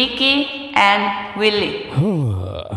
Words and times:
Mickey 0.00 0.46
and 0.72 1.36
Willie. 1.38 1.84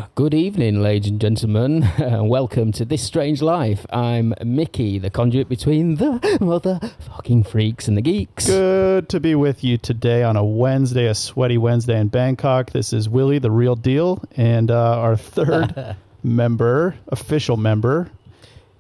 Good 0.16 0.34
evening, 0.34 0.81
ladies 0.81 1.09
and 1.09 1.22
gentlemen, 1.22 1.90
welcome 2.27 2.73
to 2.73 2.84
This 2.84 3.02
Strange 3.02 3.41
Life. 3.41 3.86
I'm 3.94 4.34
Mickey, 4.44 5.00
the 5.00 5.09
conduit 5.09 5.48
between 5.48 5.95
the 5.95 6.20
motherfucking 6.41 7.48
freaks 7.48 7.88
and 7.88 7.95
the 7.95 8.02
geeks. 8.02 8.48
Good 8.48 9.08
to 9.08 9.22
be 9.22 9.36
with 9.36 9.64
you 9.64 9.78
today 9.78 10.23
on 10.23 10.36
a 10.36 10.44
Wednesday, 10.44 11.08
a 11.08 11.16
sweaty 11.16 11.58
Wednesday 11.58 11.98
in 11.98 12.09
Bangkok. 12.09 12.72
This 12.72 12.91
is 12.91 13.08
Willie, 13.08 13.40
the 13.40 13.52
real 13.52 13.78
deal, 13.78 14.22
and 14.36 14.70
uh, 14.70 15.00
our 15.00 15.16
third 15.16 15.95
member, 16.23 16.95
official 17.08 17.55
member. 17.55 18.12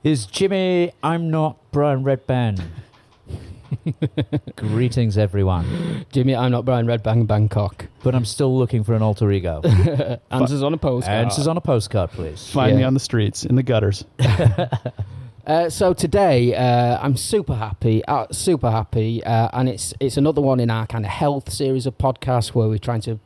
is 0.03 0.25
Jimmy. 0.25 0.91
I'm 1.01 1.31
not 1.31 1.55
Brian 1.71 2.03
Redban. 2.03 2.61
Greetings, 4.55 5.17
everyone. 5.17 6.05
Jimmy, 6.11 6.35
I'm 6.35 6.51
not 6.51 6.65
Brian 6.65 6.85
Redbang 6.87 7.27
Bangkok. 7.27 7.87
But 8.03 8.15
I'm 8.15 8.25
still 8.25 8.57
looking 8.57 8.83
for 8.83 8.93
an 8.93 9.01
alter 9.01 9.31
ego. 9.31 9.61
Answers 10.31 10.61
on 10.63 10.73
a 10.73 10.77
postcard. 10.77 11.25
Answers 11.25 11.47
on 11.47 11.57
a 11.57 11.61
postcard, 11.61 12.11
please. 12.11 12.49
Find 12.51 12.75
me 12.75 12.81
Yeah. 12.81 12.87
on 12.87 12.93
the 12.93 12.99
streets, 12.99 13.45
in 13.45 13.55
the 13.55 13.63
gutters. 13.63 14.05
Uh, 15.45 15.69
so 15.69 15.91
today, 15.91 16.55
uh, 16.55 16.97
I'm 17.01 17.17
super 17.17 17.53
happy, 17.55 18.01
uh, 18.05 18.27
super 18.31 18.71
happy, 18.71 19.21
uh, 19.25 19.49
and 19.51 19.67
it's 19.67 19.93
it's 19.99 20.15
another 20.15 20.39
one 20.41 20.61
in 20.61 20.69
our 20.71 20.87
kind 20.87 21.03
of 21.03 21.11
health 21.11 21.51
series 21.51 21.85
of 21.85 21.97
podcasts 21.97 22.55
where 22.55 22.69
we're 22.69 22.77
trying 22.77 23.01
to 23.01 23.19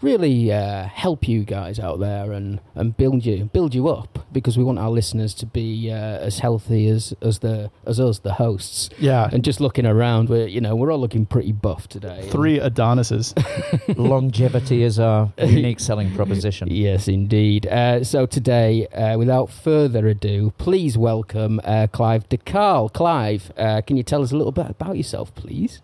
really 0.00 0.52
uh, 0.52 0.84
help 0.84 1.26
you 1.28 1.44
guys 1.44 1.78
out 1.78 1.98
there 1.98 2.32
and, 2.32 2.60
and 2.74 2.96
build 2.96 3.24
you 3.24 3.44
build 3.52 3.74
you 3.74 3.88
up 3.88 4.26
because 4.32 4.56
we 4.58 4.64
want 4.64 4.78
our 4.78 4.90
listeners 4.90 5.34
to 5.34 5.46
be 5.46 5.90
uh, 5.90 5.94
as 5.94 6.38
healthy 6.38 6.88
as 6.88 7.14
as 7.22 7.38
the 7.40 7.70
as 7.86 7.98
us 7.98 8.18
the 8.20 8.34
hosts. 8.34 8.90
Yeah, 8.98 9.28
And 9.32 9.42
just 9.44 9.60
looking 9.60 9.86
around, 9.86 10.28
we're 10.28 10.46
you 10.46 10.60
know 10.60 10.76
we're 10.76 10.92
all 10.92 11.00
looking 11.00 11.26
pretty 11.26 11.52
buff 11.52 11.88
today. 11.88 12.28
three 12.30 12.60
Adonises. 12.60 13.34
Longevity 13.96 14.82
is 14.82 14.98
our 14.98 15.32
unique 15.38 15.80
selling 15.80 16.14
proposition. 16.14 16.68
Yes, 16.70 17.08
indeed. 17.08 17.66
Uh, 17.66 18.04
so 18.04 18.26
today, 18.26 18.86
uh, 18.88 19.18
without 19.18 19.50
further 19.50 20.06
ado, 20.08 20.52
please 20.58 20.96
welcome 20.96 21.60
uh, 21.64 21.86
Clive 21.90 22.28
de 22.28 22.36
Carle. 22.36 22.88
Clive, 22.88 23.52
uh, 23.56 23.80
can 23.82 23.96
you 23.96 24.02
tell 24.02 24.22
us 24.22 24.32
a 24.32 24.36
little 24.36 24.52
bit 24.52 24.70
about 24.70 24.96
yourself, 24.96 25.34
please? 25.34 25.80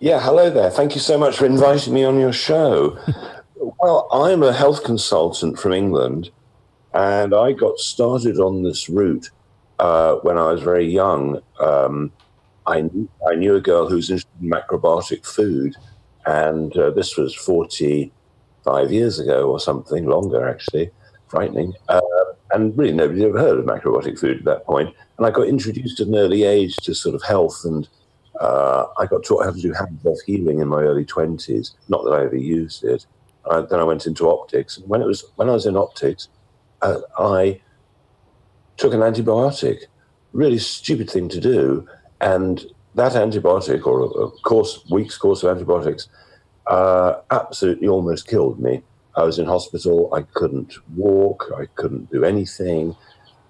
Yeah, 0.00 0.20
hello 0.20 0.48
there. 0.48 0.70
Thank 0.70 0.94
you 0.94 1.00
so 1.00 1.18
much 1.18 1.36
for 1.36 1.44
inviting 1.44 1.92
me 1.92 2.04
on 2.04 2.20
your 2.20 2.32
show. 2.32 2.96
well, 3.56 4.06
I'm 4.12 4.44
a 4.44 4.52
health 4.52 4.84
consultant 4.84 5.58
from 5.58 5.72
England, 5.72 6.30
and 6.94 7.34
I 7.34 7.50
got 7.50 7.78
started 7.78 8.38
on 8.38 8.62
this 8.62 8.88
route 8.88 9.28
uh, 9.80 10.14
when 10.22 10.38
I 10.38 10.52
was 10.52 10.62
very 10.62 10.86
young. 10.86 11.42
Um, 11.58 12.12
I, 12.64 12.82
kn- 12.82 13.08
I 13.28 13.34
knew 13.34 13.56
a 13.56 13.60
girl 13.60 13.88
who 13.88 13.96
was 13.96 14.08
interested 14.08 14.30
in 14.40 14.50
macrobiotic 14.50 15.26
food, 15.26 15.74
and 16.26 16.76
uh, 16.76 16.90
this 16.90 17.16
was 17.16 17.34
45 17.34 18.92
years 18.92 19.18
ago 19.18 19.50
or 19.50 19.58
something, 19.58 20.06
longer 20.06 20.48
actually, 20.48 20.92
frightening. 21.26 21.74
Uh, 21.88 22.00
and 22.52 22.78
really, 22.78 22.92
nobody 22.92 23.22
had 23.22 23.30
ever 23.30 23.40
heard 23.40 23.58
of 23.58 23.64
macrobiotic 23.64 24.20
food 24.20 24.38
at 24.38 24.44
that 24.44 24.64
point. 24.64 24.94
And 25.16 25.26
I 25.26 25.30
got 25.30 25.48
introduced 25.48 25.98
at 25.98 26.06
an 26.06 26.14
early 26.14 26.44
age 26.44 26.76
to 26.76 26.94
sort 26.94 27.16
of 27.16 27.22
health 27.24 27.62
and 27.64 27.88
uh, 28.40 28.86
I 28.98 29.06
got 29.06 29.24
taught 29.24 29.44
how 29.44 29.52
to 29.52 29.60
do 29.60 29.72
hand 29.72 30.00
off 30.04 30.18
healing 30.26 30.60
in 30.60 30.68
my 30.68 30.82
early 30.82 31.04
twenties. 31.04 31.74
Not 31.88 32.04
that 32.04 32.12
I 32.12 32.24
ever 32.24 32.36
used 32.36 32.84
it. 32.84 33.06
Uh, 33.44 33.62
then 33.62 33.80
I 33.80 33.84
went 33.84 34.06
into 34.06 34.28
optics, 34.28 34.78
when 34.86 35.00
it 35.00 35.06
was 35.06 35.24
when 35.36 35.48
I 35.48 35.52
was 35.52 35.66
in 35.66 35.76
optics, 35.76 36.28
uh, 36.82 37.00
I 37.18 37.60
took 38.76 38.92
an 38.92 39.00
antibiotic. 39.00 39.84
Really 40.32 40.58
stupid 40.58 41.08
thing 41.08 41.28
to 41.30 41.40
do, 41.40 41.88
and 42.20 42.64
that 42.94 43.12
antibiotic, 43.12 43.86
or 43.86 44.00
a, 44.00 44.04
a 44.04 44.30
course 44.42 44.84
week's 44.90 45.16
course 45.16 45.42
of 45.42 45.50
antibiotics, 45.50 46.08
uh, 46.66 47.14
absolutely 47.30 47.88
almost 47.88 48.28
killed 48.28 48.60
me. 48.60 48.82
I 49.16 49.22
was 49.22 49.38
in 49.38 49.46
hospital. 49.46 50.12
I 50.14 50.22
couldn't 50.22 50.74
walk. 50.96 51.50
I 51.56 51.66
couldn't 51.74 52.10
do 52.10 52.24
anything. 52.24 52.94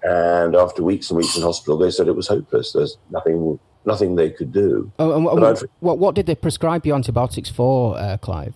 And 0.01 0.55
after 0.55 0.81
weeks 0.81 1.09
and 1.09 1.17
weeks 1.17 1.35
in 1.35 1.43
hospital, 1.43 1.77
they 1.77 1.91
said 1.91 2.07
it 2.07 2.15
was 2.15 2.29
hopeless. 2.29 2.71
There's 2.71 2.97
nothing, 3.11 3.59
nothing 3.89 4.15
they 4.15 4.29
could 4.29 4.51
do. 4.53 4.91
Oh, 4.99 5.15
and, 5.15 5.23
what, 5.25 5.63
what, 5.79 5.97
what 5.97 6.15
did 6.15 6.25
they 6.27 6.35
prescribe 6.35 6.85
you 6.85 6.93
antibiotics 6.95 7.49
for, 7.49 7.97
uh, 7.97 8.17
Clive? 8.17 8.53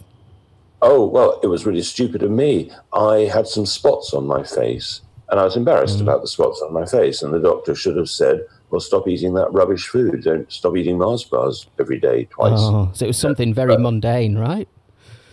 Oh, 0.82 1.06
well, 1.06 1.40
it 1.44 1.48
was 1.48 1.66
really 1.66 1.82
stupid 1.82 2.24
of 2.24 2.32
me. 2.32 2.72
I 2.94 3.16
had 3.36 3.48
some 3.48 3.66
spots 3.66 4.14
on 4.14 4.28
my 4.28 4.44
face, 4.44 5.02
and 5.30 5.40
I 5.40 5.44
was 5.44 5.56
embarrassed 5.56 6.02
about 6.02 6.22
the 6.22 6.28
spots 6.28 6.62
on 6.62 6.74
my 6.74 6.86
face. 6.86 7.22
And 7.24 7.34
the 7.34 7.40
doctor 7.40 7.74
should 7.74 7.98
have 7.98 8.10
said, 8.10 8.46
well, 8.70 8.82
stop 8.82 9.08
eating 9.08 9.34
that 9.36 9.52
rubbish 9.54 9.88
food. 9.88 10.24
Don't 10.24 10.52
stop 10.52 10.76
eating 10.76 10.98
Mars 10.98 11.24
bars 11.24 11.68
every 11.80 12.00
day, 12.00 12.26
twice. 12.26 12.52
Oh, 12.56 12.90
so 12.94 13.06
it 13.06 13.08
was 13.08 13.18
something 13.18 13.54
very 13.54 13.78
mundane, 13.78 14.38
right? 14.38 14.68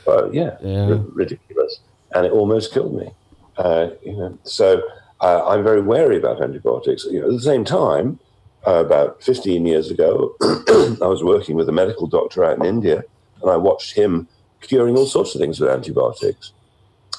But 0.06 0.32
yeah, 0.34 0.56
Yeah. 0.62 0.86
ri- 0.90 1.04
ridiculous. 1.24 1.80
And 2.14 2.26
it 2.26 2.32
almost 2.32 2.72
killed 2.72 2.94
me. 2.94 3.08
Uh, 3.56 3.90
you 4.04 4.12
know, 4.16 4.38
so 4.44 4.82
uh, 5.20 5.46
I'm 5.50 5.62
very 5.64 5.82
wary 5.82 6.16
about 6.16 6.40
antibiotics. 6.42 7.04
You 7.04 7.20
know, 7.20 7.26
at 7.28 7.32
the 7.32 7.40
same 7.52 7.64
time, 7.64 8.18
uh, 8.66 8.84
about 8.84 9.22
15 9.22 9.66
years 9.66 9.90
ago, 9.90 10.34
I 10.42 11.06
was 11.06 11.22
working 11.22 11.56
with 11.56 11.68
a 11.68 11.72
medical 11.72 12.06
doctor 12.06 12.44
out 12.44 12.58
in 12.58 12.64
India, 12.64 13.02
and 13.42 13.50
I 13.50 13.56
watched 13.56 13.94
him 13.94 14.28
curing 14.60 14.96
all 14.96 15.06
sorts 15.06 15.34
of 15.34 15.40
things 15.40 15.60
with 15.60 15.70
antibiotics. 15.70 16.52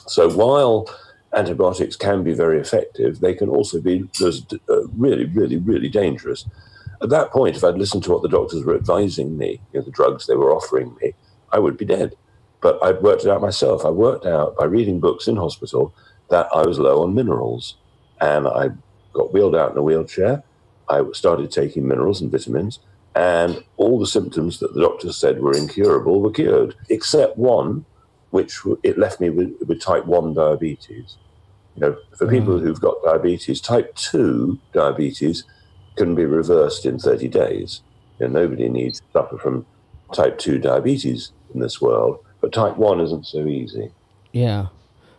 So 0.07 0.29
while 0.29 0.88
antibiotics 1.35 1.96
can 1.96 2.24
be 2.24 2.34
very 2.34 2.59
effective, 2.59 3.19
they 3.19 3.34
can 3.34 3.50
also 3.50 3.81
be 3.81 4.07
uh, 4.22 4.88
really, 4.97 5.25
really, 5.25 5.57
really 5.57 5.90
dangerous. 5.90 6.46
At 7.02 7.09
that 7.09 7.31
point, 7.31 7.56
if 7.56 7.63
I'd 7.63 7.78
listened 7.78 8.03
to 8.03 8.12
what 8.12 8.22
the 8.22 8.29
doctors 8.29 8.63
were 8.63 8.75
advising 8.75 9.38
me, 9.38 9.59
you 9.73 9.79
know, 9.79 9.85
the 9.85 9.91
drugs 9.91 10.28
they 10.28 10.35
were 10.35 10.52
offering 10.52 10.96
me, 11.02 11.13
I 11.52 11.59
would 11.59 11.78
be 11.78 11.85
dead. 11.85 12.16
But 12.62 12.84
I'd 12.84 13.02
worked 13.02 13.25
it 13.25 13.31
out 13.31 13.41
myself. 13.41 13.85
I 13.85 13.90
worked 13.90 14.28
out 14.28 14.56
by 14.56 14.66
reading 14.66 15.00
books 15.00 15.28
in 15.28 15.35
hospital 15.35 15.96
that 16.29 16.47
I 16.53 16.62
was 16.66 16.78
low 16.78 17.02
on 17.02 17.16
minerals. 17.16 17.78
And 18.19 18.47
I 18.47 18.69
got 19.13 19.34
wheeled 19.34 19.56
out 19.56 19.72
in 19.72 19.78
a 19.78 19.81
wheelchair. 19.81 20.44
I 20.91 21.03
started 21.13 21.52
taking 21.52 21.88
minerals 21.88 22.22
and 22.22 22.31
vitamins. 22.31 22.79
And 23.16 23.63
all 23.78 24.00
the 24.00 24.07
symptoms 24.07 24.59
that 24.59 24.74
the 24.74 24.81
doctors 24.81 25.18
said 25.18 25.41
were 25.41 25.56
incurable 25.56 26.22
were 26.22 26.31
cured, 26.31 26.75
except 26.90 27.38
one, 27.38 27.85
which 28.29 28.59
it 28.84 28.97
left 28.97 29.19
me 29.19 29.29
with, 29.29 29.53
with 29.68 29.81
type 29.81 30.06
1 30.06 30.34
diabetes. 30.34 31.18
You 31.75 31.81
know, 31.81 31.97
for 32.18 32.28
people 32.28 32.57
mm. 32.57 32.62
who've 32.62 32.79
got 32.79 33.03
diabetes, 33.03 33.59
type 33.59 33.96
2 33.96 34.57
diabetes 34.74 35.44
can 35.96 36.16
be 36.16 36.25
reversed 36.25 36.85
in 36.85 37.00
30 37.00 37.28
days. 37.28 37.81
You 38.19 38.28
know, 38.28 38.41
nobody 38.41 38.69
needs 38.69 39.00
to 39.00 39.06
suffer 39.13 39.38
from 39.38 39.66
type 40.13 40.38
2 40.38 40.59
diabetes 40.59 41.31
in 41.53 41.59
this 41.59 41.81
world, 41.81 42.23
but 42.40 42.53
type 42.53 42.78
1 42.78 43.02
isn't 43.02 43.25
so 43.25 43.46
easy. 43.46 43.91
Yeah. 44.31 44.68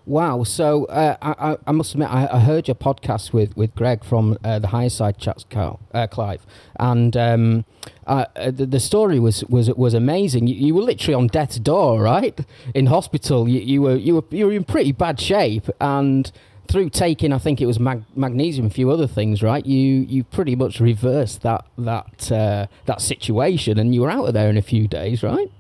Wow. 0.05 0.43
So 0.43 0.87
uh, 0.87 1.17
I, 1.23 1.57
I, 1.67 1.73
must 1.73 1.93
admit, 1.93 2.13
I, 2.13 2.29
I 2.33 2.41
heard 2.41 2.67
your 2.67 2.75
podcast 2.75 3.33
with, 3.33 3.57
with 3.57 3.75
Greg 3.75 4.05
from 4.05 4.37
uh, 4.43 4.59
the 4.59 4.69
Higher 4.69 4.89
Side 4.89 5.19
Chats, 5.19 5.45
uh, 5.55 6.07
Clive, 6.09 6.45
and 6.81 7.17
um, 7.17 7.65
uh, 8.07 8.25
the, 8.35 8.67
the 8.67 8.81
story 8.81 9.21
was, 9.21 9.45
was 9.45 9.71
was 9.71 9.95
amazing. 9.95 10.49
You, 10.49 10.55
you 10.55 10.75
were 10.75 10.83
literally 10.83 11.15
on 11.15 11.29
death's 11.29 11.59
door, 11.59 12.03
right? 12.03 12.39
In 12.75 12.87
hospital, 12.87 13.49
you, 13.49 13.61
you 13.61 13.83
were 13.83 13.97
you 13.97 14.17
were 14.17 14.25
you 14.31 14.47
were 14.47 14.53
in 14.53 14.65
pretty 14.65 14.91
bad 14.91 15.21
shape, 15.21 15.69
and 15.81 16.33
through 16.69 16.91
taking, 16.91 17.33
I 17.33 17.39
think 17.39 17.61
it 17.61 17.67
was 17.67 17.79
mag- 17.79 18.05
magnesium, 18.17 18.67
a 18.67 18.71
few 18.71 18.91
other 18.91 19.07
things, 19.07 19.43
right? 19.43 19.65
You 19.65 19.79
you 19.79 20.25
pretty 20.25 20.57
much 20.57 20.81
reversed 20.81 21.43
that 21.43 21.65
that 21.79 22.33
uh, 22.33 22.67
that 22.87 23.01
situation, 23.01 23.79
and 23.79 23.95
you 23.95 24.01
were 24.01 24.11
out 24.11 24.27
of 24.27 24.35
there 24.35 24.51
in 24.51 24.57
a 24.57 24.63
few 24.63 24.89
days, 24.89 25.23
right? 25.23 25.51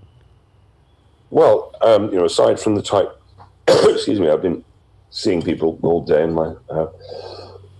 Well, 1.30 1.74
um, 1.80 2.10
you 2.10 2.18
know, 2.18 2.24
aside 2.24 2.60
from 2.60 2.74
the 2.74 2.82
type, 2.82 3.21
excuse 3.88 4.20
me, 4.20 4.28
I've 4.28 4.42
been 4.42 4.64
seeing 5.10 5.42
people 5.42 5.78
all 5.82 6.02
day 6.04 6.24
in 6.24 6.32
my 6.32 6.54
uh, 6.70 6.86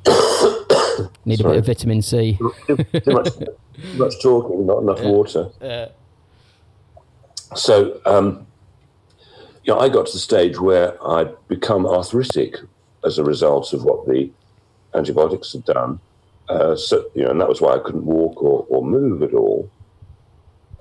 Need 1.24 1.40
a 1.40 1.44
bit 1.44 1.56
of 1.58 1.66
vitamin 1.66 2.02
C. 2.02 2.38
too, 2.66 2.76
too 2.76 3.12
much, 3.12 3.28
too 3.36 3.46
much 3.94 4.14
talking, 4.22 4.66
not 4.66 4.82
enough 4.82 5.02
water. 5.02 5.50
So, 7.54 8.00
um, 8.06 8.46
you 9.64 9.72
know, 9.72 9.80
I 9.80 9.88
got 9.88 10.06
to 10.06 10.12
the 10.12 10.18
stage 10.18 10.58
where 10.58 11.02
I'd 11.06 11.34
become 11.48 11.86
arthritic 11.86 12.56
as 13.04 13.18
a 13.18 13.24
result 13.24 13.72
of 13.72 13.84
what 13.84 14.06
the 14.06 14.30
antibiotics 14.94 15.52
had 15.52 15.64
done. 15.64 16.00
Uh, 16.48 16.76
so, 16.76 17.04
you 17.14 17.22
know, 17.24 17.30
and 17.30 17.40
that 17.40 17.48
was 17.48 17.60
why 17.60 17.74
I 17.74 17.78
couldn't 17.78 18.04
walk 18.04 18.42
or, 18.42 18.66
or 18.68 18.84
move 18.84 19.22
at 19.22 19.32
all. 19.34 19.70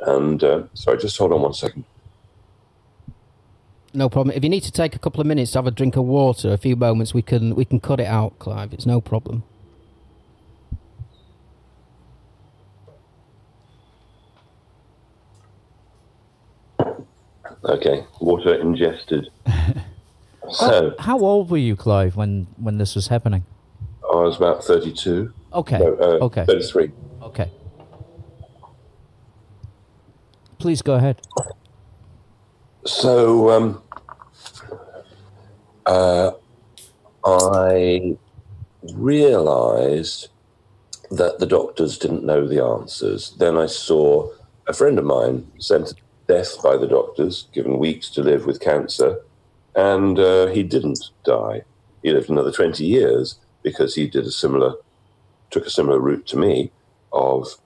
And 0.02 0.44
uh, 0.44 0.64
sorry, 0.74 0.98
just 0.98 1.18
hold 1.18 1.32
on 1.32 1.42
one 1.42 1.54
second. 1.54 1.84
No 3.94 4.08
problem. 4.08 4.36
If 4.36 4.44
you 4.44 4.50
need 4.50 4.64
to 4.64 4.72
take 4.72 4.96
a 4.96 5.00
couple 5.00 5.20
of 5.20 5.28
minutes 5.28 5.52
to 5.52 5.58
have 5.58 5.68
a 5.68 5.72
drink 5.72 5.98
of 5.98 6.06
water, 6.06 6.54
a 6.54 6.58
few 6.58 6.76
moments, 6.76 7.14
we 7.14 7.22
can 7.22 7.56
we 7.56 7.66
can 7.66 7.80
cut 7.80 8.00
it 8.00 8.08
out, 8.08 8.40
Clive. 8.40 8.74
It's 8.74 8.86
no 8.86 9.02
problem. 9.02 9.44
Okay, 17.64 18.06
water 18.20 18.56
ingested. 18.56 19.30
so, 20.52 20.96
how 20.98 21.20
old 21.20 21.52
were 21.52 21.58
you, 21.58 21.76
Clive, 21.76 22.16
when 22.16 22.48
when 22.58 22.78
this 22.78 22.96
was 22.96 23.08
happening? 23.08 23.46
I 24.04 24.16
was 24.16 24.38
about 24.38 24.64
thirty-two. 24.64 25.34
Okay. 25.54 25.80
No, 25.80 25.94
uh, 25.96 26.26
okay. 26.26 26.46
Thirty-three. 26.46 26.92
Okay. 27.24 27.52
Please 30.60 30.82
go 30.82 30.94
ahead. 30.94 31.22
So 32.86 33.52
um, 33.52 33.82
uh, 35.86 36.32
I 37.24 38.18
realized 38.96 40.30
that 41.12 41.38
the 41.40 41.46
doctors 41.46 41.98
didn't 41.98 42.26
know 42.26 42.48
the 42.48 42.64
answers. 42.64 43.36
Then 43.38 43.56
I 43.56 43.68
saw 43.68 44.32
a 44.68 44.74
friend 44.74 44.98
of 44.98 45.06
mine 45.06 45.52
sent 45.60 45.88
to 45.88 45.96
death 46.28 46.62
by 46.64 46.78
the 46.78 46.88
doctors, 46.88 47.48
given 47.54 47.78
weeks 47.78 48.10
to 48.12 48.24
live 48.24 48.46
with 48.46 48.62
cancer, 48.62 49.22
and 49.76 50.18
uh, 50.18 50.48
he 50.48 50.64
didn't 50.64 51.12
die. 51.24 51.62
He 52.02 52.12
lived 52.12 52.30
another 52.30 52.52
20 52.52 52.84
years 52.84 53.38
because 53.62 53.94
he 53.94 54.08
did 54.08 54.26
a 54.26 54.32
similar, 54.32 54.74
took 55.52 55.68
a 55.68 55.70
similar 55.70 56.00
route 56.00 56.26
to 56.28 56.38
me 56.38 56.72
of 57.14 57.58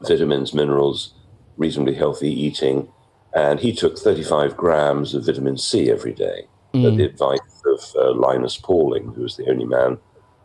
vitamins, 0.00 0.54
minerals, 0.54 1.12
reasonably 1.58 1.94
healthy 1.94 2.32
eating, 2.32 2.88
and 3.34 3.60
he 3.60 3.72
took 3.72 3.98
35 3.98 4.56
grams 4.56 5.14
of 5.14 5.26
vitamin 5.26 5.56
C 5.56 5.90
every 5.90 6.12
day 6.12 6.46
at 6.74 6.96
the 6.96 7.04
advice 7.04 7.62
of 7.66 7.80
uh, 7.96 8.14
Linus 8.14 8.56
Pauling, 8.56 9.12
who 9.12 9.22
was 9.22 9.36
the 9.36 9.48
only 9.50 9.66
man 9.66 9.98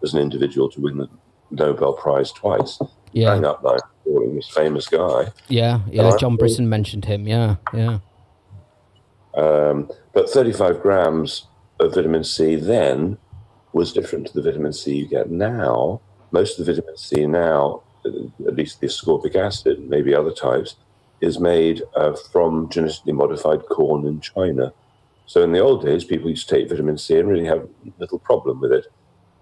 as 0.03 0.13
an 0.13 0.19
individual 0.19 0.69
to 0.69 0.81
win 0.81 0.97
the 0.97 1.09
Nobel 1.51 1.93
Prize 1.93 2.31
twice. 2.31 2.79
Yeah. 3.13 3.29
Rang 3.29 3.45
up 3.45 3.63
Linus 3.63 3.81
Pauling, 4.03 4.35
this 4.35 4.49
famous 4.49 4.87
guy. 4.87 5.31
Yeah, 5.47 5.79
yeah. 5.89 6.11
John 6.19 6.35
Brisson 6.35 6.67
mentioned 6.67 7.05
him. 7.05 7.27
Yeah, 7.27 7.55
yeah. 7.73 7.99
Um, 9.35 9.89
but 10.13 10.29
35 10.29 10.81
grams 10.81 11.47
of 11.79 11.93
vitamin 11.93 12.23
C 12.23 12.55
then 12.55 13.17
was 13.71 13.93
different 13.93 14.27
to 14.27 14.33
the 14.33 14.41
vitamin 14.41 14.73
C 14.73 14.95
you 14.95 15.07
get 15.07 15.29
now. 15.29 16.01
Most 16.31 16.59
of 16.59 16.65
the 16.65 16.73
vitamin 16.73 16.97
C 16.97 17.25
now, 17.25 17.83
at 18.05 18.55
least 18.55 18.81
the 18.81 18.87
ascorbic 18.87 19.35
acid, 19.35 19.87
maybe 19.87 20.13
other 20.13 20.31
types, 20.31 20.75
is 21.21 21.39
made 21.39 21.81
uh, 21.95 22.15
from 22.31 22.69
genetically 22.69 23.13
modified 23.13 23.65
corn 23.69 24.05
in 24.05 24.21
China. 24.21 24.73
So 25.25 25.43
in 25.43 25.51
the 25.51 25.59
old 25.59 25.83
days, 25.83 26.03
people 26.03 26.29
used 26.29 26.47
to 26.47 26.55
take 26.55 26.69
vitamin 26.69 26.97
C 26.97 27.17
and 27.17 27.27
really 27.27 27.45
have 27.45 27.67
little 27.99 28.19
problem 28.19 28.61
with 28.61 28.71
it. 28.71 28.87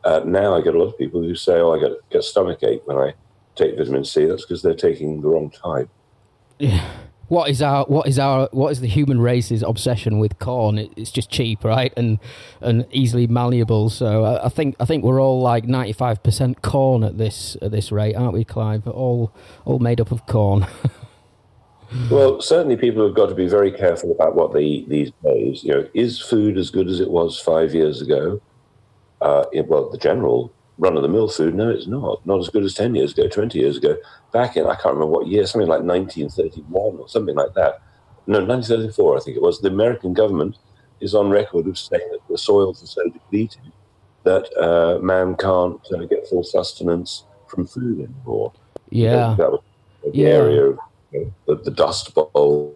Uh, 0.03 0.21
now 0.25 0.55
I 0.55 0.61
get 0.61 0.75
a 0.75 0.79
lot 0.79 0.87
of 0.87 0.97
people 0.97 1.21
who 1.21 1.35
say, 1.35 1.59
"Oh, 1.59 1.73
I 1.73 1.79
get 1.79 1.91
get 2.09 2.23
stomach 2.23 2.63
ache 2.63 2.81
when 2.85 2.97
I 2.97 3.13
take 3.55 3.77
vitamin 3.77 4.05
C." 4.05 4.25
That's 4.25 4.45
because 4.45 4.61
they're 4.61 4.73
taking 4.73 5.21
the 5.21 5.27
wrong 5.27 5.49
type. 5.49 5.89
Yeah. 6.59 6.89
What 7.27 7.49
is 7.49 7.61
our 7.61 7.85
what 7.85 8.07
is 8.07 8.19
our 8.19 8.47
what 8.51 8.71
is 8.71 8.81
the 8.81 8.87
human 8.87 9.19
race's 9.19 9.63
obsession 9.63 10.19
with 10.19 10.37
corn? 10.37 10.77
It, 10.77 10.91
it's 10.95 11.09
just 11.09 11.31
cheap, 11.31 11.63
right, 11.63 11.91
and 11.97 12.19
and 12.61 12.85
easily 12.91 13.25
malleable. 13.25 13.89
So 13.89 14.23
I, 14.23 14.45
I 14.45 14.49
think 14.49 14.75
I 14.79 14.85
think 14.85 15.03
we're 15.03 15.19
all 15.19 15.41
like 15.41 15.65
ninety 15.65 15.93
five 15.93 16.21
percent 16.21 16.61
corn 16.61 17.03
at 17.03 17.17
this 17.17 17.57
at 17.63 17.71
this 17.71 17.91
rate, 17.91 18.15
aren't 18.15 18.33
we, 18.33 18.43
Clive? 18.43 18.87
All 18.87 19.33
all 19.65 19.79
made 19.79 19.99
up 19.99 20.11
of 20.11 20.27
corn. 20.27 20.67
Well, 22.09 22.41
certainly 22.41 22.77
people 22.77 23.05
have 23.05 23.15
got 23.15 23.29
to 23.29 23.35
be 23.35 23.47
very 23.47 23.71
careful 23.71 24.11
about 24.11 24.35
what 24.35 24.53
they 24.53 24.63
eat 24.63 24.89
these 24.89 25.11
days. 25.23 25.63
You 25.63 25.73
know, 25.73 25.87
is 25.93 26.19
food 26.21 26.57
as 26.57 26.69
good 26.69 26.87
as 26.87 26.99
it 26.99 27.09
was 27.09 27.39
five 27.39 27.73
years 27.73 28.01
ago? 28.01 28.41
Uh, 29.21 29.45
it- 29.53 29.67
well, 29.67 29.89
the 29.89 29.97
general 29.97 30.51
run 30.77 30.97
of 30.97 31.03
the 31.03 31.07
mill 31.09 31.27
food, 31.29 31.55
no, 31.55 31.69
it's 31.69 31.87
not. 31.87 32.25
Not 32.25 32.39
as 32.39 32.49
good 32.49 32.63
as 32.63 32.73
10 32.73 32.95
years 32.95 33.13
ago, 33.13 33.27
20 33.27 33.59
years 33.59 33.77
ago. 33.77 33.95
Back 34.33 34.57
in, 34.57 34.65
I 34.65 34.75
can't 34.75 34.95
remember 34.95 35.07
what 35.07 35.27
year, 35.27 35.45
something 35.45 35.69
like 35.69 35.83
1931 35.83 36.97
or 36.99 37.07
something 37.07 37.35
like 37.35 37.53
that. 37.53 37.81
No, 38.27 38.39
1934, 38.39 39.17
I 39.17 39.19
think 39.21 39.37
it 39.37 39.43
was. 39.43 39.61
The 39.61 39.69
American 39.69 40.13
government 40.13 40.57
is 40.99 41.15
on 41.15 41.29
record 41.29 41.67
of 41.67 41.77
saying 41.77 42.07
that 42.11 42.19
the 42.29 42.37
soils 42.37 42.83
are 42.83 42.87
so 42.87 43.03
depleted 43.09 43.71
that 44.23 44.49
uh, 44.57 44.99
man 45.01 45.35
can't 45.35 45.79
uh, 45.93 46.03
get 46.05 46.27
full 46.27 46.43
sustenance 46.43 47.23
from 47.47 47.67
food 47.67 47.99
anymore. 47.99 48.51
yeah, 48.89 49.35
That 49.37 49.51
was 49.51 49.61
the 50.03 50.11
Yeah. 50.13 50.27
area 50.29 50.75
know, 51.19 51.33
the, 51.55 51.63
the 51.63 51.71
Dust 51.71 52.13
Bowl 52.13 52.75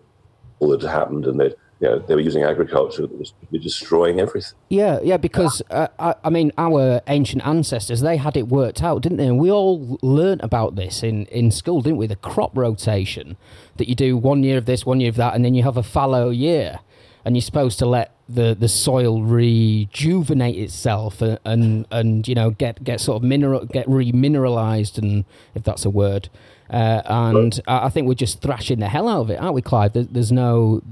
that 0.61 0.81
happened, 0.81 1.25
and 1.25 1.39
they, 1.39 1.53
you 1.79 1.87
know, 1.87 1.99
they 1.99 2.15
were 2.15 2.21
using 2.21 2.43
agriculture 2.43 3.03
that 3.03 3.17
was 3.17 3.33
destroying 3.51 4.19
everything. 4.19 4.57
yeah, 4.69 4.99
yeah. 5.01 5.17
Because 5.17 5.61
uh, 5.69 5.87
I, 5.97 6.15
I 6.23 6.29
mean, 6.29 6.51
our 6.57 7.01
ancient 7.07 7.45
ancestors 7.45 8.01
they 8.01 8.17
had 8.17 8.35
it 8.35 8.47
worked 8.47 8.83
out, 8.83 9.01
didn't 9.01 9.17
they? 9.17 9.27
And 9.27 9.39
we 9.39 9.49
all 9.51 9.97
learnt 10.01 10.41
about 10.43 10.75
this 10.75 11.03
in 11.03 11.25
in 11.27 11.51
school, 11.51 11.81
didn't 11.81 11.97
we? 11.97 12.07
The 12.07 12.17
crop 12.17 12.57
rotation 12.57 13.37
that 13.77 13.87
you 13.87 13.95
do 13.95 14.17
one 14.17 14.43
year 14.43 14.57
of 14.57 14.65
this, 14.65 14.85
one 14.85 14.99
year 14.99 15.09
of 15.09 15.15
that, 15.15 15.35
and 15.35 15.45
then 15.45 15.53
you 15.53 15.63
have 15.63 15.77
a 15.77 15.83
fallow 15.83 16.29
year, 16.29 16.79
and 17.23 17.35
you're 17.35 17.41
supposed 17.41 17.79
to 17.79 17.85
let 17.85 18.13
the, 18.29 18.55
the 18.57 18.67
soil 18.67 19.23
rejuvenate 19.23 20.55
itself 20.55 21.21
and, 21.21 21.39
and 21.43 21.87
and 21.89 22.27
you 22.27 22.35
know 22.35 22.51
get 22.51 22.83
get 22.83 23.01
sort 23.01 23.17
of 23.17 23.23
mineral 23.23 23.65
get 23.65 23.87
remineralized 23.87 24.97
and 24.97 25.25
if 25.55 25.63
that's 25.63 25.83
a 25.83 25.89
word. 25.89 26.29
Uh, 26.69 27.01
and 27.05 27.59
I 27.67 27.89
think 27.89 28.07
we're 28.07 28.13
just 28.13 28.41
thrashing 28.41 28.79
the 28.79 28.89
hell 28.89 29.07
out 29.07 29.21
of 29.21 29.29
it, 29.31 29.39
aren't 29.39 29.55
we, 29.55 29.61
Clive? 29.61 29.93
There, 29.93 30.03
there's 30.03 30.31
no, 30.31 30.83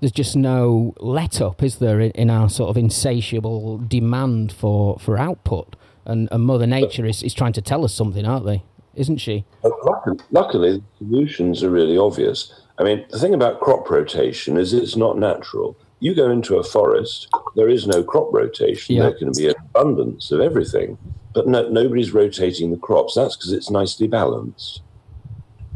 there's 0.00 0.12
just 0.12 0.36
no 0.36 0.94
let 0.98 1.40
up, 1.40 1.62
is 1.62 1.78
there, 1.78 2.00
in, 2.00 2.10
in 2.12 2.30
our 2.30 2.48
sort 2.48 2.70
of 2.70 2.76
insatiable 2.76 3.78
demand 3.78 4.52
for, 4.52 4.98
for 4.98 5.18
output? 5.18 5.74
And, 6.04 6.28
and 6.30 6.44
Mother 6.44 6.66
Nature 6.66 7.06
is, 7.06 7.22
is 7.22 7.34
trying 7.34 7.54
to 7.54 7.62
tell 7.62 7.84
us 7.84 7.94
something, 7.94 8.24
aren't 8.24 8.46
they? 8.46 8.62
Isn't 8.94 9.18
she? 9.18 9.44
Luckily, 9.62 10.18
luckily, 10.30 10.78
the 10.78 10.82
solutions 10.98 11.62
are 11.62 11.70
really 11.70 11.98
obvious. 11.98 12.52
I 12.78 12.84
mean, 12.84 13.04
the 13.10 13.18
thing 13.18 13.34
about 13.34 13.60
crop 13.60 13.88
rotation 13.90 14.56
is 14.56 14.72
it's 14.72 14.96
not 14.96 15.18
natural. 15.18 15.76
You 16.00 16.14
go 16.14 16.30
into 16.30 16.56
a 16.56 16.62
forest, 16.62 17.28
there 17.54 17.68
is 17.68 17.86
no 17.86 18.04
crop 18.04 18.28
rotation. 18.32 18.96
Yeah. 18.96 19.02
There 19.04 19.18
can 19.18 19.32
be 19.32 19.48
an 19.48 19.54
abundance 19.74 20.30
of 20.30 20.40
everything, 20.40 20.98
but 21.34 21.46
no, 21.46 21.68
nobody's 21.68 22.12
rotating 22.12 22.70
the 22.70 22.76
crops. 22.76 23.14
That's 23.14 23.36
because 23.36 23.52
it's 23.52 23.70
nicely 23.70 24.06
balanced. 24.06 24.82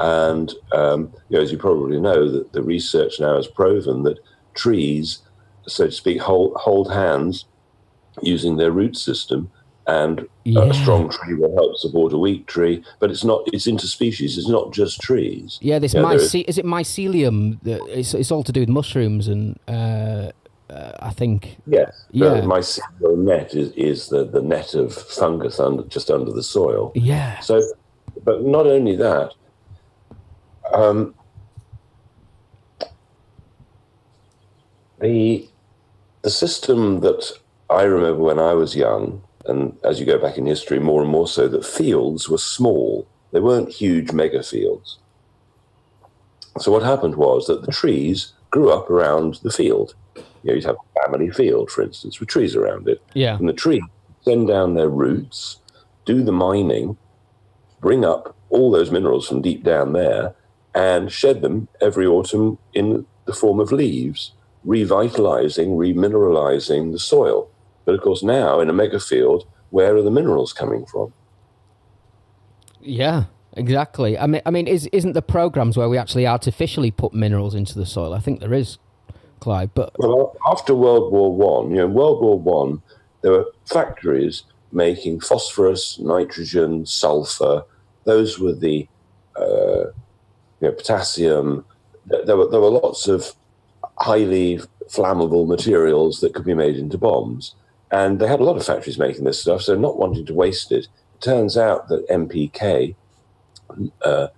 And 0.01 0.53
um, 0.73 1.13
you 1.29 1.37
know, 1.37 1.43
as 1.43 1.53
you 1.53 1.59
probably 1.59 2.01
know, 2.01 2.31
that 2.31 2.53
the 2.53 2.63
research 2.63 3.21
now 3.21 3.37
has 3.37 3.47
proven 3.47 4.03
that 4.05 4.19
trees, 4.55 5.19
so 5.67 5.87
to 5.87 5.93
speak, 5.93 6.21
hold, 6.21 6.55
hold 6.57 6.91
hands 6.93 7.45
using 8.23 8.57
their 8.57 8.71
root 8.73 8.97
system, 8.97 9.51
and 9.87 10.27
Yeah. 10.45 10.65
a 10.65 10.75
strong 10.75 11.09
tree 11.11 11.35
will 11.35 11.55
help 11.55 11.77
support 11.77 12.13
a 12.13 12.19
weak 12.19 12.47
tree. 12.47 12.83
But 12.99 13.11
it's 13.11 13.25
not; 13.25 13.43
it's 13.53 13.67
interspecies. 13.67 14.37
It's 14.39 14.49
not 14.49 14.73
just 14.73 15.01
trees. 15.01 15.59
Yeah, 15.61 15.79
this 15.79 15.95
Yeah, 15.95 16.03
there 16.03 16.15
is- 16.17 16.35
is 16.35 16.59
it 16.59 16.65
mycelium? 16.65 17.59
It's, 17.65 18.15
it's 18.15 18.31
all 18.31 18.43
to 18.45 18.53
do 18.53 18.61
with 18.61 18.69
mushrooms, 18.69 19.29
and 19.29 19.59
uh, 19.69 20.31
uh, 20.71 20.93
I 21.01 21.11
think 21.11 21.57
Yes. 21.67 22.07
Yeah. 22.11 22.35
The 22.41 22.47
mycelial 22.47 23.19
net 23.19 23.55
is, 23.55 23.73
is 23.73 24.09
the, 24.09 24.25
the 24.25 24.41
net 24.43 24.75
of 24.75 24.95
fungus 24.95 25.59
under, 25.61 25.83
just 25.85 26.11
under 26.11 26.31
the 26.33 26.43
soil. 26.43 26.93
yeah, 26.95 27.41
So, 27.41 27.61
but 28.25 28.45
not 28.45 28.67
only 28.67 28.97
that, 28.97 29.33
um, 30.73 31.15
the 35.01 35.49
the 36.23 36.31
system 36.31 37.01
that 37.01 37.33
I 37.71 37.83
remember 37.83 38.23
when 38.23 38.39
I 38.39 38.53
was 38.55 38.77
young, 38.77 39.23
and 39.47 39.77
as 39.85 39.99
you 39.99 40.07
go 40.07 40.19
back 40.19 40.37
in 40.37 40.47
history, 40.47 40.79
more 40.79 41.03
and 41.03 41.11
more 41.11 41.29
so, 41.29 41.49
that 41.49 41.65
fields 41.65 42.29
were 42.29 42.39
small. 42.39 43.07
They 43.33 43.41
weren't 43.41 43.71
huge 43.71 44.13
mega 44.13 44.43
fields. 44.43 44.99
So 46.59 46.73
what 46.73 46.83
happened 46.83 47.17
was 47.17 47.47
that 47.47 47.63
the 47.63 47.73
trees 47.73 48.33
grew 48.51 48.71
up 48.71 48.91
around 48.91 49.37
the 49.43 49.53
field. 49.53 49.95
You 50.17 50.23
know, 50.45 50.55
you'd 50.55 50.65
have 50.65 50.77
a 50.77 51.03
family 51.05 51.31
field, 51.31 51.71
for 51.71 51.83
instance, 51.83 52.19
with 52.19 52.29
trees 52.29 52.57
around 52.57 52.89
it. 52.89 53.01
yeah, 53.15 53.37
And 53.39 53.49
the 53.49 53.53
trees 53.53 53.83
send 54.23 54.49
down 54.49 54.75
their 54.75 54.89
roots, 54.89 55.59
do 56.05 56.23
the 56.23 56.33
mining, 56.33 56.99
bring 57.81 58.05
up 58.05 58.37
all 58.51 58.71
those 58.71 58.91
minerals 58.91 59.29
from 59.29 59.43
deep 59.43 59.63
down 59.63 59.93
there, 59.93 60.35
and 60.75 61.11
shed 61.11 61.43
them 61.43 61.69
every 61.81 62.07
autumn 62.07 62.59
in 62.75 63.07
the 63.27 63.33
form 63.33 63.61
of 63.61 63.73
leaves, 63.73 64.33
revitalizing, 64.65 65.71
remineralizing 65.71 66.93
the 66.93 66.99
soil. 66.99 67.51
But 67.85 67.95
of 67.95 68.03
course, 68.03 68.23
now 68.23 68.61
in 68.61 68.69
a 68.69 68.73
mega 68.73 69.01
field, 69.01 69.47
where 69.71 69.97
are 69.97 70.03
the 70.03 70.11
minerals 70.11 70.53
coming 70.53 70.87
from? 70.87 71.13
yeah. 72.81 73.25
Exactly. 73.55 74.17
I 74.17 74.27
mean, 74.27 74.43
I 74.47 74.51
mean, 74.51 74.69
is 74.69 74.87
isn't 74.93 75.13
the 75.13 75.23
programs 75.23 75.77
where 75.77 75.89
we 75.89 75.99
actually 75.99 76.27
artificially 76.27 76.91
put 76.91 77.13
minerals 77.13 77.55
into 77.55 77.77
the 77.77 77.85
soil? 77.85 78.15
I 78.15 78.21
think 78.21 78.41
there 78.41 78.55
is, 78.55 78.79
Clive. 79.41 79.75
But 79.75 79.93
Well, 79.99 80.37
after 80.47 80.75
World 80.75 81.13
War 81.13 81.35
One, 81.35 81.71
you 81.71 81.79
know, 81.79 81.89
World 81.89 82.23
War 82.23 82.39
One, 82.39 82.83
there 83.23 83.33
were 83.33 83.47
factories 83.67 84.45
making 84.73 85.21
phosphorus, 85.21 85.99
nitrogen, 85.99 86.87
sulfur. 86.87 87.65
Those 88.05 88.39
were 88.39 88.55
the, 88.55 88.87
uh, 89.35 89.87
you 90.61 90.69
know, 90.69 90.75
potassium. 90.75 91.65
There 92.07 92.37
were 92.37 92.49
there 92.49 92.61
were 92.61 92.71
lots 92.71 93.09
of 93.09 93.33
highly 93.99 94.61
flammable 94.89 95.47
materials 95.47 96.21
that 96.21 96.35
could 96.35 96.45
be 96.45 96.55
made 96.55 96.77
into 96.77 96.99
bombs, 96.99 97.55
and 97.91 98.19
they 98.19 98.27
had 98.27 98.41
a 98.41 98.45
lot 98.45 98.57
of 98.57 98.65
factories 98.65 98.99
making 98.99 99.25
this 99.25 99.41
stuff. 99.41 99.63
So, 99.63 99.75
not 99.75 99.99
wanting 99.99 100.27
to 100.27 100.35
waste 100.35 100.73
it, 100.73 100.89
it 101.15 101.21
turns 101.21 101.57
out 101.57 101.89
that 101.89 102.09
NPK, 102.09 102.95
uh, 104.05 104.29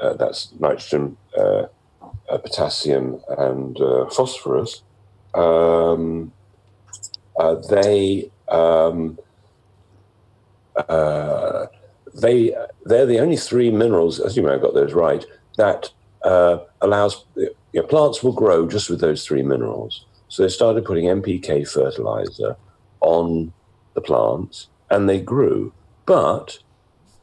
uh, 0.00 0.12
that's 0.14 0.52
nitrogen. 0.58 1.16
Uh, 1.36 1.66
uh, 2.28 2.38
potassium 2.38 3.20
and 3.36 3.78
uh, 3.80 4.08
phosphorus, 4.08 4.82
um, 5.34 6.32
uh, 7.38 7.56
they 7.68 8.30
um, 8.48 9.18
they 12.14 12.54
they're 12.84 13.06
the 13.06 13.18
only 13.20 13.36
three 13.36 13.70
minerals, 13.70 14.20
as 14.20 14.36
you 14.36 14.42
may 14.42 14.52
have 14.52 14.62
got 14.62 14.74
those 14.74 14.94
right, 14.94 15.24
that 15.56 15.90
uh, 16.22 16.58
allows 16.80 17.24
you 17.36 17.50
know, 17.74 17.82
plants 17.82 18.22
will 18.22 18.32
grow 18.32 18.66
just 18.66 18.88
with 18.90 19.00
those 19.00 19.26
three 19.26 19.42
minerals. 19.42 20.06
So 20.28 20.42
they 20.42 20.48
started 20.48 20.84
putting 20.84 21.04
NPK 21.04 21.68
fertilizer 21.68 22.56
on 23.00 23.52
the 23.94 24.00
plants, 24.00 24.68
and 24.90 25.08
they 25.08 25.20
grew. 25.20 25.72
But 26.06 26.58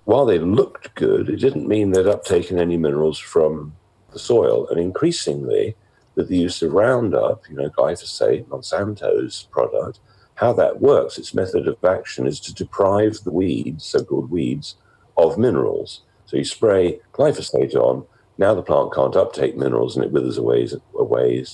while 0.06 0.26
they 0.26 0.40
looked 0.40 0.96
good, 0.96 1.30
it 1.30 1.38
didn't 1.38 1.68
mean 1.68 1.92
they'd 1.92 2.06
uptaken 2.06 2.60
any 2.60 2.78
minerals 2.78 3.20
from 3.20 3.76
the 4.14 4.20
soil. 4.20 4.68
And 4.68 4.80
increasingly, 4.80 5.76
with 6.16 6.28
the 6.28 6.38
use 6.38 6.62
of 6.62 6.74
Roundup, 6.74 7.50
you 7.50 7.56
know, 7.56 7.70
glyphosate, 7.70 8.48
Monsanto's 8.48 9.48
product, 9.52 10.00
how 10.36 10.54
that 10.54 10.82
works, 10.82 11.18
its 11.18 11.34
method 11.34 11.68
of 11.68 11.84
action 11.84 12.26
is 12.26 12.40
to 12.42 12.54
deprive 12.54 13.18
the 13.24 13.32
weeds, 13.32 13.86
so 13.86 14.04
called 14.04 14.32
weeds, 14.32 14.76
of 15.18 15.38
minerals. 15.38 16.02
So 16.26 16.38
you 16.38 16.46
spray 16.46 17.00
glyphosate 17.14 17.76
on, 17.76 18.06
now 18.38 18.54
the 18.54 18.62
plant 18.62 18.94
can't 18.94 19.16
uptake 19.16 19.58
minerals 19.58 19.96
and 19.96 20.06
it 20.06 20.12
withers 20.12 20.38
away, 20.38 20.68
away, 20.98 21.46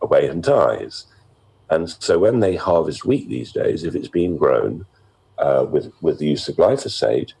away 0.00 0.26
and 0.28 0.42
dies. 0.42 1.06
And 1.70 1.88
so 1.88 2.18
when 2.18 2.40
they 2.40 2.56
harvest 2.56 3.04
wheat 3.04 3.28
these 3.28 3.52
days, 3.52 3.84
if 3.84 3.94
it's 3.94 4.08
being 4.08 4.36
grown 4.36 4.86
uh, 5.38 5.66
with, 5.68 5.92
with 6.02 6.18
the 6.18 6.26
use 6.26 6.48
of 6.48 6.56
glyphosate, 6.56 7.32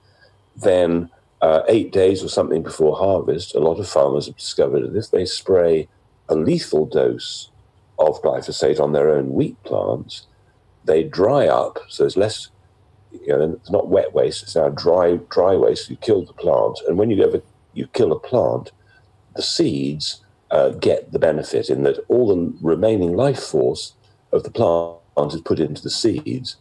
then 0.56 1.10
uh, 1.42 1.62
eight 1.68 1.92
days 1.92 2.22
or 2.22 2.28
something 2.28 2.62
before 2.62 2.96
harvest, 2.96 3.54
a 3.54 3.60
lot 3.60 3.78
of 3.78 3.88
farmers 3.88 4.26
have 4.26 4.36
discovered 4.36 4.82
that 4.82 4.98
if 4.98 5.10
they 5.10 5.24
spray 5.24 5.88
a 6.28 6.34
lethal 6.34 6.86
dose 6.86 7.50
of 7.98 8.22
glyphosate 8.22 8.80
on 8.80 8.92
their 8.92 9.10
own 9.10 9.32
wheat 9.32 9.62
plants, 9.64 10.26
they 10.84 11.02
dry 11.02 11.46
up. 11.46 11.78
So 11.88 12.04
there's 12.04 12.16
less, 12.16 12.48
you 13.12 13.28
know, 13.28 13.52
it's 13.60 13.70
not 13.70 13.88
wet 13.88 14.12
waste, 14.14 14.42
it's 14.44 14.56
now 14.56 14.70
dry, 14.70 15.18
dry 15.30 15.56
waste. 15.56 15.90
You 15.90 15.96
kill 15.96 16.24
the 16.24 16.32
plant. 16.32 16.78
And 16.88 16.96
when 16.96 17.10
you 17.10 17.22
ever 17.22 17.42
you 17.74 17.86
kill 17.88 18.12
a 18.12 18.18
plant, 18.18 18.72
the 19.36 19.42
seeds 19.42 20.22
uh, 20.50 20.70
get 20.70 21.12
the 21.12 21.18
benefit 21.18 21.70
in 21.70 21.82
that 21.84 21.98
all 22.08 22.28
the 22.28 22.54
remaining 22.60 23.16
life 23.16 23.42
force 23.42 23.94
of 24.32 24.44
the 24.44 24.50
plant 24.50 25.34
is 25.34 25.40
put 25.40 25.58
into 25.58 25.82
the 25.82 25.90
seeds. 25.90 26.56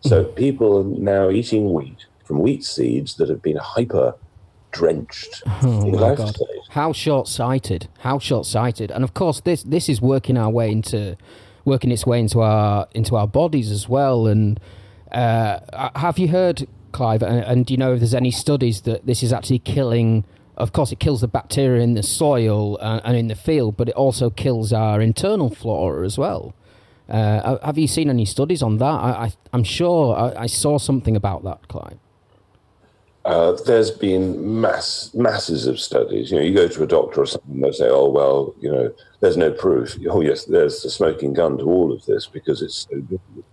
So 0.00 0.24
people 0.24 0.78
are 0.78 0.84
now 0.84 1.30
eating 1.30 1.72
wheat 1.72 2.06
from 2.24 2.40
wheat 2.40 2.64
seeds 2.64 3.16
that 3.16 3.28
have 3.28 3.42
been 3.42 3.56
hyper 3.56 4.14
drenched 4.70 5.42
Oh 5.62 5.82
in 5.82 5.92
my 5.92 6.14
God! 6.14 6.36
How 6.70 6.92
short-sighted! 6.92 7.88
How 8.00 8.18
short-sighted! 8.18 8.90
And 8.90 9.02
of 9.02 9.14
course, 9.14 9.40
this 9.40 9.62
this 9.62 9.88
is 9.88 10.00
working 10.00 10.36
our 10.36 10.50
way 10.50 10.70
into 10.70 11.16
working 11.64 11.90
its 11.90 12.06
way 12.06 12.20
into 12.20 12.40
our 12.40 12.86
into 12.92 13.16
our 13.16 13.26
bodies 13.26 13.70
as 13.70 13.88
well. 13.88 14.26
And 14.26 14.60
uh, 15.12 15.60
have 15.96 16.18
you 16.18 16.28
heard, 16.28 16.68
Clive? 16.92 17.22
And, 17.22 17.44
and 17.44 17.66
do 17.66 17.74
you 17.74 17.78
know 17.78 17.94
if 17.94 18.00
there's 18.00 18.14
any 18.14 18.30
studies 18.30 18.82
that 18.82 19.06
this 19.06 19.22
is 19.22 19.32
actually 19.32 19.60
killing? 19.60 20.24
Of 20.58 20.72
course, 20.72 20.90
it 20.90 20.98
kills 20.98 21.20
the 21.20 21.28
bacteria 21.28 21.82
in 21.82 21.94
the 21.94 22.02
soil 22.02 22.76
and, 22.78 23.00
and 23.04 23.16
in 23.16 23.28
the 23.28 23.36
field, 23.36 23.76
but 23.76 23.88
it 23.88 23.94
also 23.94 24.28
kills 24.28 24.72
our 24.72 25.00
internal 25.00 25.50
flora 25.54 26.04
as 26.04 26.18
well. 26.18 26.52
Uh, 27.08 27.58
have 27.64 27.78
you 27.78 27.86
seen 27.86 28.10
any 28.10 28.24
studies 28.24 28.62
on 28.62 28.78
that? 28.78 28.84
I, 28.84 29.32
I'm 29.52 29.64
sure 29.64 30.14
I, 30.14 30.42
I 30.42 30.46
saw 30.46 30.76
something 30.78 31.16
about 31.16 31.44
that, 31.44 31.68
Clive. 31.68 31.98
Uh, 33.24 33.52
there's 33.66 33.90
been 33.90 34.60
mass 34.60 35.12
masses 35.14 35.66
of 35.66 35.78
studies. 35.78 36.30
You 36.30 36.38
know, 36.38 36.44
you 36.44 36.54
go 36.54 36.66
to 36.66 36.82
a 36.82 36.86
doctor 36.86 37.20
or 37.22 37.26
something, 37.26 37.60
they 37.60 37.72
say, 37.72 37.88
"Oh 37.88 38.08
well, 38.08 38.54
you 38.60 38.70
know, 38.72 38.92
there's 39.20 39.36
no 39.36 39.50
proof." 39.50 39.96
Oh 40.08 40.22
yes, 40.22 40.44
there's 40.44 40.82
the 40.82 40.90
smoking 40.90 41.34
gun 41.34 41.58
to 41.58 41.64
all 41.64 41.92
of 41.92 42.04
this 42.06 42.26
because 42.26 42.62
it's 42.62 42.86
so 42.90 43.02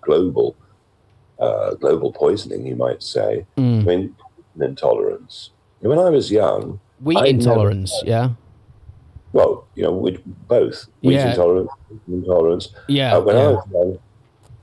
global, 0.01 0.55
uh, 1.39 1.73
global 1.75 2.13
poisoning, 2.13 2.65
you 2.65 2.75
might 2.75 3.03
say. 3.03 3.45
I 3.57 3.61
mean, 3.61 4.15
intolerance. 4.59 5.51
When 5.81 5.99
I 5.99 6.09
was 6.09 6.31
young, 6.31 6.79
Wheat 6.99 7.17
I 7.17 7.25
intolerance, 7.27 7.93
yeah. 8.05 8.29
well, 9.33 9.67
you 9.75 9.83
know, 9.83 9.91
we 9.91 10.17
both 10.47 10.85
wheat 11.01 11.15
Yeah. 11.15 11.29
intolerance, 11.31 11.69
intolerance. 12.07 12.69
Yeah, 12.87 13.17
Uh, 13.17 13.21
when 13.21 13.35
yeah. 13.35 13.41
I 13.43 13.47
was 13.49 13.63
young, 13.71 13.97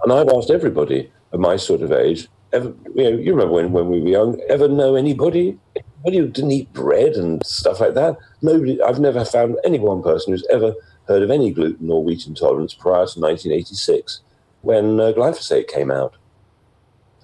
and 0.05 0.13
I've 0.13 0.29
asked 0.31 0.51
everybody 0.51 1.11
of 1.33 1.41
my 1.41 1.57
sort 1.57 1.83
of 1.83 1.93
age, 1.93 2.29
ever, 2.53 2.73
you 2.95 3.03
know, 3.05 3.17
you 3.19 3.33
remember 3.33 3.53
when, 3.53 3.73
when 3.73 3.89
we 3.89 4.01
were 4.01 4.09
young, 4.09 4.41
ever 4.49 4.67
know 4.69 4.95
anybody, 4.95 5.59
anybody 5.77 6.19
who 6.19 6.29
didn't 6.29 6.53
eat 6.53 6.73
bread 6.73 7.15
and 7.17 7.45
stuff 7.45 7.81
like 7.81 7.95
that? 7.95 8.17
Nobody, 8.41 8.81
I've 8.83 8.99
never 9.01 9.25
found 9.25 9.57
any 9.65 9.79
one 9.79 10.03
person 10.03 10.33
who's 10.33 10.47
ever 10.51 10.75
heard 11.07 11.23
of 11.23 11.31
any 11.31 11.51
gluten 11.53 11.91
or 11.91 12.03
wheat 12.03 12.27
intolerance 12.27 12.75
prior 12.75 13.07
to 13.07 13.21
1986 13.21 14.21
when 14.63 14.99
uh, 15.01 15.13
glyphosate 15.13 15.69
came 15.69 15.91
out. 15.91 16.15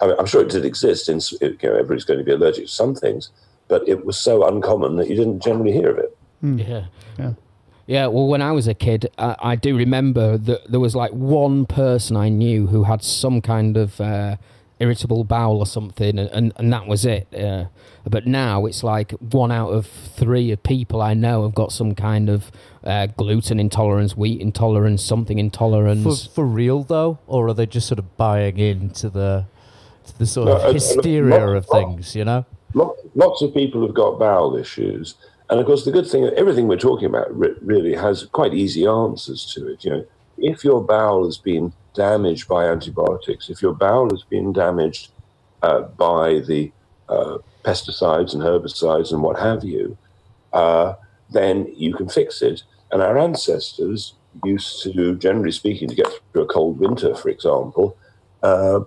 I 0.00 0.06
mean, 0.08 0.16
I'm 0.18 0.26
sure 0.26 0.42
it 0.42 0.50
did 0.50 0.64
exist, 0.64 1.08
in, 1.08 1.20
you 1.40 1.56
know, 1.62 1.74
everybody's 1.76 2.04
going 2.04 2.18
to 2.18 2.24
be 2.24 2.32
allergic 2.32 2.66
to 2.66 2.70
some 2.72 2.94
things, 2.94 3.30
but 3.68 3.86
it 3.88 4.04
was 4.04 4.18
so 4.18 4.46
uncommon 4.46 4.96
that 4.96 5.08
you 5.08 5.14
didn't 5.16 5.40
generally 5.42 5.72
hear 5.72 5.90
of 5.90 5.98
it. 5.98 6.16
Yeah. 6.42 6.86
Yeah. 7.18 7.32
Yeah, 7.86 8.06
well, 8.08 8.26
when 8.26 8.42
I 8.42 8.52
was 8.52 8.68
a 8.68 8.74
kid, 8.74 9.10
I, 9.16 9.34
I 9.40 9.56
do 9.56 9.74
remember 9.74 10.36
that 10.36 10.70
there 10.70 10.78
was 10.80 10.94
like 10.94 11.10
one 11.12 11.64
person 11.64 12.16
I 12.18 12.28
knew 12.28 12.66
who 12.66 12.84
had 12.84 13.02
some 13.02 13.40
kind 13.40 13.78
of 13.78 13.98
uh, 13.98 14.36
irritable 14.78 15.24
bowel 15.24 15.58
or 15.60 15.66
something, 15.66 16.18
and, 16.18 16.28
and, 16.30 16.52
and 16.56 16.70
that 16.70 16.86
was 16.86 17.06
it. 17.06 17.28
Uh, 17.34 17.64
but 18.06 18.26
now 18.26 18.66
it's 18.66 18.84
like 18.84 19.12
one 19.12 19.50
out 19.50 19.70
of 19.70 19.86
three 19.86 20.52
of 20.52 20.62
people 20.62 21.00
I 21.00 21.14
know 21.14 21.44
have 21.44 21.54
got 21.54 21.72
some 21.72 21.94
kind 21.94 22.28
of 22.28 22.52
uh, 22.84 23.06
gluten 23.06 23.58
intolerance, 23.58 24.14
wheat 24.14 24.38
intolerance, 24.42 25.02
something 25.02 25.38
intolerance. 25.38 26.26
for 26.26 26.44
real 26.44 26.82
though, 26.82 27.18
or 27.26 27.48
are 27.48 27.54
they 27.54 27.64
just 27.64 27.88
sort 27.88 27.98
of 27.98 28.18
buying 28.18 28.58
into 28.58 29.08
the 29.08 29.46
to 30.08 30.18
the 30.18 30.26
sort 30.26 30.48
No, 30.48 30.56
of 30.60 30.74
hysteria 30.74 31.38
not- 31.40 31.56
of 31.56 31.66
things? 31.66 32.14
You 32.14 32.26
know. 32.26 32.44
Lots, 32.74 33.42
of 33.42 33.54
people 33.54 33.84
have 33.86 33.94
got 33.94 34.18
bowel 34.18 34.56
issues, 34.56 35.14
and 35.48 35.58
of 35.58 35.66
course, 35.66 35.84
the 35.84 35.90
good 35.90 36.06
thing, 36.06 36.28
everything 36.36 36.68
we're 36.68 36.76
talking 36.76 37.06
about 37.06 37.34
really 37.34 37.94
has 37.94 38.26
quite 38.26 38.52
easy 38.52 38.86
answers 38.86 39.50
to 39.54 39.68
it. 39.68 39.84
You 39.84 39.90
know, 39.90 40.06
if 40.36 40.62
your 40.62 40.82
bowel 40.82 41.24
has 41.24 41.38
been 41.38 41.72
damaged 41.94 42.46
by 42.46 42.66
antibiotics, 42.68 43.48
if 43.48 43.62
your 43.62 43.72
bowel 43.74 44.10
has 44.10 44.22
been 44.22 44.52
damaged 44.52 45.10
uh, 45.62 45.82
by 45.82 46.40
the 46.46 46.70
uh, 47.08 47.38
pesticides 47.64 48.34
and 48.34 48.42
herbicides 48.42 49.12
and 49.12 49.22
what 49.22 49.38
have 49.38 49.64
you, 49.64 49.96
uh, 50.52 50.94
then 51.30 51.72
you 51.74 51.94
can 51.94 52.08
fix 52.08 52.42
it. 52.42 52.62
And 52.90 53.02
our 53.02 53.18
ancestors 53.18 54.14
used 54.44 54.82
to, 54.82 55.16
generally 55.16 55.52
speaking, 55.52 55.88
to 55.88 55.94
get 55.94 56.08
through 56.32 56.42
a 56.42 56.46
cold 56.46 56.78
winter, 56.78 57.14
for 57.14 57.28
example, 57.28 57.96
uh, 58.42 58.80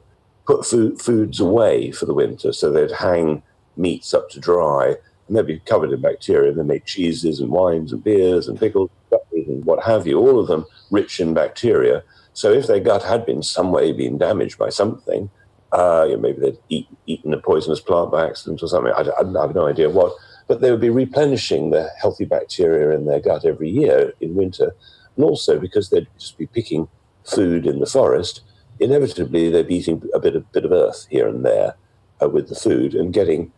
put 0.46 0.66
food, 0.66 1.02
foods 1.02 1.40
away 1.40 1.92
for 1.92 2.06
the 2.06 2.14
winter. 2.14 2.54
So 2.54 2.72
they'd 2.72 2.92
hang 2.92 3.44
meats 3.82 4.14
up 4.14 4.30
to 4.30 4.40
dry 4.40 4.96
and 5.28 5.36
they'd 5.36 5.48
be 5.48 5.60
covered 5.60 5.92
in 5.92 6.02
bacteria. 6.02 6.52
And 6.52 6.60
they 6.60 6.64
make 6.64 6.86
cheeses 6.86 7.40
and 7.40 7.50
wines 7.50 7.92
and 7.92 8.04
beers 8.04 8.48
and 8.48 8.60
pickles 8.60 8.90
and 9.34 9.66
what 9.66 9.84
have 9.84 10.08
you, 10.08 10.20
all 10.20 10.40
of 10.40 10.48
them 10.48 10.66
rich 10.90 11.20
in 11.20 11.34
bacteria. 11.34 12.04
So 12.34 12.52
if 12.52 12.68
their 12.68 12.80
gut 12.80 13.04
had 13.04 13.26
been 13.26 13.44
some 13.44 13.72
way 13.72 13.92
been 13.92 14.18
damaged 14.18 14.58
by 14.58 14.70
something, 14.70 15.30
uh, 15.72 16.06
you 16.08 16.16
know, 16.16 16.22
maybe 16.22 16.42
they'd 16.42 16.58
eat, 16.70 16.88
eaten 17.06 17.34
a 17.34 17.38
poisonous 17.38 17.80
plant 17.80 18.12
by 18.12 18.28
accident 18.28 18.62
or 18.62 18.68
something, 18.68 18.94
I, 18.94 19.02
I 19.02 19.42
have 19.42 19.56
no 19.56 19.68
idea 19.68 19.90
what, 19.90 20.14
but 20.48 20.62
they 20.62 20.72
would 20.72 20.82
be 20.82 20.90
replenishing 20.90 21.72
the 21.72 21.90
healthy 22.02 22.26
bacteria 22.26 22.96
in 22.96 23.06
their 23.06 23.20
gut 23.20 23.46
every 23.46 23.70
year 23.70 24.14
in 24.22 24.36
winter. 24.36 24.76
And 25.16 25.26
also 25.26 25.60
because 25.60 25.90
they'd 25.90 26.08
just 26.18 26.38
be 26.38 26.48
picking 26.48 26.88
food 27.24 27.66
in 27.66 27.80
the 27.80 27.86
forest, 27.86 28.42
inevitably 28.80 29.50
they'd 29.50 29.68
be 29.68 29.76
eating 29.76 30.02
a 30.14 30.20
bit 30.20 30.36
of, 30.36 30.52
bit 30.52 30.66
of 30.66 30.72
earth 30.72 31.08
here 31.10 31.28
and 31.28 31.46
there 31.46 31.76
uh, 32.22 32.30
with 32.30 32.50
the 32.50 32.56
food 32.56 32.96
and 32.96 33.14
getting 33.14 33.52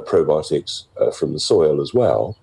probiotics 0.00 0.84
uh, 1.00 1.10
from 1.10 1.32
the 1.32 1.40
soil 1.40 1.80
as 1.80 1.92
well. 1.92 2.36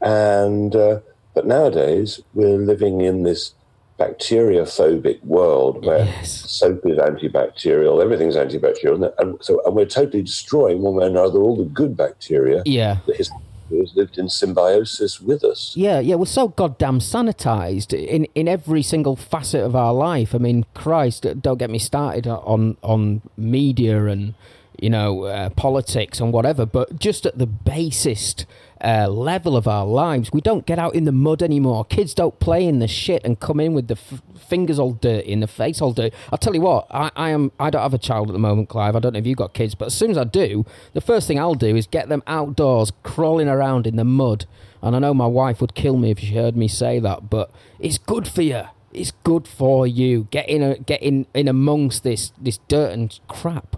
And 0.00 0.74
uh, 0.76 1.00
but 1.34 1.46
nowadays 1.46 2.20
we're 2.34 2.58
living 2.58 3.00
in 3.00 3.22
this 3.22 3.54
bacteriophobic 3.98 5.22
world 5.24 5.84
where 5.84 6.04
Yes. 6.04 6.50
soap 6.50 6.84
is 6.86 6.98
antibacterial, 6.98 8.02
everything's 8.02 8.36
antibacterial, 8.36 8.94
and, 8.94 9.12
and 9.18 9.38
so 9.44 9.60
and 9.64 9.74
we're 9.76 9.86
totally 9.86 10.22
destroying 10.22 10.82
one 10.82 10.94
way 10.94 11.04
or 11.04 11.08
another 11.08 11.38
all 11.40 11.56
the 11.56 11.64
good 11.64 11.96
bacteria 11.96 12.62
Yeah. 12.64 12.98
that 13.06 13.16
has, 13.16 13.30
has 13.70 13.92
lived 13.94 14.18
in 14.18 14.28
symbiosis 14.28 15.20
with 15.20 15.44
us. 15.44 15.72
Yeah, 15.76 16.00
yeah, 16.00 16.16
we're 16.16 16.26
so 16.26 16.48
goddamn 16.48 16.98
sanitized 16.98 17.92
in, 17.94 18.26
in 18.34 18.48
every 18.48 18.82
single 18.82 19.16
facet 19.16 19.62
of 19.62 19.74
our 19.76 19.92
life. 19.94 20.34
I 20.34 20.38
mean, 20.38 20.66
Christ, 20.74 21.26
don't 21.40 21.58
get 21.58 21.70
me 21.70 21.78
started 21.78 22.26
on 22.26 22.76
on 22.82 23.22
media 23.36 24.06
and 24.06 24.34
you 24.80 24.90
know 24.90 25.24
uh, 25.24 25.50
politics 25.50 26.20
and 26.20 26.32
whatever. 26.32 26.66
But 26.66 26.98
just 26.98 27.26
at 27.26 27.38
the 27.38 27.46
basest 27.46 28.46
uh, 28.82 29.06
level 29.08 29.56
of 29.56 29.68
our 29.68 29.86
lives. 29.86 30.32
We 30.32 30.40
don't 30.40 30.66
get 30.66 30.78
out 30.78 30.94
in 30.94 31.04
the 31.04 31.12
mud 31.12 31.42
anymore. 31.42 31.84
Kids 31.84 32.14
don't 32.14 32.38
play 32.40 32.66
in 32.66 32.80
the 32.80 32.88
shit 32.88 33.24
and 33.24 33.38
come 33.38 33.60
in 33.60 33.74
with 33.74 33.88
the 33.88 33.94
f- 33.94 34.22
fingers 34.36 34.78
all 34.78 34.92
dirty 34.92 35.30
in 35.30 35.40
the 35.40 35.46
face 35.46 35.80
all 35.80 35.92
dirty. 35.92 36.14
I'll 36.30 36.38
tell 36.38 36.54
you 36.54 36.62
what, 36.62 36.86
I, 36.90 37.10
I 37.14 37.30
am. 37.30 37.52
I 37.60 37.70
don't 37.70 37.82
have 37.82 37.94
a 37.94 37.98
child 37.98 38.28
at 38.28 38.32
the 38.32 38.38
moment, 38.38 38.68
Clive. 38.68 38.96
I 38.96 38.98
don't 38.98 39.12
know 39.12 39.20
if 39.20 39.26
you've 39.26 39.38
got 39.38 39.54
kids, 39.54 39.74
but 39.74 39.86
as 39.86 39.94
soon 39.94 40.10
as 40.10 40.18
I 40.18 40.24
do, 40.24 40.66
the 40.94 41.00
first 41.00 41.28
thing 41.28 41.38
I'll 41.38 41.54
do 41.54 41.76
is 41.76 41.86
get 41.86 42.08
them 42.08 42.22
outdoors, 42.26 42.92
crawling 43.02 43.48
around 43.48 43.86
in 43.86 43.96
the 43.96 44.04
mud. 44.04 44.46
And 44.82 44.96
I 44.96 44.98
know 44.98 45.14
my 45.14 45.26
wife 45.26 45.60
would 45.60 45.74
kill 45.74 45.96
me 45.96 46.10
if 46.10 46.18
she 46.18 46.34
heard 46.34 46.56
me 46.56 46.66
say 46.66 46.98
that, 46.98 47.30
but 47.30 47.52
it's 47.78 47.98
good 47.98 48.26
for 48.26 48.42
you. 48.42 48.64
It's 48.92 49.12
good 49.22 49.46
for 49.46 49.86
you. 49.86 50.26
Get 50.30 50.48
in, 50.48 50.62
a, 50.62 50.76
get 50.76 51.00
in, 51.02 51.26
in 51.34 51.46
amongst 51.46 52.02
this 52.02 52.32
this 52.38 52.58
dirt 52.68 52.92
and 52.92 53.18
crap. 53.28 53.76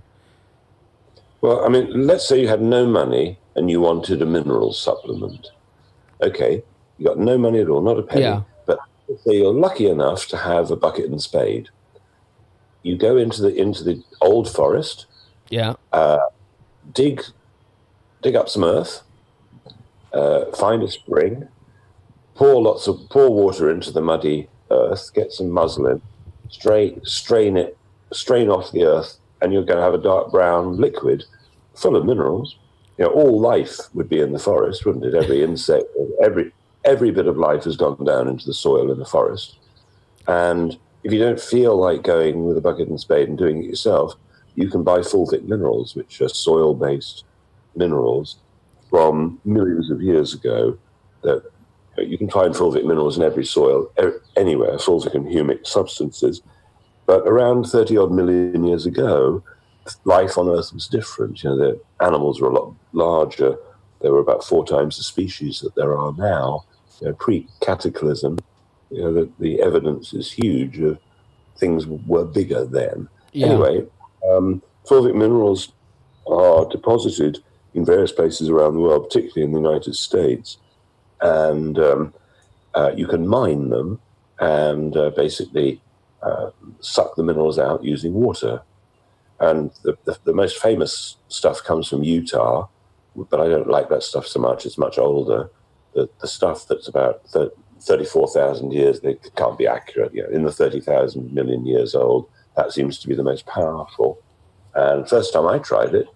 Well, 1.44 1.62
I 1.62 1.68
mean, 1.68 2.06
let's 2.06 2.26
say 2.26 2.40
you 2.40 2.48
had 2.48 2.62
no 2.62 2.86
money 2.86 3.38
and 3.54 3.70
you 3.70 3.78
wanted 3.78 4.22
a 4.22 4.24
mineral 4.24 4.72
supplement. 4.72 5.48
Okay, 6.22 6.62
you 6.96 7.04
got 7.04 7.18
no 7.18 7.36
money 7.36 7.58
at 7.58 7.68
all, 7.68 7.82
not 7.82 7.98
a 7.98 8.02
penny. 8.02 8.22
Yeah. 8.22 8.44
But 8.64 8.78
let's 9.06 9.24
say 9.24 9.36
you're 9.36 9.52
lucky 9.52 9.86
enough 9.86 10.26
to 10.28 10.38
have 10.38 10.70
a 10.70 10.76
bucket 10.76 11.04
and 11.10 11.20
spade. 11.20 11.68
You 12.82 12.96
go 12.96 13.18
into 13.18 13.42
the 13.42 13.54
into 13.54 13.84
the 13.84 14.02
old 14.22 14.48
forest, 14.48 15.04
Yeah. 15.50 15.74
dig 16.94 17.22
dig 18.22 18.36
up 18.36 18.48
some 18.48 18.64
earth, 18.64 19.02
uh, 20.14 20.46
find 20.56 20.82
a 20.82 20.88
spring, 20.90 21.46
pour 22.36 22.62
lots 22.62 22.86
of 22.86 23.06
pour 23.10 23.28
water 23.28 23.68
into 23.70 23.90
the 23.90 24.00
muddy 24.00 24.48
earth, 24.70 25.12
get 25.12 25.30
some 25.30 25.50
muslin, 25.50 26.00
strain 26.48 27.04
strain 27.04 27.58
it, 27.58 27.76
strain 28.14 28.48
off 28.48 28.72
the 28.72 28.84
earth, 28.84 29.18
and 29.44 29.52
you're 29.52 29.62
going 29.62 29.76
to 29.76 29.84
have 29.84 29.92
a 29.92 29.98
dark 29.98 30.32
brown 30.32 30.78
liquid 30.78 31.22
full 31.74 31.96
of 31.96 32.06
minerals. 32.06 32.56
You 32.96 33.04
know, 33.04 33.10
all 33.10 33.38
life 33.38 33.78
would 33.92 34.08
be 34.08 34.20
in 34.20 34.32
the 34.32 34.38
forest, 34.38 34.86
wouldn't 34.86 35.04
it? 35.04 35.14
Every 35.14 35.42
insect, 35.42 35.84
every 36.22 36.50
every 36.84 37.10
bit 37.10 37.26
of 37.26 37.36
life 37.36 37.64
has 37.64 37.76
gone 37.76 38.02
down 38.04 38.26
into 38.28 38.46
the 38.46 38.54
soil 38.54 38.90
in 38.90 38.98
the 38.98 39.04
forest. 39.04 39.58
And 40.26 40.78
if 41.02 41.12
you 41.12 41.18
don't 41.18 41.40
feel 41.40 41.76
like 41.76 42.02
going 42.02 42.46
with 42.46 42.56
a 42.56 42.60
bucket 42.60 42.88
and 42.88 42.98
spade 42.98 43.28
and 43.28 43.36
doing 43.36 43.62
it 43.62 43.66
yourself, 43.66 44.14
you 44.54 44.70
can 44.70 44.82
buy 44.82 44.98
fulvic 44.98 45.44
minerals, 45.44 45.94
which 45.94 46.20
are 46.22 46.28
soil-based 46.28 47.24
minerals 47.76 48.38
from 48.88 49.40
millions 49.44 49.90
of 49.90 50.00
years 50.00 50.32
ago. 50.32 50.78
That 51.22 51.42
you 51.98 52.16
can 52.16 52.30
find 52.30 52.54
fulvic 52.54 52.84
minerals 52.84 53.16
in 53.16 53.22
every 53.22 53.44
soil, 53.44 53.90
anywhere, 54.36 54.76
fulvic 54.76 55.14
and 55.14 55.26
humic 55.26 55.66
substances. 55.66 56.40
But 57.06 57.26
around 57.26 57.64
30 57.64 57.96
odd 57.98 58.12
million 58.12 58.64
years 58.64 58.86
ago, 58.86 59.42
life 60.04 60.38
on 60.38 60.48
Earth 60.48 60.72
was 60.72 60.88
different. 60.88 61.42
You 61.42 61.50
know, 61.50 61.56
the 61.56 61.80
animals 62.00 62.40
were 62.40 62.48
a 62.48 62.54
lot 62.54 62.74
larger. 62.92 63.56
There 64.00 64.12
were 64.12 64.20
about 64.20 64.44
four 64.44 64.64
times 64.64 64.96
the 64.96 65.02
species 65.02 65.60
that 65.60 65.74
there 65.74 65.96
are 65.96 66.12
now. 66.16 66.64
You 67.00 67.08
know, 67.08 67.14
pre-cataclysm, 67.14 68.38
you 68.90 69.02
know, 69.02 69.12
the, 69.12 69.30
the 69.38 69.60
evidence 69.60 70.14
is 70.14 70.32
huge 70.32 70.78
of 70.78 70.98
things 71.58 71.86
were 71.86 72.24
bigger 72.24 72.64
then. 72.64 73.08
Yeah. 73.32 73.48
Anyway, 73.48 73.86
um, 74.30 74.62
fulvic 74.86 75.14
minerals 75.14 75.72
are 76.26 76.66
deposited 76.66 77.42
in 77.74 77.84
various 77.84 78.12
places 78.12 78.48
around 78.48 78.74
the 78.74 78.80
world, 78.80 79.08
particularly 79.08 79.42
in 79.42 79.52
the 79.52 79.68
United 79.68 79.94
States, 79.94 80.58
and 81.20 81.78
um, 81.78 82.14
uh, 82.74 82.92
you 82.96 83.06
can 83.06 83.26
mine 83.26 83.68
them 83.68 84.00
and 84.38 84.96
uh, 84.96 85.10
basically 85.10 85.80
suck 86.80 87.16
the 87.16 87.22
minerals 87.22 87.58
out 87.58 87.84
using 87.84 88.14
water. 88.14 88.62
And 89.40 89.70
the, 89.82 89.96
the, 90.04 90.16
the 90.24 90.32
most 90.32 90.58
famous 90.58 91.16
stuff 91.28 91.62
comes 91.62 91.88
from 91.88 92.04
Utah, 92.04 92.68
but 93.16 93.40
I 93.40 93.48
don't 93.48 93.68
like 93.68 93.88
that 93.88 94.02
stuff 94.02 94.26
so 94.26 94.40
much. 94.40 94.64
It's 94.64 94.78
much 94.78 94.98
older. 94.98 95.50
The, 95.94 96.08
the 96.20 96.28
stuff 96.28 96.66
that's 96.68 96.88
about 96.88 97.26
thir- 97.28 97.52
34,000 97.80 98.72
years, 98.72 99.00
they 99.00 99.16
can't 99.36 99.58
be 99.58 99.66
accurate. 99.66 100.14
You 100.14 100.22
know, 100.22 100.30
in 100.30 100.44
the 100.44 100.52
30,000 100.52 101.32
million 101.32 101.66
years 101.66 101.94
old, 101.94 102.28
that 102.56 102.72
seems 102.72 102.98
to 102.98 103.08
be 103.08 103.14
the 103.14 103.22
most 103.22 103.46
powerful. 103.46 104.18
And 104.74 105.08
first 105.08 105.32
time 105.32 105.46
I 105.46 105.58
tried 105.58 105.94
it, 105.94 106.06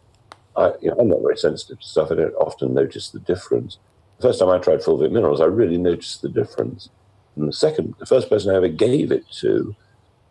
I, 0.57 0.73
you 0.81 0.91
know, 0.91 0.97
I'm 0.99 1.09
not 1.09 1.23
very 1.23 1.37
sensitive 1.37 1.81
to 1.81 1.87
stuff. 1.87 2.11
I 2.11 2.17
don't 2.17 2.35
often 2.35 2.75
notice 2.75 3.11
the 3.11 3.21
difference. 3.21 3.79
The 4.19 4.29
first 4.29 4.41
time 4.41 4.49
I 4.49 4.59
tried 4.59 4.81
fulvic 4.81 5.13
minerals, 5.13 5.41
I 5.41 5.45
really 5.45 5.79
noticed 5.79 6.23
the 6.23 6.29
difference. 6.29 6.89
And 7.37 7.49
the 7.49 7.53
second, 7.53 7.95
the 7.99 8.07
first 8.07 8.29
person 8.29 8.51
I 8.51 8.57
ever 8.57 8.69
gave 8.69 9.13
it 9.13 9.31
to 9.41 9.77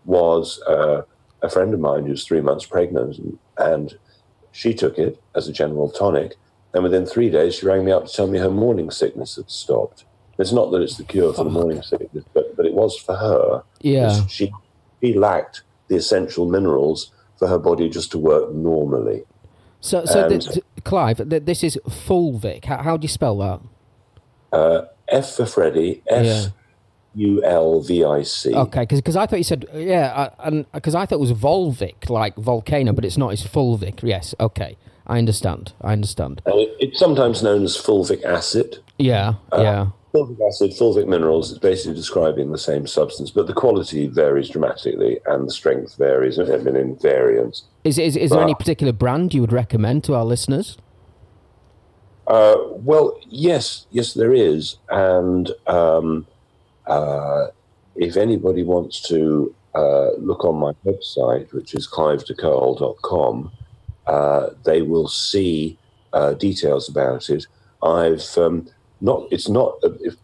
was 0.07 0.59
uh, 0.63 1.03
a 1.43 1.49
friend 1.49 1.73
of 1.73 1.79
mine 1.79 2.05
who's 2.07 2.25
three 2.25 2.41
months 2.41 2.65
pregnant, 2.65 3.17
and, 3.19 3.37
and 3.57 3.97
she 4.51 4.73
took 4.73 4.97
it 4.97 5.21
as 5.35 5.47
a 5.47 5.53
general 5.53 5.91
tonic. 5.91 6.35
And 6.73 6.83
within 6.83 7.05
three 7.05 7.29
days, 7.29 7.55
she 7.55 7.65
rang 7.65 7.85
me 7.85 7.91
up 7.91 8.07
to 8.07 8.11
tell 8.13 8.27
me 8.27 8.39
her 8.39 8.49
morning 8.49 8.89
sickness 8.89 9.35
had 9.35 9.51
stopped. 9.51 10.05
It's 10.39 10.51
not 10.51 10.71
that 10.71 10.81
it's 10.81 10.97
the 10.97 11.03
cure 11.03 11.33
for 11.33 11.43
the 11.43 11.49
morning 11.49 11.81
sickness, 11.81 12.23
but, 12.33 12.55
but 12.55 12.65
it 12.65 12.73
was 12.73 12.97
for 12.97 13.15
her. 13.15 13.63
Yeah. 13.81 14.25
She, 14.27 14.51
she 15.01 15.13
lacked 15.13 15.61
the 15.87 15.95
essential 15.95 16.47
minerals 16.47 17.11
for 17.37 17.47
her 17.47 17.57
body 17.57 17.89
just 17.89 18.11
to 18.11 18.17
work 18.17 18.53
normally. 18.53 19.23
So, 19.81 20.05
so 20.05 20.27
And- 20.27 20.41
th- 20.41 20.63
Clive, 20.83 21.29
th- 21.29 21.43
this 21.43 21.63
is 21.63 21.79
Fulvic. 21.87 22.65
How, 22.65 22.77
how 22.83 22.97
do 22.97 23.03
you 23.03 23.09
spell 23.09 23.37
that? 23.39 23.61
F 25.09 25.35
for 25.35 25.45
Freddy, 25.45 26.01
F 26.07 26.51
U 27.15 27.43
L 27.43 27.81
V 27.81 28.03
I 28.03 28.23
C. 28.23 28.53
Okay, 28.53 28.85
because 28.89 29.15
I 29.15 29.25
thought 29.25 29.37
you 29.39 29.43
said 29.43 29.65
yeah, 29.73 30.29
I- 30.39 30.47
and 30.47 30.71
because 30.71 30.95
I 30.95 31.05
thought 31.05 31.15
it 31.15 31.19
was 31.21 31.33
Volvic, 31.33 32.09
like 32.09 32.35
volcano, 32.35 32.93
but 32.93 33.03
it's 33.05 33.17
not. 33.17 33.33
It's 33.33 33.43
Fulvic. 33.43 34.01
Yes. 34.03 34.35
Okay, 34.39 34.77
I 35.07 35.17
understand. 35.17 35.73
I 35.81 35.93
understand. 35.93 36.41
And 36.45 36.55
it- 36.59 36.75
it's 36.79 36.99
sometimes 36.99 37.41
known 37.41 37.63
as 37.63 37.75
fulvic 37.77 38.23
acid. 38.23 38.77
Yeah. 38.99 39.35
Uh, 39.51 39.61
yeah. 39.61 39.87
Fulvic 40.13 40.37
acid, 40.47 40.71
fulvic 40.71 41.05
minerals 41.07 41.51
is 41.51 41.59
basically 41.59 41.93
describing 41.95 42.51
the 42.51 42.57
same 42.57 42.87
substance, 42.87 43.29
but 43.29 43.45
the 43.45 43.53
quality 43.53 44.07
varies 44.07 44.49
dramatically 44.49 45.19
and 45.27 45.47
the 45.47 45.51
strength 45.51 45.95
varies, 45.97 46.39
I 46.39 46.43
mean, 46.57 46.75
in 46.75 46.95
variance. 46.95 47.63
Is, 47.83 47.97
is, 47.99 48.15
is 48.15 48.31
there 48.31 48.41
any 48.41 48.53
uh, 48.53 48.55
particular 48.55 48.93
brand 48.93 49.33
you 49.33 49.41
would 49.41 49.51
recommend 49.51 50.03
to 50.05 50.15
our 50.15 50.23
listeners? 50.25 50.77
Uh, 52.25 52.55
well, 52.71 53.17
yes, 53.29 53.85
yes, 53.91 54.13
there 54.13 54.33
is. 54.33 54.77
And 54.89 55.51
um, 55.67 56.25
uh, 56.87 57.47
if 57.95 58.17
anybody 58.17 58.63
wants 58.63 59.01
to 59.09 59.53
uh, 59.75 60.11
look 60.17 60.45
on 60.45 60.55
my 60.55 60.73
website, 60.85 61.53
which 61.53 61.73
is 61.73 61.87
clivedecarle.com, 61.87 63.51
uh, 64.07 64.49
they 64.63 64.81
will 64.81 65.07
see 65.07 65.77
uh, 66.13 66.33
details 66.33 66.89
about 66.89 67.29
it. 67.29 67.45
I've 67.83 68.37
um, 68.37 68.67
not, 69.01 69.27
it's 69.31 69.49
not, 69.49 69.75
if, 69.83 70.15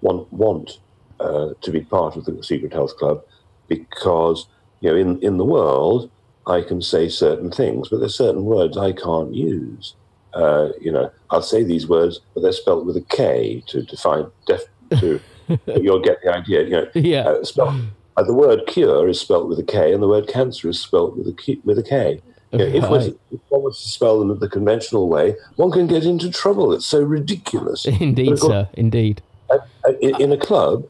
uh, 0.05 0.13
want 0.13 0.33
want 0.33 0.79
uh, 1.19 1.49
to 1.61 1.71
be 1.71 1.81
part 1.81 2.15
of 2.15 2.25
the 2.25 2.43
Secret 2.43 2.73
Health 2.73 2.95
Club 2.97 3.23
because 3.67 4.47
you 4.81 4.89
know 4.89 4.95
in 4.95 5.21
in 5.21 5.37
the 5.37 5.45
world 5.45 6.09
I 6.47 6.61
can 6.61 6.81
say 6.81 7.09
certain 7.09 7.51
things, 7.51 7.89
but 7.89 7.99
there's 7.99 8.15
certain 8.15 8.45
words 8.45 8.77
I 8.77 8.91
can't 8.91 9.33
use 9.33 9.95
uh, 10.35 10.69
you 10.81 10.91
know, 10.91 11.09
I'll 11.29 11.41
say 11.41 11.63
these 11.63 11.87
words, 11.87 12.19
but 12.33 12.41
they're 12.41 12.51
spelled 12.51 12.85
with 12.85 12.97
a 12.97 13.01
K 13.01 13.63
to 13.67 13.81
define 13.83 14.27
def, 14.45 14.63
to 14.99 15.19
you'll 15.81 16.01
get 16.01 16.21
the 16.21 16.35
idea. 16.35 16.63
You 16.63 16.69
know, 16.69 16.87
Yeah. 16.93 17.23
uh, 17.23 17.43
spell, 17.43 17.79
uh, 18.17 18.23
the 18.23 18.33
word 18.33 18.67
cure 18.67 19.07
is 19.07 19.19
spelled 19.19 19.47
with 19.47 19.59
a 19.59 19.63
K, 19.63 19.93
and 19.93 20.03
the 20.03 20.07
word 20.07 20.27
cancer 20.27 20.69
is 20.69 20.79
spelled 20.79 21.17
with 21.17 21.27
a 21.27 21.33
K, 21.33 21.59
with 21.63 21.79
a 21.79 21.83
K. 21.83 22.21
You 22.51 22.59
know, 22.59 22.65
if, 22.65 22.89
was, 22.89 23.07
if 23.07 23.39
one 23.49 23.63
was 23.63 23.81
to 23.81 23.89
spell 23.89 24.19
them 24.19 24.37
the 24.39 24.47
conventional 24.47 25.09
way, 25.09 25.35
one 25.55 25.71
can 25.71 25.87
get 25.87 26.05
into 26.05 26.29
trouble. 26.29 26.71
It's 26.73 26.85
so 26.85 27.01
ridiculous. 27.01 27.85
Indeed, 27.99 28.39
course, 28.39 28.41
sir. 28.41 28.69
Indeed. 28.73 29.21
In, 30.01 30.21
in 30.21 30.31
a 30.31 30.37
club, 30.37 30.83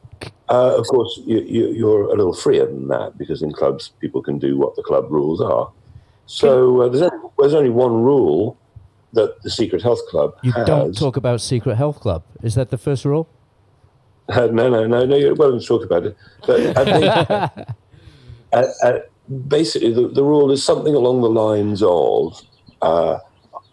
uh, 0.49 0.75
of 0.77 0.85
course, 0.87 1.19
you, 1.25 1.39
you, 1.41 1.71
you're 1.71 2.03
a 2.03 2.15
little 2.15 2.33
freer 2.33 2.65
than 2.65 2.87
that 2.87 3.17
because 3.17 3.41
in 3.41 3.51
clubs, 3.51 3.93
people 3.99 4.21
can 4.21 4.37
do 4.37 4.57
what 4.57 4.75
the 4.75 4.83
club 4.83 5.05
rules 5.09 5.41
are. 5.41 5.71
So 6.27 6.81
uh, 6.81 6.89
there's, 6.89 7.01
only, 7.01 7.29
there's 7.39 7.53
only 7.53 7.69
one 7.69 7.93
rule 7.93 8.57
that 9.13 9.41
the 9.43 9.49
Secret 9.49 9.81
Health 9.81 10.01
Club 10.09 10.33
You 10.43 10.51
has. 10.51 10.67
don't 10.67 10.97
talk 10.97 11.17
about 11.17 11.41
Secret 11.41 11.75
Health 11.75 11.99
Club. 11.99 12.23
Is 12.43 12.55
that 12.55 12.69
the 12.69 12.77
first 12.77 13.05
rule? 13.05 13.29
Uh, 14.29 14.47
no, 14.47 14.69
no, 14.69 14.87
no, 14.87 15.05
no. 15.05 15.33
Welcome 15.35 15.59
to 15.59 15.65
talk 15.65 15.83
about 15.83 16.05
it. 16.05 16.17
But 16.45 16.77
I 16.77 16.85
think, 16.85 17.67
uh, 18.53 18.65
uh, 18.83 18.99
basically, 19.47 19.93
the, 19.93 20.07
the 20.07 20.23
rule 20.23 20.51
is 20.51 20.63
something 20.63 20.95
along 20.95 21.21
the 21.21 21.29
lines 21.29 21.83
of 21.83 22.41
uh, 22.81 23.19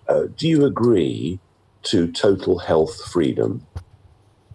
uh, 0.08 0.24
Do 0.36 0.48
you 0.48 0.64
agree 0.64 1.40
to 1.84 2.10
total 2.12 2.58
health 2.58 2.94
freedom? 3.10 3.66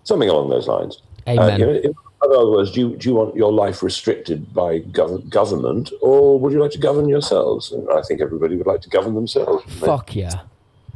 Something 0.08 0.30
along 0.30 0.50
those 0.50 0.67
lines. 0.67 1.02
Uh, 1.28 1.58
you 1.60 1.65
know, 1.65 1.70
in 1.70 1.93
other 2.22 2.50
words, 2.50 2.72
do 2.72 2.80
you, 2.80 2.96
do 2.96 3.10
you 3.10 3.15
want 3.15 3.36
your 3.36 3.52
life 3.52 3.84
restricted 3.84 4.54
by 4.54 4.80
gov- 4.80 5.28
government 5.30 5.91
or 6.02 6.39
would 6.39 6.54
you 6.54 6.62
like 6.62 6.72
to 6.72 6.78
govern 6.78 7.10
yourselves? 7.10 7.74
And 7.74 7.86
I 7.89 8.02
think 8.02 8.22
everybody 8.22 8.56
would 8.56 8.67
like 8.67 8.82
to 8.82 8.89
govern 8.89 9.15
themselves. 9.15 9.65
wouldn't 9.65 9.82
they? 9.82 9.86
Fuck 9.86 10.15
yeah. 10.15 10.41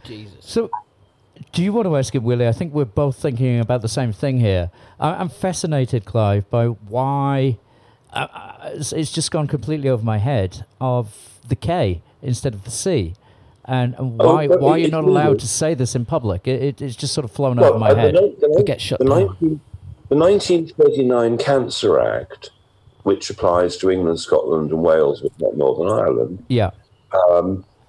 Jesus. 0.06 0.38
So, 0.40 0.70
do 1.52 1.62
you 1.62 1.74
want 1.74 1.88
to 1.88 1.98
ask 1.98 2.16
it, 2.16 2.24
Willie? 2.24 2.48
I 2.48 2.54
think 2.54 2.74
we're 2.74 2.86
both 2.86 3.18
thinking 3.18 3.60
about 3.60 3.82
the 3.82 3.90
same 3.90 4.14
thing 4.14 4.40
here. 4.40 4.72
I, 5.00 5.16
I'm 5.16 5.30
fascinated, 5.30 6.06
Clive, 6.06 6.50
by 6.50 6.68
why 6.68 7.58
uh, 8.14 8.28
uh, 8.34 8.70
it's, 8.74 8.94
it's 8.94 9.12
just 9.12 9.32
gone 9.32 9.48
completely 9.48 9.90
over 9.90 10.04
my 10.04 10.18
head 10.20 10.66
of 10.80 11.40
the 11.48 11.56
K 11.58 12.02
instead 12.22 12.54
of 12.54 12.64
the 12.64 12.72
C. 12.72 13.16
And, 13.66 13.94
and 13.98 14.20
Oh, 14.20 14.34
why 14.34 14.48
but 14.48 14.60
why 14.62 14.78
it- 14.78 14.82
you're 14.82 14.92
not 14.92 15.04
allowed 15.04 15.40
to 15.40 15.48
say 15.48 15.74
this 15.74 15.96
in 15.96 16.06
public? 16.06 16.48
It, 16.48 16.62
it, 16.64 16.82
it's 16.82 16.96
just 16.96 17.14
sort 17.14 17.26
of 17.26 17.32
flown 17.32 17.58
Well, 17.58 17.72
over 17.72 17.80
my 17.80 17.90
uh, 17.92 17.94
the 17.94 18.00
head. 18.02 18.14
the 18.16 18.48
ni- 18.58 18.64
get 18.64 18.82
shut 18.82 19.00
the 19.00 19.06
down. 19.06 19.28
19 19.40 19.62
the 20.10 20.16
1939 20.18 21.38
Cancer 21.38 22.00
Act, 22.00 22.50
which 23.04 23.30
applies 23.30 23.78
to 23.78 23.90
England, 23.90 24.20
Scotland, 24.20 24.70
and 24.72 24.82
Wales, 24.84 25.22
but 25.22 25.32
not 25.40 25.56
Northern 25.58 25.88
Ireland, 25.90 26.44
Yeah, 26.50 26.72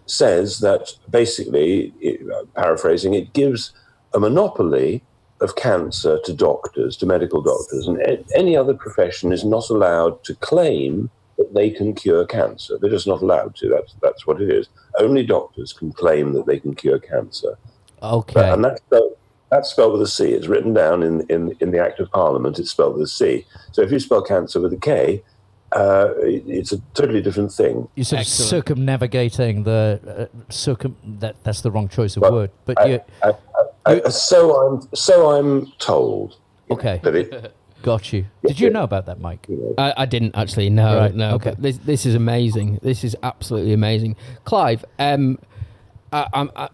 says 0.06 0.58
that 0.60 0.92
basically, 1.10 1.92
it, 2.00 2.20
uh, 2.30 2.44
paraphrasing, 2.54 3.14
it 3.14 3.32
gives 3.32 3.72
a 4.14 4.20
monopoly 4.20 5.02
of 5.40 5.56
cancer 5.56 6.20
to 6.24 6.32
doctors, 6.32 6.96
to 6.98 7.06
medical 7.06 7.40
doctors, 7.40 7.86
and 7.88 7.98
any 8.36 8.56
other 8.56 8.74
profession 8.74 9.32
is 9.32 9.44
not 9.44 9.68
allowed 9.70 10.22
to 10.24 10.34
claim 10.36 11.10
that 11.38 11.54
they 11.54 11.70
can 11.70 11.94
cure 11.94 12.24
cancer. 12.26 12.78
They're 12.80 12.90
just 12.90 13.06
not 13.06 13.22
allowed 13.22 13.54
to. 13.56 13.68
That's 13.68 13.94
that's 14.02 14.26
what 14.26 14.40
it 14.40 14.50
is. 14.50 14.68
Only 14.98 15.24
doctors 15.24 15.72
can 15.72 15.92
claim 15.92 16.32
that 16.34 16.46
they 16.46 16.58
can 16.60 16.74
cure 16.74 16.98
cancer. 16.98 17.56
Okay. 18.02 18.50
And 18.50 18.64
that's 18.64 18.80
spelled, 18.80 19.16
that's 19.50 19.70
spelled 19.70 19.92
with 19.92 20.02
a 20.02 20.06
C. 20.06 20.32
It's 20.32 20.46
written 20.48 20.74
down 20.74 21.02
in, 21.02 21.20
in, 21.28 21.56
in 21.60 21.70
the 21.70 21.78
Act 21.78 22.00
of 22.00 22.10
Parliament. 22.10 22.58
It's 22.58 22.70
spelled 22.70 22.94
with 22.94 23.02
a 23.04 23.08
C. 23.08 23.46
So 23.72 23.82
if 23.82 23.92
you 23.92 23.98
spell 24.00 24.22
cancer 24.22 24.60
with 24.60 24.72
a 24.72 24.76
K, 24.78 25.22
uh, 25.72 26.08
it- 26.18 26.44
it's 26.46 26.72
a 26.72 26.78
totally 26.94 27.22
different 27.22 27.52
thing. 27.52 27.88
you're 27.94 28.04
sort 28.04 28.22
of 28.22 28.26
circumnavigating 28.28 29.62
the 29.62 30.28
uh, 30.32 30.52
circum. 30.52 30.96
That 31.20 31.36
that's 31.44 31.60
the 31.62 31.70
wrong 31.70 31.88
choice 31.88 32.16
of 32.16 32.22
Well, 32.22 32.32
word, 32.32 32.50
but 32.64 32.78
I- 32.80 32.86
you 32.86 33.00
I, 33.22 33.32
I, 33.86 34.08
so 34.10 34.54
I'm 34.66 34.88
so 34.94 35.30
I'm 35.30 35.72
told. 35.78 36.36
okay? 36.70 37.00
But 37.02 37.14
it, 37.16 37.54
Got 37.82 38.12
you. 38.12 38.26
Did 38.46 38.60
you 38.60 38.70
know 38.70 38.84
about 38.84 39.06
that, 39.06 39.20
Mike? 39.20 39.46
I, 39.78 39.92
I 39.98 40.06
didn't 40.06 40.36
actually. 40.36 40.70
No, 40.70 40.98
Right, 40.98 41.14
no. 41.14 41.34
okay. 41.34 41.54
This 41.58 41.78
this 41.78 42.06
is 42.06 42.14
amazing. 42.14 42.78
This 42.82 43.02
is 43.04 43.16
absolutely 43.22 43.72
amazing, 43.72 44.16
Clive. 44.44 44.84
Um, 44.98 45.38
I 46.12 46.26
I'm- 46.32 46.50
I, 46.56 46.68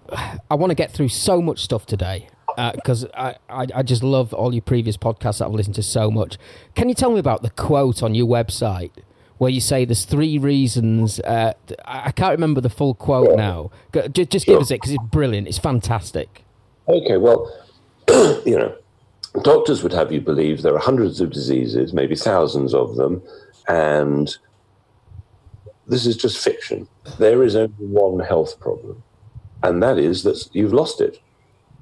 I 0.51 0.55
want 0.55 0.71
to 0.71 0.75
get 0.75 0.91
through 0.91 1.09
so 1.09 1.41
much 1.41 1.61
stuff 1.61 1.87
today 1.87 2.29
because 2.75 3.07
I, 3.15 3.37
I 3.49 3.67
I 3.75 3.83
just 3.83 4.03
love 4.03 4.35
all 4.35 4.53
your 4.53 4.63
previous 4.63 4.97
podcasts 4.97 5.39
that 5.39 5.47
I've 5.47 5.53
listened 5.53 5.77
to 5.77 5.83
so 5.83 6.11
much. 6.11 6.39
Can 6.75 6.89
you 6.89 6.95
tell 6.95 7.11
me 7.13 7.19
about 7.21 7.43
the 7.43 7.51
quote 7.51 8.03
on 8.03 8.15
your 8.15 8.27
website? 8.27 8.91
Where 9.39 9.51
you 9.51 9.61
say 9.61 9.85
there's 9.85 10.05
three 10.05 10.37
reasons. 10.39 11.21
Uh, 11.21 11.53
I 11.85 12.07
I 12.07 12.11
can't 12.11 12.33
remember 12.33 12.61
the 12.61 12.69
full 12.71 12.95
quote 12.95 13.37
now. 13.37 13.71
Just, 14.13 14.31
just 14.31 14.47
give 14.47 14.55
Sure. 14.55 14.61
us 14.63 14.71
it 14.73 14.75
because 14.81 14.91
it's 14.91 15.05
brilliant. 15.11 15.47
It's 15.47 15.59
fantastic. 15.59 16.45
okay, 16.89 17.17
well, 17.19 17.49
you 18.45 18.59
know, 18.59 18.75
doctors 19.43 19.83
would 19.83 19.93
have 19.93 20.13
you 20.13 20.21
believe 20.21 20.63
there 20.63 20.75
are 20.75 20.79
hundreds 20.79 21.21
of 21.21 21.31
diseases, 21.31 21.93
maybe 21.93 22.17
thousands 22.17 22.75
of 22.75 22.97
them, 22.97 23.23
and 23.69 24.37
this 25.87 26.07
is 26.07 26.17
just 26.17 26.43
fiction. 26.43 26.89
There 27.19 27.43
is 27.43 27.57
only 27.57 27.73
one 27.79 28.21
health 28.21 28.59
problem, 28.61 29.03
and 29.63 29.83
that 29.83 29.99
is 29.99 30.23
that 30.25 30.49
you've 30.53 30.73
lost 30.73 31.01
it. 31.01 31.21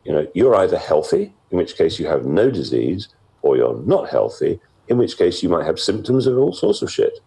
You 0.05 0.13
know, 0.13 0.27
you're 0.35 0.55
either 0.55 0.79
healthy, 0.79 1.35
in 1.51 1.59
which 1.59 1.77
case 1.77 1.99
you 1.99 2.07
have 2.07 2.25
no 2.25 2.51
disease, 2.51 3.09
or 3.43 3.57
you're 3.57 3.81
not 3.83 4.09
healthy, 4.09 4.61
in 4.89 4.99
which 4.99 5.19
case 5.19 5.43
you 5.43 5.49
might 5.49 5.67
have 5.67 5.79
symptoms 5.79 6.27
of 6.27 6.39
all 6.39 6.53
sorts 6.53 6.83
of 6.83 6.91
shit. 6.91 7.19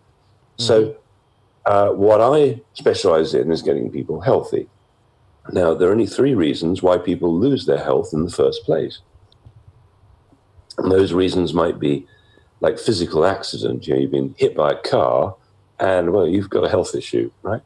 So, 0.57 0.97
uh, 1.65 1.89
what 1.89 2.19
I 2.19 2.61
specialize 2.73 3.33
in 3.33 3.51
is 3.51 3.61
getting 3.61 3.91
people 3.91 4.19
healthy. 4.21 4.67
Now, 5.51 5.73
there 5.73 5.89
are 5.89 5.91
only 5.91 6.07
three 6.07 6.33
reasons 6.33 6.83
why 6.83 6.97
people 6.97 7.33
lose 7.37 7.65
their 7.65 7.83
health 7.83 8.09
in 8.13 8.25
the 8.25 8.31
first 8.31 8.63
place. 8.63 8.99
And 10.79 10.91
those 10.91 11.13
reasons 11.13 11.53
might 11.53 11.79
be 11.79 12.07
like 12.61 12.79
physical 12.79 13.25
accident, 13.25 13.87
you 13.87 13.93
know, 13.93 13.99
you've 13.99 14.11
been 14.11 14.35
hit 14.37 14.55
by 14.55 14.71
a 14.71 14.81
car 14.81 15.35
and, 15.79 16.11
well, 16.11 16.27
you've 16.27 16.49
got 16.49 16.65
a 16.65 16.69
health 16.69 16.95
issue, 16.95 17.31
right? 17.41 17.61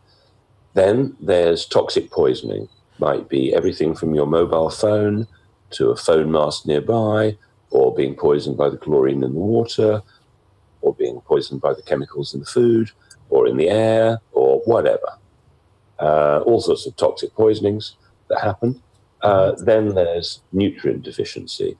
Then 0.73 1.15
there's 1.19 1.65
toxic 1.65 2.11
poisoning, 2.11 2.69
might 2.99 3.29
be 3.29 3.53
everything 3.53 3.95
from 3.95 4.13
your 4.13 4.27
mobile 4.27 4.69
phone 4.69 5.27
to 5.71 5.89
a 5.89 5.95
phone 5.95 6.31
mast 6.31 6.67
nearby, 6.67 7.37
or 7.71 7.93
being 7.93 8.15
poisoned 8.15 8.57
by 8.57 8.69
the 8.69 8.77
chlorine 8.77 9.23
in 9.23 9.33
the 9.33 9.39
water, 9.39 10.01
or 10.81 10.93
being 10.93 11.19
poisoned 11.21 11.61
by 11.61 11.73
the 11.73 11.81
chemicals 11.81 12.33
in 12.33 12.39
the 12.39 12.45
food, 12.45 12.91
or 13.29 13.47
in 13.47 13.57
the 13.57 13.69
air, 13.69 14.19
or 14.31 14.59
whatever. 14.65 15.17
Uh, 15.99 16.39
all 16.45 16.61
sorts 16.61 16.85
of 16.85 16.95
toxic 16.95 17.33
poisonings 17.33 17.95
that 18.27 18.41
happen. 18.41 18.81
Uh, 19.21 19.53
then 19.53 19.95
there's 19.95 20.41
nutrient 20.51 21.01
deficiency. 21.01 21.77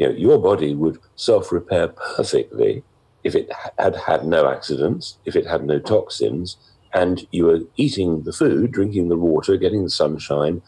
You 0.00 0.08
know, 0.08 0.14
your 0.14 0.38
body 0.38 0.74
would 0.74 0.98
self-repair 1.16 1.88
perfectly 1.88 2.82
if 3.22 3.34
it 3.34 3.50
had 3.78 3.94
had 3.96 4.24
no 4.24 4.48
accidents, 4.48 5.18
if 5.26 5.36
it 5.36 5.46
had 5.46 5.62
no 5.62 5.78
toxins, 5.78 6.56
and 6.94 7.26
you 7.32 7.44
were 7.44 7.60
eating 7.76 8.22
the 8.22 8.32
food, 8.32 8.72
drinking 8.72 9.10
the 9.10 9.18
water, 9.18 9.58
getting 9.58 9.84
the 9.84 9.90
sunshine, 9.90 10.62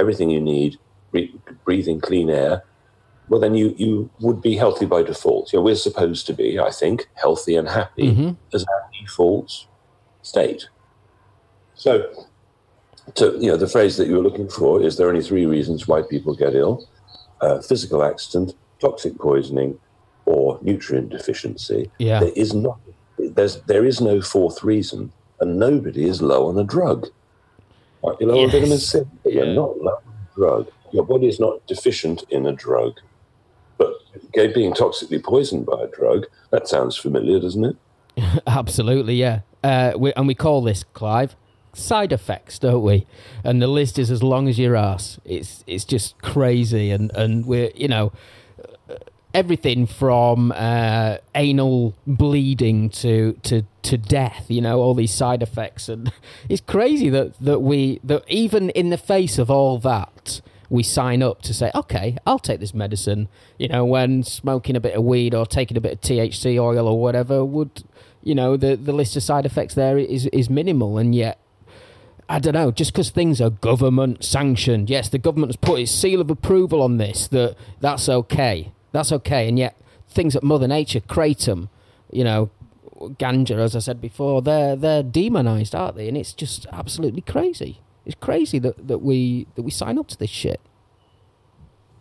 everything 0.00 0.30
you 0.30 0.40
need, 0.40 0.80
bre- 1.12 1.38
breathing 1.64 2.00
clean 2.00 2.28
air. 2.28 2.64
Well, 3.28 3.38
then 3.38 3.54
you, 3.54 3.72
you 3.78 4.10
would 4.18 4.42
be 4.42 4.56
healthy 4.56 4.84
by 4.84 5.04
default. 5.04 5.52
You 5.52 5.60
know, 5.60 5.62
we're 5.62 5.76
supposed 5.76 6.26
to 6.26 6.32
be, 6.32 6.58
I 6.58 6.72
think, 6.72 7.08
healthy 7.14 7.54
and 7.54 7.68
happy 7.68 8.08
as 8.52 8.64
our 8.64 8.90
default 9.00 9.68
state. 10.22 10.68
So, 11.76 12.12
to, 13.14 13.38
you 13.38 13.46
know, 13.46 13.56
the 13.56 13.68
phrase 13.68 13.96
that 13.98 14.08
you 14.08 14.16
were 14.16 14.22
looking 14.24 14.48
for 14.48 14.82
is 14.82 14.96
there 14.96 15.06
are 15.06 15.10
only 15.10 15.22
three 15.22 15.46
reasons 15.46 15.86
why 15.86 16.02
people 16.02 16.34
get 16.34 16.56
ill: 16.56 16.88
uh, 17.40 17.60
physical 17.60 18.02
accident, 18.02 18.54
toxic 18.82 19.16
poisoning, 19.18 19.78
or 20.26 20.58
nutrient 20.60 21.08
deficiency. 21.10 21.90
Yeah. 21.98 22.20
There 22.20 22.32
is 22.36 22.52
not. 22.54 22.78
There's 23.18 23.60
there 23.62 23.84
is 23.86 24.00
no 24.00 24.20
fourth 24.20 24.62
reason, 24.62 25.12
and 25.40 25.58
nobody 25.58 26.04
is 26.04 26.20
low 26.20 26.48
on 26.48 26.58
a 26.58 26.64
drug. 26.64 27.06
Right, 28.04 28.16
You're 28.20 28.30
low 28.34 28.42
on 28.42 28.50
vitamin 28.50 28.78
C. 28.78 29.02
You're 29.24 29.46
Yeah. 29.46 29.54
not 29.54 29.78
low 29.80 29.98
on 30.06 30.14
a 30.14 30.34
drug. 30.34 30.66
Your 30.92 31.06
body 31.06 31.28
is 31.28 31.38
not 31.40 31.66
deficient 31.66 32.24
in 32.28 32.46
a 32.46 32.52
drug. 32.52 32.92
But 33.78 33.94
being 34.34 34.74
toxically 34.74 35.22
poisoned 35.22 35.64
by 35.66 35.82
a 35.84 35.86
drug, 35.88 36.26
that 36.50 36.68
sounds 36.68 36.96
familiar, 36.96 37.40
doesn't 37.40 37.64
it? 37.64 37.76
Absolutely, 38.46 39.14
yeah. 39.14 39.40
Uh, 39.64 39.92
we, 39.96 40.12
and 40.14 40.26
we 40.26 40.34
call 40.34 40.62
this 40.62 40.84
Clive 40.92 41.34
side 41.72 42.12
effects, 42.12 42.58
don't 42.58 42.82
we? 42.82 43.06
And 43.44 43.62
the 43.62 43.66
list 43.66 43.98
is 43.98 44.10
as 44.10 44.22
long 44.22 44.48
as 44.48 44.58
your 44.58 44.76
ass. 44.76 45.18
It's 45.24 45.64
it's 45.66 45.84
just 45.84 46.20
crazy, 46.20 46.90
and 46.90 47.10
and 47.14 47.46
we're 47.46 47.70
you 47.74 47.88
know 47.88 48.12
everything 49.34 49.86
from 49.86 50.52
uh, 50.54 51.18
anal 51.34 51.94
bleeding 52.06 52.90
to 52.90 53.34
to 53.42 53.62
to 53.82 53.98
death. 53.98 54.46
You 54.48 54.60
know 54.60 54.80
all 54.80 54.94
these 54.94 55.12
side 55.12 55.42
effects, 55.42 55.88
and 55.88 56.12
it's 56.48 56.62
crazy 56.62 57.08
that 57.10 57.38
that 57.40 57.60
we 57.60 58.00
that 58.04 58.24
even 58.28 58.70
in 58.70 58.90
the 58.90 58.98
face 58.98 59.38
of 59.38 59.50
all 59.50 59.78
that. 59.78 60.40
We 60.70 60.82
sign 60.82 61.22
up 61.22 61.42
to 61.42 61.52
say, 61.52 61.70
okay, 61.74 62.16
I'll 62.26 62.38
take 62.38 62.58
this 62.58 62.72
medicine. 62.72 63.28
You 63.58 63.68
know, 63.68 63.84
when 63.84 64.22
smoking 64.22 64.74
a 64.74 64.80
bit 64.80 64.94
of 64.94 65.04
weed 65.04 65.34
or 65.34 65.44
taking 65.44 65.76
a 65.76 65.82
bit 65.82 65.92
of 65.92 66.00
THC 66.00 66.58
oil 66.58 66.88
or 66.88 66.98
whatever 66.98 67.44
would 67.44 67.84
you 68.22 68.34
know 68.34 68.56
the 68.56 68.76
the 68.76 68.92
list 68.92 69.16
of 69.16 69.22
side 69.22 69.44
effects 69.44 69.74
there 69.74 69.98
is 69.98 70.26
is 70.26 70.48
minimal 70.48 70.98
and 70.98 71.14
yet 71.14 71.38
I 72.28 72.38
don't 72.38 72.54
know 72.54 72.70
just 72.70 72.92
because 72.92 73.10
things 73.10 73.40
are 73.40 73.50
government 73.50 74.24
sanctioned 74.24 74.88
yes 74.88 75.08
the 75.08 75.18
government 75.18 75.50
has 75.50 75.56
put 75.56 75.80
its 75.80 75.90
seal 75.90 76.20
of 76.20 76.30
approval 76.30 76.82
on 76.82 76.98
this 76.98 77.28
that 77.28 77.56
that's 77.80 78.08
okay 78.08 78.72
that's 78.92 79.12
okay 79.12 79.48
and 79.48 79.58
yet 79.58 79.76
things 80.08 80.34
that 80.34 80.42
mother 80.42 80.68
nature 80.68 81.00
kratom 81.00 81.68
you 82.10 82.22
know 82.22 82.50
ganja 83.18 83.58
as 83.58 83.74
I 83.74 83.80
said 83.80 84.00
before 84.00 84.42
they're 84.42 84.76
they're 84.76 85.02
demonized 85.02 85.74
aren't 85.74 85.96
they 85.96 86.08
and 86.08 86.16
it's 86.16 86.32
just 86.32 86.66
absolutely 86.72 87.22
crazy 87.22 87.80
it's 88.06 88.16
crazy 88.20 88.58
that 88.60 88.86
that 88.88 88.98
we 88.98 89.46
that 89.56 89.62
we 89.62 89.70
sign 89.70 89.98
up 89.98 90.08
to 90.08 90.18
this 90.18 90.30
shit 90.30 90.60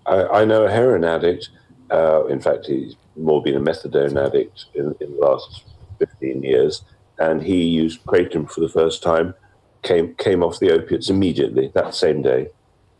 I, 0.06 0.42
I 0.42 0.46
know 0.46 0.64
a 0.64 0.72
heroin 0.72 1.04
addict. 1.04 1.50
Uh, 1.90 2.26
in 2.28 2.40
fact, 2.40 2.68
he's 2.68 2.96
more 3.16 3.42
been 3.42 3.56
a 3.56 3.60
methadone 3.60 4.24
addict 4.24 4.66
in, 4.74 4.96
in 5.00 5.12
the 5.16 5.18
last 5.20 5.64
15 6.00 6.44
years. 6.44 6.84
And 7.20 7.42
he 7.42 7.64
used 7.64 8.04
kratom 8.06 8.50
for 8.50 8.62
the 8.62 8.70
first 8.70 9.04
time, 9.04 9.34
came 9.84 10.16
came 10.16 10.44
off 10.44 10.60
the 10.60 10.72
opiates 10.72 11.10
immediately 11.10 11.72
that 11.74 11.96
same 11.96 12.22
day. 12.22 12.48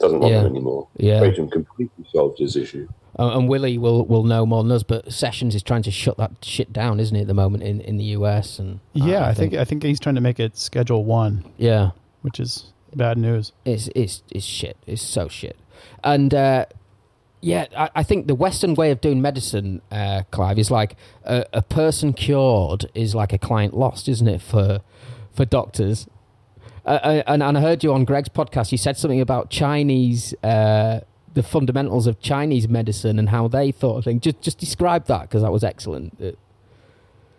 Doesn't 0.02 0.20
want 0.20 0.34
Yeah. 0.34 0.44
them 0.44 0.52
anymore. 0.52 0.88
Yeah. 0.98 1.20
Kratom 1.22 1.52
completely 1.52 2.06
solved 2.12 2.40
his 2.40 2.56
issue. 2.56 2.88
Uh, 3.20 3.38
and 3.38 3.48
Willie 3.50 3.78
will, 3.78 4.06
will 4.06 4.24
know 4.24 4.46
more 4.46 4.64
than 4.64 4.72
us, 4.72 4.84
but 4.84 5.12
Sessions 5.12 5.54
is 5.54 5.62
trying 5.62 5.84
to 5.84 5.92
shut 5.92 6.18
that 6.18 6.32
shit 6.42 6.72
down, 6.74 7.00
isn't 7.00 7.14
he, 7.16 7.22
at 7.22 7.28
the 7.28 7.34
moment 7.34 7.62
in, 7.64 7.82
in 7.82 7.98
the 7.98 8.06
US? 8.18 8.58
And 8.58 8.80
Yeah, 8.94 9.28
I 9.28 9.34
think 9.34 9.54
I 9.54 9.66
think 9.66 9.84
he's 9.84 10.00
trying 10.00 10.16
to 10.16 10.22
make 10.22 10.40
it 10.40 10.58
Schedule 10.58 11.04
One, 11.06 11.44
yeah, 11.58 11.92
which 12.22 12.40
is 12.40 12.72
bad 12.96 13.18
news. 13.18 13.52
it's 13.66 13.90
it's 13.96 14.24
it's 14.32 14.46
shit. 14.46 14.78
It's 14.88 15.02
so 15.02 15.28
shit. 15.28 15.58
And 16.04 16.34
uh, 16.34 16.66
yeah, 17.42 17.66
I, 17.78 17.90
I 17.96 18.04
think 18.04 18.28
the 18.28 18.36
Western 18.36 18.76
way 18.76 18.92
of 18.92 19.02
doing 19.02 19.22
medicine, 19.22 19.82
uh, 19.92 20.24
Clive, 20.32 20.58
is 20.58 20.72
like 20.72 20.96
a, 21.26 21.46
a 21.54 21.62
person 21.62 22.14
cured 22.14 22.90
is 22.96 23.14
like 23.14 23.34
a 23.34 23.38
client 23.38 23.76
lost, 23.76 24.08
isn't 24.08 24.28
it? 24.28 24.42
For 24.42 24.80
for 25.34 25.44
doctors. 25.46 26.08
Uh, 26.86 27.22
and, 27.28 27.44
and 27.44 27.58
I 27.58 27.62
heard 27.62 27.84
you 27.84 27.94
on 27.94 28.06
Greg's 28.06 28.30
podcast. 28.30 28.72
You 28.72 28.78
said 28.78 28.98
something 28.98 29.22
about 29.22 29.50
Chinese, 29.50 30.34
uh, 30.44 31.02
the 31.34 31.44
fundamentals 31.44 32.08
of 32.08 32.20
Chinese 32.20 32.68
medicine 32.68 33.20
and 33.20 33.30
how 33.30 33.48
they 33.48 33.72
thought 33.72 33.98
of 33.98 34.04
things. 34.06 34.22
Just 34.22 34.42
just 34.42 34.58
describe 34.58 35.06
that 35.06 35.24
because 35.24 35.44
that 35.44 35.52
was 35.52 35.64
excellent. 35.64 36.18
Uh, 36.22 36.32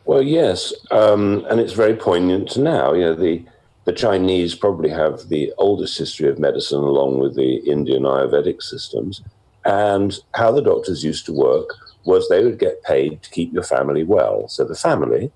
Well, 0.05 0.23
yes, 0.23 0.73
um, 0.91 1.45
and 1.49 1.61
it's 1.61 1.73
very 1.75 1.95
poignant 1.95 2.57
now. 2.57 2.93
You 2.93 3.05
know, 3.07 3.15
the 3.15 3.45
the 3.85 3.93
Chinese 3.93 4.55
probably 4.55 4.91
have 4.91 5.29
the 5.29 5.53
oldest 5.59 5.99
history 5.99 6.29
of 6.29 6.39
medicine, 6.39 6.79
along 6.79 7.19
with 7.19 7.35
the 7.35 7.57
Indian 7.69 8.05
Ayurvedic 8.05 8.63
systems. 8.63 9.23
And 9.65 10.19
how 10.35 10.51
the 10.53 10.63
doctors 10.63 11.05
used 11.05 11.27
to 11.27 11.33
work 11.33 11.69
was 12.05 12.29
they 12.29 12.43
would 12.45 12.59
get 12.59 12.83
paid 12.83 13.23
to 13.23 13.31
keep 13.31 13.53
your 13.53 13.63
family 13.63 14.03
well. 14.03 14.49
So 14.49 14.65
the 14.65 14.75
family 14.75 15.31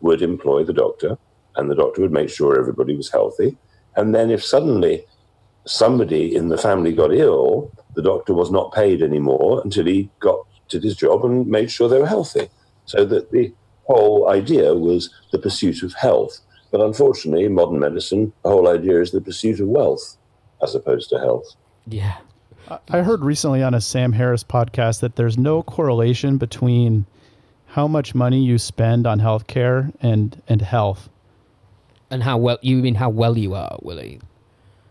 would 0.00 0.22
employ 0.22 0.64
the 0.64 0.72
doctor, 0.72 1.18
and 1.56 1.70
the 1.70 1.74
doctor 1.74 2.02
would 2.02 2.12
make 2.12 2.28
sure 2.30 2.58
everybody 2.58 2.96
was 2.96 3.10
healthy. 3.10 3.56
And 3.96 4.14
then, 4.14 4.30
if 4.30 4.44
suddenly 4.44 5.04
somebody 5.66 6.34
in 6.34 6.48
the 6.48 6.58
family 6.58 6.92
got 6.92 7.12
ill, 7.14 7.70
the 7.94 8.02
doctor 8.02 8.34
was 8.34 8.50
not 8.50 8.72
paid 8.72 9.02
anymore 9.02 9.60
until 9.64 9.86
he 9.86 10.08
got 10.20 10.38
did 10.68 10.82
his 10.82 10.96
job 10.96 11.24
and 11.24 11.46
made 11.46 11.70
sure 11.70 11.88
they 11.88 11.98
were 12.00 12.06
healthy. 12.06 12.48
So 12.86 13.04
that 13.04 13.30
the 13.30 13.52
whole 13.84 14.28
idea 14.28 14.74
was 14.74 15.10
the 15.32 15.38
pursuit 15.38 15.82
of 15.82 15.92
health. 15.94 16.40
But 16.72 16.80
unfortunately, 16.80 17.44
in 17.44 17.54
modern 17.54 17.78
medicine, 17.78 18.32
the 18.42 18.50
whole 18.50 18.68
idea 18.68 19.00
is 19.00 19.12
the 19.12 19.20
pursuit 19.20 19.60
of 19.60 19.68
wealth 19.68 20.16
as 20.62 20.74
opposed 20.74 21.08
to 21.10 21.18
health. 21.18 21.44
yeah, 21.86 22.16
I- 22.68 22.78
I 22.88 23.02
heard 23.02 23.22
recently 23.24 23.62
on 23.62 23.74
a 23.74 23.80
Sam 23.80 24.12
Harris 24.12 24.42
podcast 24.42 24.98
that 25.00 25.14
there's 25.14 25.38
no 25.38 25.62
correlation 25.62 26.36
between 26.36 27.06
how 27.66 27.86
much 27.86 28.12
money 28.14 28.40
you 28.42 28.58
spend 28.58 29.06
on 29.06 29.20
healthcare 29.20 29.92
and 30.00 30.42
and 30.48 30.62
health. 30.62 31.08
And 32.10 32.22
how 32.22 32.36
well 32.38 32.58
you 32.62 32.76
mean 32.78 32.94
how 32.94 33.10
well 33.10 33.36
you 33.36 33.54
are, 33.54 33.78
Willie? 33.82 34.20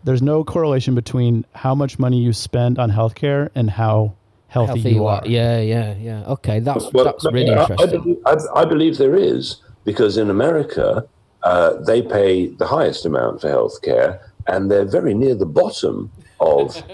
There's 0.04 0.22
no 0.22 0.44
correlation 0.44 0.94
between 0.94 1.44
how 1.54 1.74
much 1.74 1.98
money 1.98 2.18
you 2.20 2.32
spend 2.32 2.78
on 2.78 2.90
healthcare 2.90 3.50
and 3.54 3.70
how 3.70 4.14
healthy, 4.48 4.92
you 4.92 5.06
are. 5.06 5.22
Yeah, 5.26 5.60
yeah, 5.60 5.94
yeah. 5.98 6.24
Okay, 6.26 6.60
that's 6.60 6.92
Well, 6.92 7.04
that's 7.04 7.24
but 7.24 7.32
really 7.32 7.50
I- 7.50 7.56
I, 7.58 7.60
interesting. 7.62 8.00
believe, 8.02 8.18
I, 8.26 8.36
I 8.54 8.64
believe 8.64 8.98
there 8.98 9.16
is, 9.16 9.56
because 9.84 10.16
in 10.16 10.30
America, 10.30 11.06
uh, 11.42 11.74
they 11.82 12.02
pay 12.02 12.48
the 12.48 12.66
highest 12.66 13.04
amount 13.04 13.40
for 13.40 13.48
healthcare, 13.48 14.20
and 14.46 14.70
they're 14.70 14.84
very 14.84 15.14
near 15.14 15.34
the 15.34 15.46
bottom 15.46 16.10
of. 16.40 16.82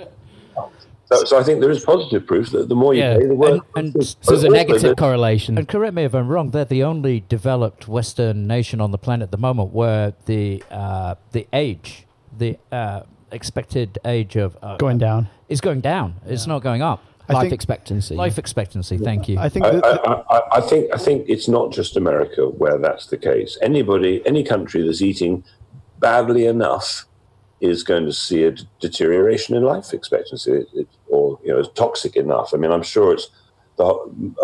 so, 1.14 1.24
so 1.24 1.38
I 1.38 1.42
think 1.42 1.60
there 1.60 1.70
is 1.70 1.84
positive 1.84 2.26
proof 2.26 2.50
that 2.50 2.68
the 2.68 2.74
more 2.74 2.94
you 2.94 3.00
Yeah, 3.02 3.18
pay, 3.18 3.26
the 3.26 3.34
worse. 3.34 3.60
and- 3.76 3.94
and 3.94 4.04
so 4.06 4.16
there's 4.28 4.44
a 4.44 4.48
negative 4.48 4.96
correlation. 4.96 5.56
And 5.58 5.66
correct 5.68 5.94
me 5.94 6.04
if 6.04 6.14
I'm 6.14 6.28
wrong. 6.28 6.50
They're 6.50 6.64
the 6.64 6.82
only 6.84 7.24
developed 7.28 7.88
Western 7.88 8.46
nation 8.46 8.80
on 8.80 8.90
the 8.90 8.98
planet 8.98 9.24
at 9.26 9.30
the 9.30 9.38
moment 9.38 9.72
where 9.72 10.14
the 10.26 10.62
uh, 10.70 11.14
the 11.32 11.46
age, 11.52 12.06
the 12.36 12.58
uh, 12.70 13.02
expected 13.30 13.98
age 14.04 14.36
of 14.36 14.56
uh, 14.62 14.76
Going 14.76 14.98
down. 14.98 15.28
is 15.48 15.60
going 15.60 15.80
down. 15.80 16.14
It's 16.26 16.46
not 16.46 16.62
going 16.62 16.82
up. 16.82 17.00
I 17.28 17.34
Life 17.34 17.42
think- 17.42 17.52
expectancy. 17.54 18.14
Life 18.16 18.36
expectancy. 18.38 18.98
Thank 18.98 19.28
you. 19.28 19.38
I 19.38 19.48
think 19.48 19.64
I, 19.64 19.78
I, 19.78 20.22
I, 20.36 20.40
I 20.56 20.60
think 20.60 20.92
I 20.92 20.98
think 20.98 21.28
it's 21.28 21.48
not 21.48 21.72
just 21.72 21.96
America 21.96 22.46
where 22.48 22.78
that's 22.78 23.06
the 23.06 23.16
case. 23.16 23.56
Anybody, 23.62 24.20
any 24.26 24.42
country 24.42 24.82
that's 24.84 25.00
eating 25.00 25.44
badly 26.00 26.46
enough 26.46 27.06
is 27.62 27.82
going 27.84 28.04
to 28.04 28.12
see 28.12 28.42
a 28.44 28.50
d- 28.50 28.68
deterioration 28.80 29.56
in 29.56 29.62
life 29.62 29.94
expectancy, 29.94 30.50
it, 30.52 30.68
it, 30.74 30.88
or 31.08 31.38
you 31.44 31.52
know, 31.52 31.60
it's 31.60 31.70
toxic 31.74 32.16
enough. 32.16 32.52
I 32.52 32.56
mean, 32.58 32.72
I'm 32.72 32.82
sure 32.82 33.14
it's 33.14 33.28
the, 33.76 33.84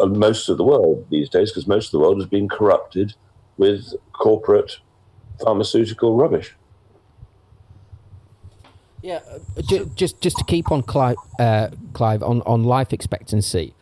uh, 0.00 0.07
most 0.07 0.48
of 0.48 0.57
the 0.57 0.64
world 0.64 1.04
these 1.11 1.28
days 1.28 1.50
because 1.50 1.66
most 1.66 1.87
of 1.87 1.92
the 1.92 1.98
world 1.98 2.18
has 2.18 2.28
been 2.28 2.48
corrupted 2.48 3.14
with 3.59 3.92
corporate 4.12 4.78
pharmaceutical 5.42 6.16
rubbish. 6.16 6.54
Yeah, 9.02 9.20
uh, 9.31 9.62
ju- 9.62 9.90
just 9.94 10.20
just 10.20 10.37
to 10.38 10.44
keep 10.44 10.72
on 10.72 10.83
Clive, 10.83 11.16
uh, 11.38 11.68
Clive 11.92 12.22
on, 12.22 12.42
on 12.42 12.64
life 12.64 12.92
expectancy. 12.92 13.74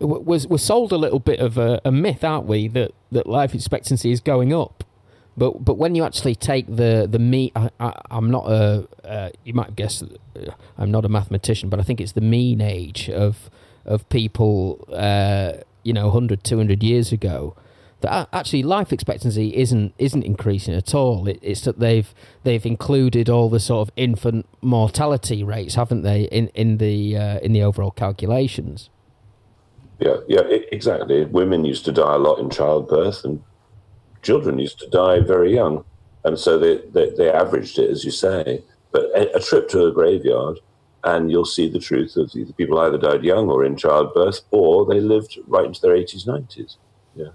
w- 0.00 0.22
Was 0.22 0.46
was 0.46 0.62
sold 0.62 0.92
a 0.92 0.96
little 0.96 1.18
bit 1.18 1.40
of 1.40 1.58
a, 1.58 1.80
a 1.84 1.92
myth, 1.92 2.22
aren't 2.24 2.46
we? 2.46 2.68
That 2.68 2.92
that 3.12 3.26
life 3.26 3.54
expectancy 3.54 4.10
is 4.12 4.20
going 4.20 4.52
up, 4.54 4.84
but 5.36 5.64
but 5.64 5.74
when 5.74 5.94
you 5.94 6.04
actually 6.04 6.34
take 6.34 6.66
the 6.66 7.06
the 7.10 7.18
mean, 7.18 7.50
I, 7.54 7.70
I'm 8.10 8.30
not 8.30 8.46
a 8.46 8.88
uh, 9.04 9.30
you 9.44 9.52
might 9.52 9.76
guess 9.76 10.02
uh, 10.02 10.50
I'm 10.78 10.90
not 10.90 11.04
a 11.04 11.08
mathematician, 11.08 11.68
but 11.68 11.78
I 11.78 11.82
think 11.82 12.00
it's 12.00 12.12
the 12.12 12.20
mean 12.20 12.60
age 12.60 13.10
of 13.10 13.50
of 13.84 14.08
people, 14.08 14.84
uh, 14.92 15.52
you 15.84 15.92
know, 15.92 16.06
100, 16.06 16.42
200 16.42 16.82
years 16.82 17.12
ago. 17.12 17.54
That 18.00 18.28
actually 18.32 18.62
life 18.62 18.92
expectancy 18.92 19.56
isn't 19.56 19.94
isn't 19.98 20.22
increasing 20.22 20.74
at 20.74 20.94
all. 20.94 21.28
It, 21.28 21.38
it's 21.40 21.62
that 21.62 21.78
they've 21.78 22.12
they've 22.42 22.64
included 22.66 23.30
all 23.30 23.48
the 23.48 23.60
sort 23.60 23.88
of 23.88 23.94
infant 23.96 24.46
mortality 24.60 25.42
rates, 25.42 25.76
haven't 25.76 26.02
they, 26.02 26.22
in 26.24 26.48
in 26.48 26.76
the 26.76 27.16
uh, 27.16 27.38
in 27.38 27.52
the 27.52 27.62
overall 27.62 27.90
calculations? 27.90 28.90
Yeah, 29.98 30.16
yeah, 30.28 30.42
exactly. 30.72 31.24
Women 31.24 31.64
used 31.64 31.86
to 31.86 31.92
die 31.92 32.14
a 32.14 32.18
lot 32.18 32.38
in 32.38 32.50
childbirth, 32.50 33.24
and 33.24 33.42
children 34.22 34.58
used 34.58 34.78
to 34.80 34.88
die 34.88 35.20
very 35.20 35.54
young, 35.54 35.84
and 36.24 36.38
so 36.38 36.58
they 36.58 36.78
they, 36.92 37.10
they 37.10 37.30
averaged 37.30 37.78
it, 37.78 37.90
as 37.90 38.04
you 38.04 38.10
say. 38.10 38.62
But 38.92 39.04
a, 39.14 39.36
a 39.36 39.40
trip 39.40 39.68
to 39.70 39.86
a 39.86 39.92
graveyard, 39.92 40.58
and 41.04 41.30
you'll 41.30 41.44
see 41.44 41.68
the 41.68 41.78
truth 41.78 42.16
of 42.16 42.30
either 42.34 42.52
people 42.52 42.78
either 42.78 42.98
died 42.98 43.24
young 43.24 43.48
or 43.48 43.64
in 43.64 43.76
childbirth, 43.76 44.40
or 44.50 44.86
they 44.86 45.00
lived 45.00 45.38
right 45.46 45.66
into 45.66 45.80
their 45.80 45.96
eighties, 45.96 46.26
nineties. 46.26 46.76
Yeah, 47.14 47.30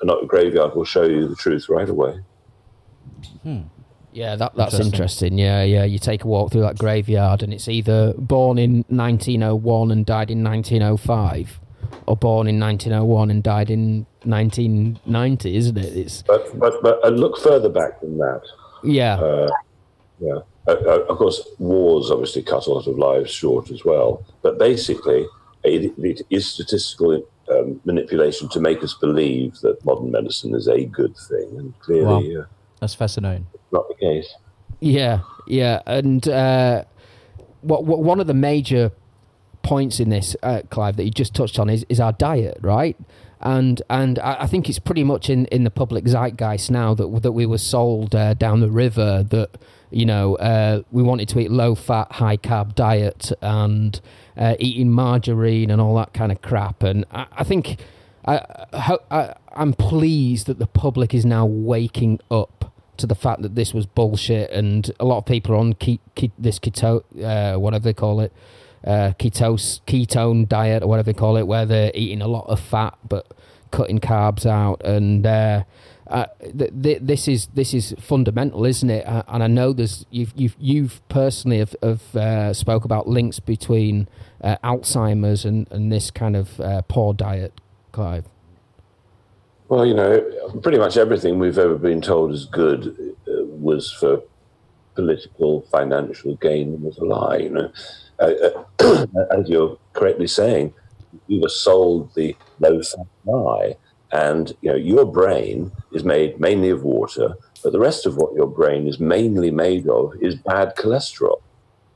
and 0.00 0.10
a 0.10 0.26
graveyard 0.26 0.74
will 0.74 0.84
show 0.84 1.04
you 1.04 1.28
the 1.28 1.36
truth 1.36 1.68
right 1.68 1.88
away. 1.88 2.20
Hmm. 3.42 3.62
Yeah, 4.16 4.34
that, 4.36 4.54
that's 4.54 4.72
interesting. 4.72 5.34
Interesting. 5.34 5.38
Yeah, 5.38 5.62
yeah. 5.62 5.84
You 5.84 5.98
take 5.98 6.24
a 6.24 6.26
walk 6.26 6.50
through 6.50 6.62
that 6.62 6.78
graveyard, 6.78 7.42
and 7.42 7.52
it's 7.52 7.68
either 7.68 8.14
born 8.16 8.56
in 8.56 8.76
1901 8.88 9.90
and 9.90 10.06
died 10.06 10.30
in 10.30 10.42
1905, 10.42 11.60
or 12.06 12.16
born 12.16 12.46
in 12.46 12.58
1901 12.60 13.30
and 13.30 13.42
died 13.42 13.70
in 13.70 14.06
1990, 14.24 15.56
isn't 15.56 15.76
it? 15.78 15.96
It's 15.96 16.22
But 16.22 16.58
but 16.58 16.82
but 16.82 17.12
look 17.12 17.38
further 17.38 17.68
back 17.68 18.00
than 18.00 18.18
that. 18.18 18.42
yeah, 18.84 19.14
Uh, 19.16 19.50
yeah. 20.20 20.38
Uh, 20.68 20.72
uh, 20.72 21.04
of 21.08 21.18
course, 21.18 21.46
wars 21.58 22.10
obviously 22.10 22.42
cut 22.42 22.66
a 22.66 22.72
lot 22.72 22.86
of 22.88 22.98
lives 22.98 23.30
short 23.30 23.70
as 23.70 23.84
well. 23.84 24.24
But 24.42 24.58
basically, 24.58 25.24
it, 25.62 25.92
it 25.98 26.22
is 26.30 26.48
statistical 26.48 27.22
um, 27.52 27.80
manipulation 27.84 28.48
to 28.48 28.58
make 28.60 28.82
us 28.82 28.94
believe 28.94 29.60
that 29.60 29.84
modern 29.84 30.10
medicine 30.10 30.54
is 30.56 30.66
a 30.66 30.84
good 30.86 31.16
thing, 31.28 31.48
and 31.56 31.78
clearly 31.80 32.36
uh, 32.36 32.42
That's 32.80 32.94
fascinating. 32.94 33.46
not 33.70 33.86
the 33.88 33.94
case. 33.94 34.34
Yeah, 34.80 35.20
yeah, 35.46 35.82
and 35.86 36.26
uh, 36.28 36.82
what, 37.62 37.84
what 37.84 38.00
one 38.02 38.18
of 38.20 38.26
the 38.26 38.34
major 38.34 38.90
points 39.66 39.98
in 39.98 40.10
this, 40.10 40.36
uh, 40.44 40.62
Clive, 40.70 40.96
that 40.96 41.04
you 41.04 41.10
just 41.10 41.34
touched 41.34 41.58
on 41.58 41.68
is, 41.68 41.84
is 41.88 41.98
our 41.98 42.12
diet, 42.12 42.58
right? 42.60 42.96
And 43.40 43.82
and 43.90 44.18
I, 44.20 44.42
I 44.44 44.46
think 44.46 44.68
it's 44.68 44.78
pretty 44.78 45.04
much 45.04 45.28
in, 45.28 45.46
in 45.46 45.64
the 45.64 45.70
public 45.70 46.04
zeitgeist 46.04 46.70
now 46.70 46.94
that 46.94 47.22
that 47.22 47.32
we 47.32 47.44
were 47.44 47.58
sold 47.58 48.14
uh, 48.14 48.34
down 48.34 48.60
the 48.60 48.70
river 48.70 49.22
that 49.28 49.50
you 49.90 50.06
know 50.06 50.36
uh, 50.36 50.82
we 50.90 51.02
wanted 51.02 51.28
to 51.30 51.40
eat 51.40 51.50
low 51.50 51.74
fat, 51.74 52.12
high 52.12 52.38
carb 52.38 52.74
diet 52.74 53.32
and 53.42 54.00
uh, 54.36 54.54
eating 54.58 54.90
margarine 54.90 55.70
and 55.70 55.80
all 55.82 55.96
that 55.96 56.14
kind 56.14 56.32
of 56.32 56.40
crap. 56.40 56.82
And 56.82 57.04
I, 57.10 57.26
I 57.32 57.44
think 57.44 57.78
I, 58.24 58.40
I, 59.10 59.34
I'm 59.54 59.72
pleased 59.74 60.46
that 60.46 60.58
the 60.58 60.66
public 60.66 61.12
is 61.12 61.24
now 61.24 61.44
waking 61.44 62.20
up 62.30 62.72
to 62.96 63.06
the 63.06 63.14
fact 63.14 63.42
that 63.42 63.54
this 63.54 63.74
was 63.74 63.84
bullshit, 63.86 64.50
and 64.50 64.90
a 64.98 65.04
lot 65.04 65.18
of 65.18 65.26
people 65.26 65.54
are 65.54 65.58
on 65.58 65.74
ke- 65.74 66.00
ke- 66.18 66.32
this 66.38 66.58
keto, 66.58 67.02
uh, 67.22 67.58
whatever 67.58 67.84
they 67.84 67.92
call 67.92 68.20
it, 68.20 68.32
uh, 68.84 69.12
ketose, 69.18 69.80
ketone 69.86 70.48
diet 70.48 70.82
or 70.82 70.86
whatever 70.86 71.12
they 71.12 71.18
call 71.18 71.36
it, 71.36 71.46
where 71.46 71.66
they're 71.66 71.92
eating 71.94 72.22
a 72.22 72.28
lot 72.28 72.46
of 72.48 72.60
fat 72.60 72.96
but 73.08 73.26
cutting 73.70 73.98
carbs 73.98 74.46
out, 74.46 74.80
and 74.84 75.26
uh, 75.26 75.64
uh, 76.06 76.26
th- 76.56 76.70
th- 76.82 76.98
this 77.02 77.28
is 77.28 77.48
this 77.54 77.74
is 77.74 77.94
fundamental, 77.98 78.64
isn't 78.64 78.90
it? 78.90 79.06
Uh, 79.06 79.22
and 79.28 79.42
I 79.42 79.48
know 79.48 79.72
there's 79.72 80.06
you've 80.10 80.32
you've, 80.36 80.56
you've 80.58 81.08
personally 81.08 81.58
have, 81.58 81.74
have 81.82 82.16
uh, 82.16 82.54
spoke 82.54 82.84
about 82.84 83.08
links 83.08 83.40
between 83.40 84.08
Alzheimer's 84.42 85.44
and, 85.44 85.66
and 85.72 85.92
this 85.92 86.10
kind 86.10 86.36
of 86.36 86.60
poor 86.88 87.12
diet, 87.12 87.60
Clive. 87.92 88.24
Well, 89.68 89.84
you 89.84 89.94
know, 89.94 90.20
pretty 90.62 90.78
much 90.78 90.96
everything 90.96 91.40
we've 91.40 91.58
ever 91.58 91.76
been 91.76 92.00
told 92.00 92.32
is 92.32 92.44
good 92.44 93.16
was 93.26 93.90
for 93.90 94.22
political, 94.94 95.62
financial 95.72 96.36
gain 96.36 96.80
was 96.82 96.98
a 96.98 97.04
lie. 97.04 97.38
You 97.38 97.50
know, 97.50 97.72
uh, 98.18 98.64
as 99.30 99.48
you're 99.48 99.78
correctly 99.92 100.26
saying, 100.26 100.72
you 101.26 101.40
were 101.40 101.48
sold 101.48 102.14
the 102.14 102.36
low 102.60 102.82
fat 102.82 103.06
lie. 103.24 103.76
and 104.12 104.56
you 104.62 104.70
know 104.70 104.76
your 104.76 105.04
brain 105.04 105.72
is 105.92 106.04
made 106.04 106.38
mainly 106.40 106.70
of 106.70 106.82
water, 106.82 107.34
but 107.62 107.72
the 107.72 107.80
rest 107.80 108.06
of 108.06 108.16
what 108.16 108.34
your 108.34 108.46
brain 108.46 108.86
is 108.86 109.00
mainly 109.00 109.50
made 109.50 109.88
of 109.88 110.12
is 110.20 110.34
bad 110.34 110.76
cholesterol. 110.76 111.40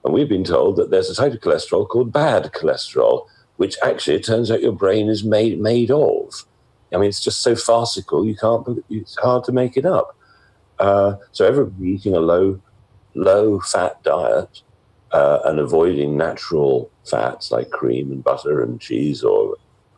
And 0.05 0.15
we've 0.15 0.29
been 0.29 0.45
told 0.45 0.77
that 0.77 0.91
there's 0.91 1.11
a 1.11 1.15
type 1.15 1.33
of 1.33 1.41
cholesterol 1.41 1.89
called 1.89 2.13
bad 2.13 2.53
cholesterol, 2.53 3.27
which 3.57 3.77
actually 3.83 4.17
it 4.17 4.25
turns 4.25 4.51
out 4.51 4.63
your 4.63 4.73
brain 4.73 5.09
is 5.09 5.23
made 5.23 5.61
made 5.61 5.91
of. 5.91 6.45
I 6.93 6.97
mean, 6.97 7.09
it's 7.09 7.21
just 7.23 7.43
so 7.43 7.55
farcical 7.55 8.27
you 8.27 8.37
can't. 8.37 8.85
It's 8.91 9.17
hard 9.17 9.45
to 9.45 9.53
make 9.53 9.77
it 9.77 9.87
up. 9.87 10.17
Uh, 10.79 11.17
so 11.33 11.47
everybody 11.47 11.91
eating 11.91 12.15
a 12.15 12.21
low 12.21 12.61
low 13.15 13.61
fat 13.61 14.03
diet 14.03 14.63
uh, 15.13 15.41
and 15.45 15.59
avoiding 15.59 16.17
natural 16.17 16.91
fats 17.05 17.51
like 17.51 17.71
cream 17.71 18.13
and 18.13 18.23
butter 18.23 18.63
and 18.63 18.81
cheese 18.81 19.23
or 19.23 19.57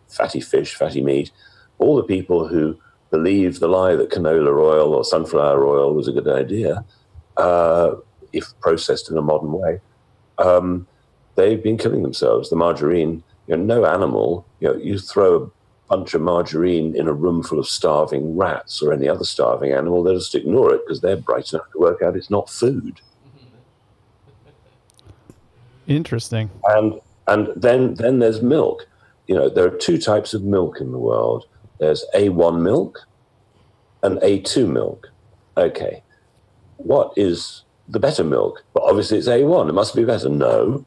fatty 0.09 0.41
fish, 0.41 0.75
fatty 0.75 1.03
meat, 1.03 1.31
all 1.79 1.97
the 1.97 2.03
people 2.03 2.47
who 2.47 2.79
believe 3.11 3.61
the 3.61 3.69
lie 3.69 3.95
that 3.95 4.11
canola 4.11 4.59
oil 4.59 4.95
or 4.95 5.05
sunflower 5.05 5.65
oil 5.67 5.95
was 5.95 6.09
a 6.09 6.13
good 6.13 6.29
idea, 6.29 6.85
uh, 7.37 7.95
if 8.33 8.45
processed 8.61 9.11
in 9.11 9.19
a 9.19 9.23
modern 9.23 9.53
way, 9.53 9.81
um, 10.39 10.87
they've 11.35 11.63
been 11.63 11.77
killing 11.77 12.03
themselves. 12.03 12.51
The 12.51 12.57
margarine, 12.57 13.23
you 13.47 13.57
know, 13.57 13.63
no 13.63 13.85
animal, 13.85 14.47
you 14.61 14.69
know, 14.69 14.77
you 14.77 14.99
throw 14.99 15.53
a 15.91 15.97
bunch 15.97 16.15
of 16.15 16.23
margarine 16.23 16.97
in 16.97 17.07
a 17.07 17.13
room 17.13 17.43
full 17.43 17.59
of 17.59 17.69
starving 17.69 18.37
rats 18.37 18.81
or 18.81 18.93
any 18.93 19.09
other 19.09 19.25
starving 19.25 19.73
animal, 19.73 20.03
they'll 20.03 20.15
just 20.15 20.35
ignore 20.35 20.75
it 20.75 20.81
because 20.87 21.03
they're 21.03 21.17
bright 21.17 21.53
enough 21.53 21.71
to 21.73 21.79
work 21.79 22.01
out 22.03 22.17
it's 22.17 22.31
not 22.31 22.49
food. 22.49 23.01
Interesting. 25.87 26.51
And 26.65 27.01
and 27.27 27.49
then 27.57 27.95
then 27.95 28.19
there's 28.19 28.43
milk. 28.43 28.87
You 29.27 29.35
know, 29.35 29.49
there 29.49 29.67
are 29.67 29.77
two 29.77 29.99
types 29.99 30.35
of 30.35 30.43
milk 30.43 30.81
in 30.81 30.93
the 30.93 30.99
world. 30.99 31.47
There's 31.79 32.05
A1 32.15 32.61
milk 32.61 33.01
and 34.03 34.19
A2 34.19 34.69
milk. 34.69 35.11
Okay. 35.57 36.03
What 36.77 37.13
is 37.17 37.63
the 37.89 38.01
better 38.01 38.25
milk? 38.25 38.65
Well, 38.75 38.85
obviously 38.85 39.19
it's 39.19 39.29
A1. 39.29 39.69
It 39.69 39.73
must 39.73 39.95
be 39.95 40.05
better. 40.05 40.29
No. 40.29 40.85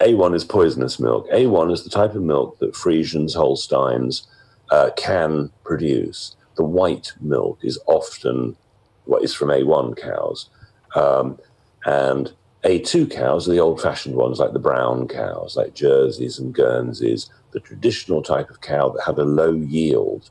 A1 0.00 0.34
is 0.34 0.44
poisonous 0.44 1.00
milk. 1.00 1.28
A1 1.30 1.72
is 1.72 1.84
the 1.84 1.90
type 1.90 2.14
of 2.14 2.22
milk 2.22 2.58
that 2.58 2.74
Friesians, 2.74 3.34
Holsteins 3.34 4.26
uh, 4.70 4.90
can 4.96 5.50
produce. 5.64 6.36
The 6.56 6.64
white 6.64 7.12
milk 7.20 7.58
is 7.62 7.78
often 7.86 8.56
what 9.04 9.22
is 9.22 9.32
from 9.32 9.48
A1 9.48 9.96
cows. 9.96 10.50
Um, 10.94 11.38
and 11.84 12.32
a2 12.66 13.10
cows 13.10 13.48
are 13.48 13.52
the 13.52 13.60
old 13.60 13.80
fashioned 13.80 14.16
ones, 14.16 14.40
like 14.40 14.52
the 14.52 14.58
brown 14.58 15.06
cows, 15.06 15.56
like 15.56 15.74
Jerseys 15.74 16.38
and 16.40 16.52
Guernseys, 16.52 17.30
the 17.52 17.60
traditional 17.60 18.22
type 18.22 18.50
of 18.50 18.60
cow 18.60 18.88
that 18.88 19.04
had 19.04 19.18
a 19.18 19.24
low 19.24 19.52
yield. 19.52 20.30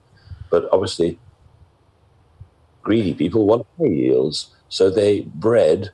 But 0.52 0.68
obviously, 0.72 1.18
greedy 2.84 3.14
people 3.14 3.46
want 3.46 3.66
high 3.80 3.86
yields, 3.86 4.54
so 4.68 4.90
they 4.90 5.22
bred 5.22 5.92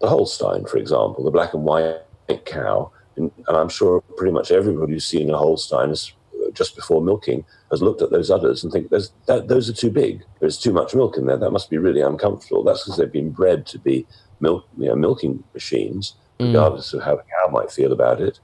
the 0.00 0.08
Holstein, 0.08 0.64
for 0.64 0.78
example, 0.78 1.22
the 1.22 1.30
black 1.30 1.52
and 1.52 1.64
white 1.64 2.00
cow. 2.46 2.90
And, 3.16 3.30
and 3.46 3.56
I'm 3.56 3.68
sure 3.68 4.00
pretty 4.16 4.32
much 4.32 4.50
everybody 4.50 4.94
who's 4.94 5.06
seen 5.06 5.30
a 5.30 5.36
Holstein 5.36 5.90
is, 5.90 6.12
just 6.54 6.76
before 6.76 7.02
milking 7.02 7.44
has 7.70 7.82
looked 7.82 8.00
at 8.00 8.10
those 8.10 8.30
udders 8.30 8.64
and 8.64 8.72
think 8.72 8.88
that, 8.90 9.48
those 9.48 9.68
are 9.68 9.74
too 9.74 9.90
big. 9.90 10.22
There's 10.40 10.58
too 10.58 10.72
much 10.72 10.94
milk 10.94 11.16
in 11.16 11.26
there. 11.26 11.36
That 11.36 11.50
must 11.50 11.68
be 11.68 11.78
really 11.78 12.00
uncomfortable. 12.00 12.62
That's 12.62 12.84
because 12.84 12.96
they've 12.96 13.10
been 13.10 13.32
bred 13.32 13.66
to 13.66 13.78
be 13.78 14.06
milk, 14.40 14.64
you 14.78 14.88
know, 14.88 14.96
milking 14.96 15.42
machines, 15.52 16.14
Mm. 16.40 16.46
regardless 16.48 16.92
of 16.92 17.02
how 17.02 17.14
a 17.14 17.18
cow 17.18 17.50
might 17.52 17.70
feel 17.70 17.92
about 17.92 18.20
it. 18.20 18.40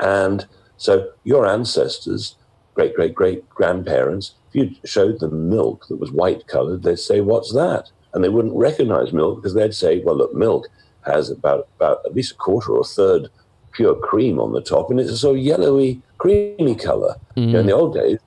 And 0.00 0.46
so 0.76 1.10
your 1.24 1.46
ancestors, 1.46 2.34
great 2.74 2.94
great 2.94 3.14
great 3.14 3.48
grandparents, 3.48 4.34
if 4.48 4.54
you 4.54 4.70
showed 4.84 5.20
them 5.20 5.48
milk 5.48 5.86
that 5.88 6.00
was 6.00 6.10
white 6.10 6.46
colored, 6.48 6.82
they'd 6.82 6.98
say, 6.98 7.20
"What's 7.20 7.52
that?" 7.52 7.90
And 8.12 8.24
they 8.24 8.28
wouldn't 8.28 8.56
recognize 8.56 9.12
milk 9.12 9.36
because 9.36 9.54
they'd 9.54 9.74
say, 9.74 10.02
"Well, 10.02 10.16
look, 10.16 10.34
milk 10.34 10.68
has 11.02 11.30
about 11.30 11.68
about 11.76 12.00
at 12.04 12.14
least 12.14 12.32
a 12.32 12.36
quarter 12.36 12.72
or 12.72 12.80
a 12.80 12.84
third 12.84 13.28
pure 13.72 13.94
cream 13.94 14.40
on 14.40 14.52
the 14.52 14.60
top, 14.60 14.90
and 14.90 14.98
it's 14.98 15.10
a 15.12 15.16
sort 15.16 15.36
of 15.38 15.42
yellowy, 15.44 16.02
creamy 16.18 16.74
color." 16.74 17.14
You 17.36 17.46
know, 17.46 17.60
in 17.60 17.66
the 17.66 17.72
old 17.72 17.94
days, 17.94 18.18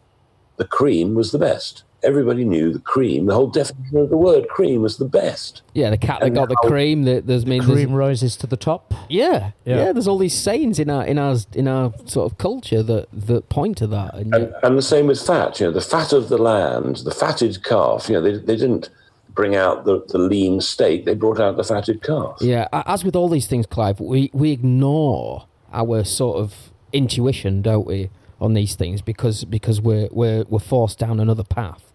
the 0.58 0.66
cream 0.66 1.14
was 1.16 1.32
the 1.32 1.40
best. 1.40 1.84
Everybody 2.04 2.44
knew 2.46 2.72
the 2.74 2.80
cream. 2.80 3.26
The 3.28 3.34
whole 3.34 3.48
definition 3.48 3.98
of 3.98 4.10
the 4.10 4.18
word 4.18 4.48
cream 4.50 4.82
was 4.82 4.98
the 4.98 5.06
best. 5.06 5.62
Yeah, 5.74 5.90
the 5.90 5.98
cat 5.98 6.20
that 6.20 6.28
And 6.28 6.36
got 6.36 6.50
the 6.50 6.56
cream. 6.56 7.04
That 7.04 7.28
there's 7.28 7.46
mean 7.46 7.62
there's- 7.62 7.74
Cream 7.86 7.94
rises 7.94 8.36
to 8.38 8.48
the 8.48 8.58
top. 8.58 8.94
Yeah, 9.10 9.52
yeah, 9.66 9.78
Yeah. 9.86 9.92
There's 9.94 10.08
all 10.08 10.18
these 10.18 10.34
sayings 10.38 10.80
in 10.80 10.90
our 10.90 11.06
in 11.06 11.18
our 11.18 11.38
in 11.54 11.68
our 11.68 11.94
sort 12.06 12.32
of 12.32 12.38
culture 12.38 12.84
that 12.84 13.08
that 13.14 13.50
point 13.50 13.78
to 13.78 13.88
that. 13.88 14.14
And, 14.16 14.34
And, 14.36 14.54
and 14.64 14.78
the 14.78 14.82
same 14.82 15.08
with 15.08 15.22
fat. 15.22 15.60
You 15.60 15.68
know, 15.68 15.72
the 15.72 15.82
fat 15.82 16.14
of 16.14 16.30
the 16.30 16.38
land, 16.38 16.98
the 16.98 17.12
fatted 17.12 17.64
calf. 17.64 18.10
You 18.10 18.16
know, 18.16 18.22
they, 18.22 18.38
they 18.38 18.56
didn't 18.58 18.90
bring 19.34 19.56
out 19.56 19.86
the, 19.86 20.04
the 20.10 20.18
lean 20.20 20.62
steak. 20.62 21.06
They 21.06 21.16
brought 21.16 21.40
out 21.40 21.58
the 21.58 21.64
fatted 21.64 22.04
calf. 22.04 22.38
yeah, 22.42 22.68
as 22.72 23.04
with 23.04 23.16
all 23.16 23.30
these 23.30 23.48
things, 23.48 23.66
Clive, 23.66 24.00
we 24.00 24.30
we 24.34 24.52
ignore 24.52 25.46
our 25.72 26.04
sort 26.04 26.38
of 26.38 26.72
intuition, 26.92 27.62
don't 27.64 27.88
we, 27.88 28.10
on 28.40 28.54
these 28.54 28.76
things 28.76 29.02
because 29.02 29.44
because 29.46 29.82
we're 29.82 30.08
we're 30.12 30.44
we're 30.50 30.60
forced 30.60 31.00
down 31.00 31.20
another 31.20 31.44
path. 31.44 31.92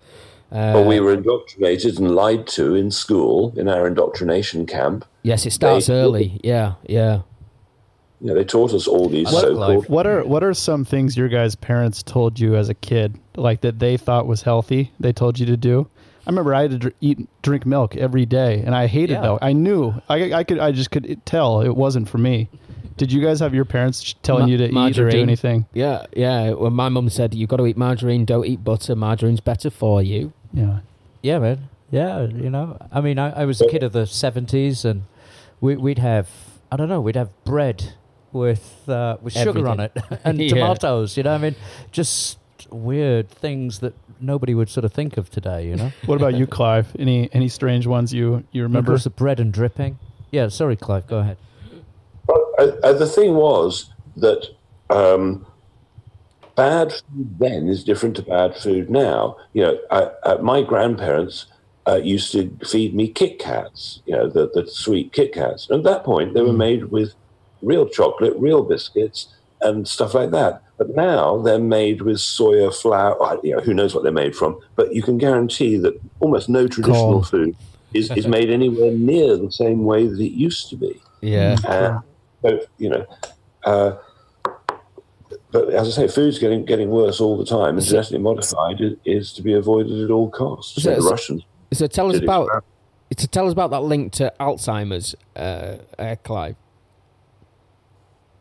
Uh, 0.51 0.73
But 0.73 0.87
we 0.87 0.99
were 1.01 1.13
indoctrinated 1.13 1.99
and 1.99 2.15
lied 2.15 2.47
to 2.49 2.75
in 2.75 2.91
school, 2.91 3.53
in 3.57 3.69
our 3.69 3.87
indoctrination 3.87 4.65
camp. 4.67 5.05
yes, 5.23 5.45
it 5.47 5.53
starts 5.53 5.87
they- 5.89 5.95
early. 5.95 6.41
Yeah, 6.43 6.75
yeah. 6.87 7.21
Yeah, 8.21 8.35
they 8.35 8.45
taught 8.45 8.73
us 8.75 8.89
all 8.89 9.09
these 9.09 9.31
What- 9.33 9.43
so-called. 9.43 9.89
What 9.89 10.07
are 10.07 10.25
what 10.25 10.43
are 10.43 10.53
some 10.55 10.85
things 10.85 11.17
your 11.17 11.29
guys' 11.29 11.55
parents 11.55 12.03
told 12.03 12.41
you 12.41 12.57
as 12.57 12.69
a 12.69 12.75
kid, 12.75 13.15
like 13.37 13.61
that 13.61 13.79
they 13.79 13.97
thought 13.97 14.27
was 14.27 14.43
healthy? 14.43 14.91
They 14.99 15.13
told 15.13 15.39
you 15.39 15.47
to 15.47 15.57
do. 15.57 15.87
I 16.27 16.31
remember 16.31 16.53
I 16.55 16.63
had 16.63 16.71
to 16.73 16.79
dr- 16.79 16.95
eat 17.01 17.29
drink 17.43 17.65
milk 17.65 17.97
every 17.97 18.27
day, 18.27 18.63
and 18.67 18.75
I 18.75 18.87
hated 18.87 19.15
Yeah. 19.15 19.21
milk. 19.23 19.39
I 19.41 19.53
knew 19.53 19.95
I, 20.09 20.33
I 20.33 20.45
could 20.45 20.59
I 20.59 20.73
just 20.73 20.91
could 20.91 21.21
tell 21.27 21.61
it 21.61 21.77
wasn't 21.77 22.09
for 22.09 22.19
me. 22.19 22.49
Did 22.99 23.11
you 23.13 23.23
guys 23.23 23.41
have 23.41 23.55
your 23.55 23.65
parents 23.65 24.15
telling 24.23 24.43
Ma- 24.45 24.49
you 24.51 24.57
to 24.59 24.65
eat 24.69 24.99
or 24.99 25.11
do 25.11 25.21
anything? 25.23 25.67
Yeah, 25.73 26.05
yeah. 26.15 26.51
Well, 26.51 26.71
my 26.71 26.89
mum 26.89 27.09
said 27.09 27.33
you've 27.35 27.49
got 27.49 27.57
to 27.57 27.67
eat 27.67 27.77
margarine. 27.77 28.25
Don't 28.25 28.45
eat 28.47 28.63
butter. 28.63 28.95
Margarine's 28.95 29.41
better 29.41 29.71
for 29.71 30.03
you. 30.03 30.33
Yeah. 30.53 30.81
Yeah, 31.23 31.39
man. 31.39 31.69
Yeah, 31.91 32.23
you 32.25 32.51
know. 32.51 32.77
I 32.93 33.01
mean, 33.01 33.19
I, 33.19 33.31
I 33.31 33.45
was 33.47 33.61
a 33.63 33.69
kid 33.69 33.83
of 33.83 33.93
the 33.93 34.03
'70s, 34.03 34.85
and 34.85 35.05
we, 35.61 35.75
we'd 35.77 35.99
have 35.99 36.29
I 36.71 36.77
don't 36.77 36.89
know, 36.91 37.01
we'd 37.01 37.17
have 37.17 37.31
bread 37.45 37.95
with 38.33 38.87
uh, 38.89 39.17
with 39.23 39.33
sugar 39.33 39.67
on 39.69 39.81
it 39.81 39.97
and 40.25 40.39
Yeah. 40.39 40.49
tomatoes. 40.51 41.17
You 41.17 41.23
know, 41.23 41.35
I 41.35 41.39
mean, 41.39 41.57
just 41.93 42.39
weird 42.71 43.31
things 43.31 43.79
that 43.79 43.95
nobody 44.21 44.55
would 44.55 44.69
sort 44.69 44.85
of 44.85 44.93
think 44.93 45.17
of 45.17 45.31
today. 45.31 45.67
You 45.69 45.77
know, 45.77 45.93
What 46.07 46.17
about 46.17 46.35
you, 46.35 46.47
Clive? 46.47 46.95
Any 46.99 47.31
any 47.33 47.49
strange 47.49 47.87
ones 47.87 48.13
you 48.13 48.45
you 48.53 48.63
remember 48.65 48.91
remember? 48.93 48.99
the 49.03 49.11
bread 49.11 49.41
and 49.41 49.53
dripping. 49.53 49.99
Yeah, 50.31 50.49
sorry, 50.49 50.77
Clive. 50.77 51.07
Go 51.07 51.19
ahead. 51.19 51.39
Well, 52.29 52.79
uh, 52.83 52.93
the 52.93 53.07
thing 53.07 53.35
was 53.35 53.91
that 54.17 54.47
um, 54.91 55.47
bad 56.57 56.93
food 56.93 57.38
then 57.38 57.69
is 57.69 57.85
different 57.85 58.17
to 58.17 58.23
bad 58.23 58.57
food 58.57 58.91
now. 58.91 59.37
You 59.55 59.62
know, 59.62 59.79
I, 59.91 60.01
uh, 60.25 60.38
my 60.43 60.62
grandparents 60.62 61.47
uh, 61.87 61.97
used 61.97 62.33
to 62.33 62.55
feed 62.67 62.95
me 62.95 63.09
Kit 63.09 63.38
Kats, 63.38 64.03
you 64.07 64.14
know, 64.14 64.29
the, 64.29 64.51
the 64.53 64.67
sweet 64.67 65.12
Kit 65.12 65.33
Kats. 65.33 65.69
And 65.71 65.79
at 65.79 65.85
that 65.85 66.05
point, 66.05 66.35
they 66.35 66.43
were 66.43 66.53
made 66.53 66.87
with 66.87 67.14
real 67.62 67.88
chocolate, 67.88 68.35
real 68.37 68.62
biscuits, 68.62 69.35
and 69.61 69.88
stuff 69.88 70.14
like 70.14 70.31
that. 70.33 70.62
But 70.77 70.95
now 70.95 71.38
they're 71.38 71.59
made 71.59 72.03
with 72.03 72.19
soya 72.19 72.75
flour. 72.75 73.38
You 73.43 73.57
know, 73.57 73.62
who 73.62 73.75
knows 73.75 73.95
what 73.95 74.03
they're 74.03 74.12
made 74.12 74.37
from? 74.37 74.61
But 74.77 74.95
you 74.95 75.03
can 75.03 75.19
guarantee 75.19 75.77
that 75.79 76.01
almost 76.21 76.49
no 76.49 76.69
traditional 76.69 77.23
Corn. 77.23 77.25
food 77.25 77.57
is, 77.95 78.11
is 78.12 78.29
made 78.29 78.51
anywhere 78.51 78.93
near 78.93 79.37
the 79.37 79.51
same 79.51 79.85
way 79.85 80.07
that 80.07 80.20
it 80.20 80.33
used 80.33 80.68
to 80.70 80.76
be. 80.76 81.01
Yeah. 81.20 81.57
Uh, 81.64 82.01
so 82.49 82.66
you 82.78 82.90
know, 82.90 83.07
uh, 83.64 83.96
but 85.51 85.70
as 85.70 85.88
I 85.88 86.03
say, 86.03 86.09
food's 86.09 86.38
getting 86.38 86.64
getting 86.64 86.90
worse 86.90 87.20
all 87.20 87.36
the 87.36 87.44
time, 87.44 87.76
and 87.76 87.86
genetically 87.86 88.18
modified 88.18 88.80
is, 88.80 88.94
is 89.05 89.32
to 89.34 89.42
be 89.42 89.53
avoided 89.55 90.03
at 90.03 90.11
all 90.11 90.30
costs. 90.30 90.82
So 90.82 90.94
the 90.94 91.03
so- 91.03 91.11
Russians. 91.11 91.42
So 91.72 91.86
tell 91.86 92.11
us 92.11 92.18
about 92.18 92.64
to 93.16 93.28
tell 93.28 93.46
us 93.46 93.53
about 93.53 93.70
that 93.70 93.82
link 93.82 94.12
to 94.14 94.32
Alzheimer's, 94.40 95.14
uh, 95.36 95.76
uh, 95.99 96.16
Clive. 96.22 96.57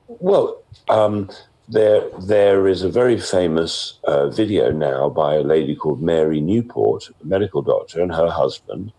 Well, 0.07 0.63
um, 0.87 1.29
there 1.67 2.09
there 2.19 2.67
is 2.67 2.83
a 2.83 2.89
very 2.89 3.19
famous 3.19 3.99
uh, 4.05 4.29
video 4.29 4.71
now 4.71 5.09
by 5.09 5.35
a 5.35 5.41
lady 5.41 5.75
called 5.75 6.01
Mary 6.01 6.39
Newport, 6.39 7.09
a 7.21 7.25
medical 7.25 7.61
doctor, 7.61 8.01
and 8.01 8.13
her 8.13 8.29
husband 8.29 8.93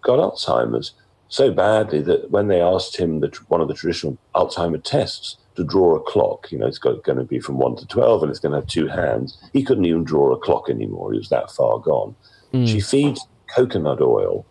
got 0.00 0.18
Alzheimer's 0.18 0.92
so 1.28 1.52
badly 1.52 2.00
that 2.02 2.30
when 2.30 2.48
they 2.48 2.60
asked 2.60 2.96
him 2.96 3.20
the, 3.20 3.28
one 3.48 3.60
of 3.60 3.68
the 3.68 3.74
traditional 3.74 4.18
Alzheimer 4.34 4.82
tests 4.82 5.36
to 5.56 5.64
draw 5.64 5.96
a 5.96 6.00
clock, 6.00 6.50
you 6.50 6.58
know, 6.58 6.66
it's 6.66 6.78
got, 6.78 7.04
going 7.04 7.18
to 7.18 7.24
be 7.24 7.40
from 7.40 7.58
one 7.58 7.76
to 7.76 7.86
twelve, 7.86 8.22
and 8.22 8.30
it's 8.30 8.40
going 8.40 8.52
to 8.52 8.58
have 8.58 8.68
two 8.68 8.88
hands. 8.88 9.38
He 9.52 9.62
couldn't 9.62 9.84
even 9.84 10.04
draw 10.04 10.32
a 10.32 10.38
clock 10.38 10.68
anymore. 10.68 11.12
He 11.12 11.18
was 11.18 11.28
that 11.28 11.50
far 11.50 11.78
gone. 11.78 12.14
Hmm. 12.52 12.66
She 12.66 12.80
feeds 12.80 13.26
coconut 13.54 14.00
oil 14.00 14.44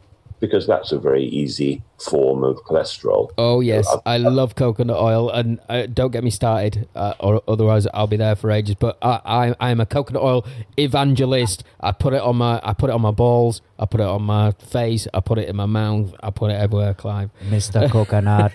because 0.43 0.67
that's 0.67 0.91
a 0.91 0.99
very 0.99 1.23
easy 1.23 1.81
form 2.01 2.43
of 2.43 2.57
cholesterol. 2.65 3.31
Oh 3.37 3.61
yes, 3.61 3.87
I 4.05 4.17
love 4.17 4.55
coconut 4.55 4.97
oil, 4.97 5.29
and 5.29 5.57
uh, 5.69 5.85
don't 5.85 6.11
get 6.11 6.21
me 6.21 6.31
started, 6.31 6.89
uh, 6.95 7.13
or 7.17 7.41
otherwise 7.47 7.87
I'll 7.93 8.07
be 8.07 8.17
there 8.17 8.35
for 8.35 8.51
ages. 8.51 8.75
But 8.75 8.97
I, 9.01 9.21
I, 9.23 9.55
I'm 9.69 9.79
a 9.79 9.85
coconut 9.85 10.21
oil 10.21 10.45
evangelist. 10.75 11.63
I 11.79 11.93
put 11.93 12.13
it 12.13 12.21
on 12.21 12.35
my, 12.35 12.59
I 12.61 12.73
put 12.73 12.89
it 12.89 12.93
on 12.93 13.01
my 13.01 13.11
balls, 13.11 13.61
I 13.79 13.85
put 13.85 14.01
it 14.01 14.05
on 14.05 14.23
my 14.23 14.51
face, 14.51 15.07
I 15.13 15.21
put 15.21 15.37
it 15.39 15.47
in 15.47 15.55
my 15.55 15.65
mouth, 15.65 16.13
I 16.21 16.29
put 16.29 16.51
it 16.51 16.55
everywhere, 16.55 16.93
Clive. 16.93 17.29
Mr. 17.47 17.89
Coconut. 17.89 18.51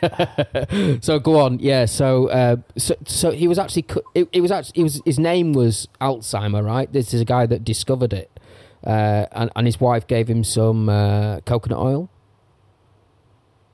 So 1.03 1.19
go 1.19 1.41
on, 1.41 1.59
yeah. 1.59 1.87
So, 1.87 2.29
uh, 2.29 2.57
so, 2.77 2.95
so 3.07 3.31
he 3.31 3.49
was 3.49 3.59
actually, 3.59 3.87
it, 4.15 4.29
it 4.33 4.41
was 4.43 4.51
actually, 4.51 4.81
it 4.81 4.83
was 4.83 5.03
his 5.07 5.19
name 5.19 5.55
was 5.55 5.89
Alzheimer, 6.03 6.65
right? 6.65 6.93
This 6.93 7.15
is 7.15 7.23
a 7.23 7.25
guy 7.25 7.47
that 7.47 7.65
discovered 7.65 8.13
it, 8.13 8.38
uh, 8.87 9.27
and 9.33 9.51
and 9.57 9.67
his 9.67 9.81
wife 9.81 10.07
gave 10.07 10.29
him 10.29 10.45
some 10.45 10.89
uh, 10.89 11.41
coconut 11.41 11.79
oil. 11.79 12.09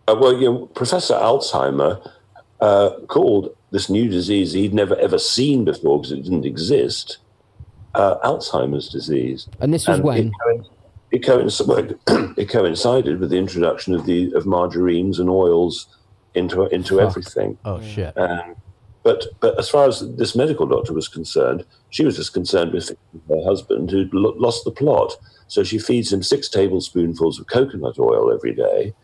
Uh, 0.06 0.16
well, 0.20 0.34
you 0.34 0.50
know, 0.50 0.66
Professor 0.66 1.14
Alzheimer 1.14 2.10
uh, 2.60 2.90
called 3.08 3.56
this 3.70 3.88
new 3.88 4.08
disease 4.08 4.52
he'd 4.52 4.74
never 4.74 4.96
ever 4.96 5.18
seen 5.18 5.64
before 5.64 5.98
because 5.98 6.12
it 6.12 6.22
didn't 6.22 6.44
exist 6.44 7.18
uh, 7.94 8.16
Alzheimer's 8.24 8.88
disease. 8.88 9.48
And 9.60 9.72
this 9.72 9.88
was 9.88 9.96
And 9.98 10.04
when? 10.04 10.18
It, 10.18 10.32
coinc- 10.46 10.68
it, 11.10 11.22
coinc- 11.22 11.66
well, 12.06 12.34
it 12.36 12.48
coincided 12.48 13.20
with 13.20 13.30
the 13.30 13.38
introduction 13.38 13.94
of 13.94 14.04
the 14.06 14.32
of 14.34 14.46
margarines 14.46 15.18
and 15.18 15.30
oils 15.30 15.86
into 16.34 16.66
into 16.66 16.96
Fuck. 16.98 17.06
everything. 17.08 17.58
oh, 17.64 17.80
shit. 17.82 18.16
Um, 18.18 18.56
but 19.04 19.26
but 19.40 19.56
as 19.58 19.68
far 19.68 19.86
as 19.86 20.00
this 20.16 20.34
medical 20.34 20.66
doctor 20.66 20.92
was 20.92 21.06
concerned, 21.08 21.64
she 21.90 22.04
was 22.04 22.16
just 22.16 22.34
concerned 22.34 22.72
with 22.72 22.90
her 23.28 23.44
husband 23.44 23.90
who'd 23.90 24.12
lo- 24.12 24.34
lost 24.36 24.64
the 24.64 24.72
plot. 24.72 25.16
So 25.46 25.62
she 25.62 25.78
feeds 25.78 26.12
him 26.12 26.22
six 26.22 26.48
tablespoonfuls 26.48 27.38
of 27.38 27.46
coconut 27.46 27.98
oil 27.98 28.32
every 28.32 28.54
day, 28.54 28.94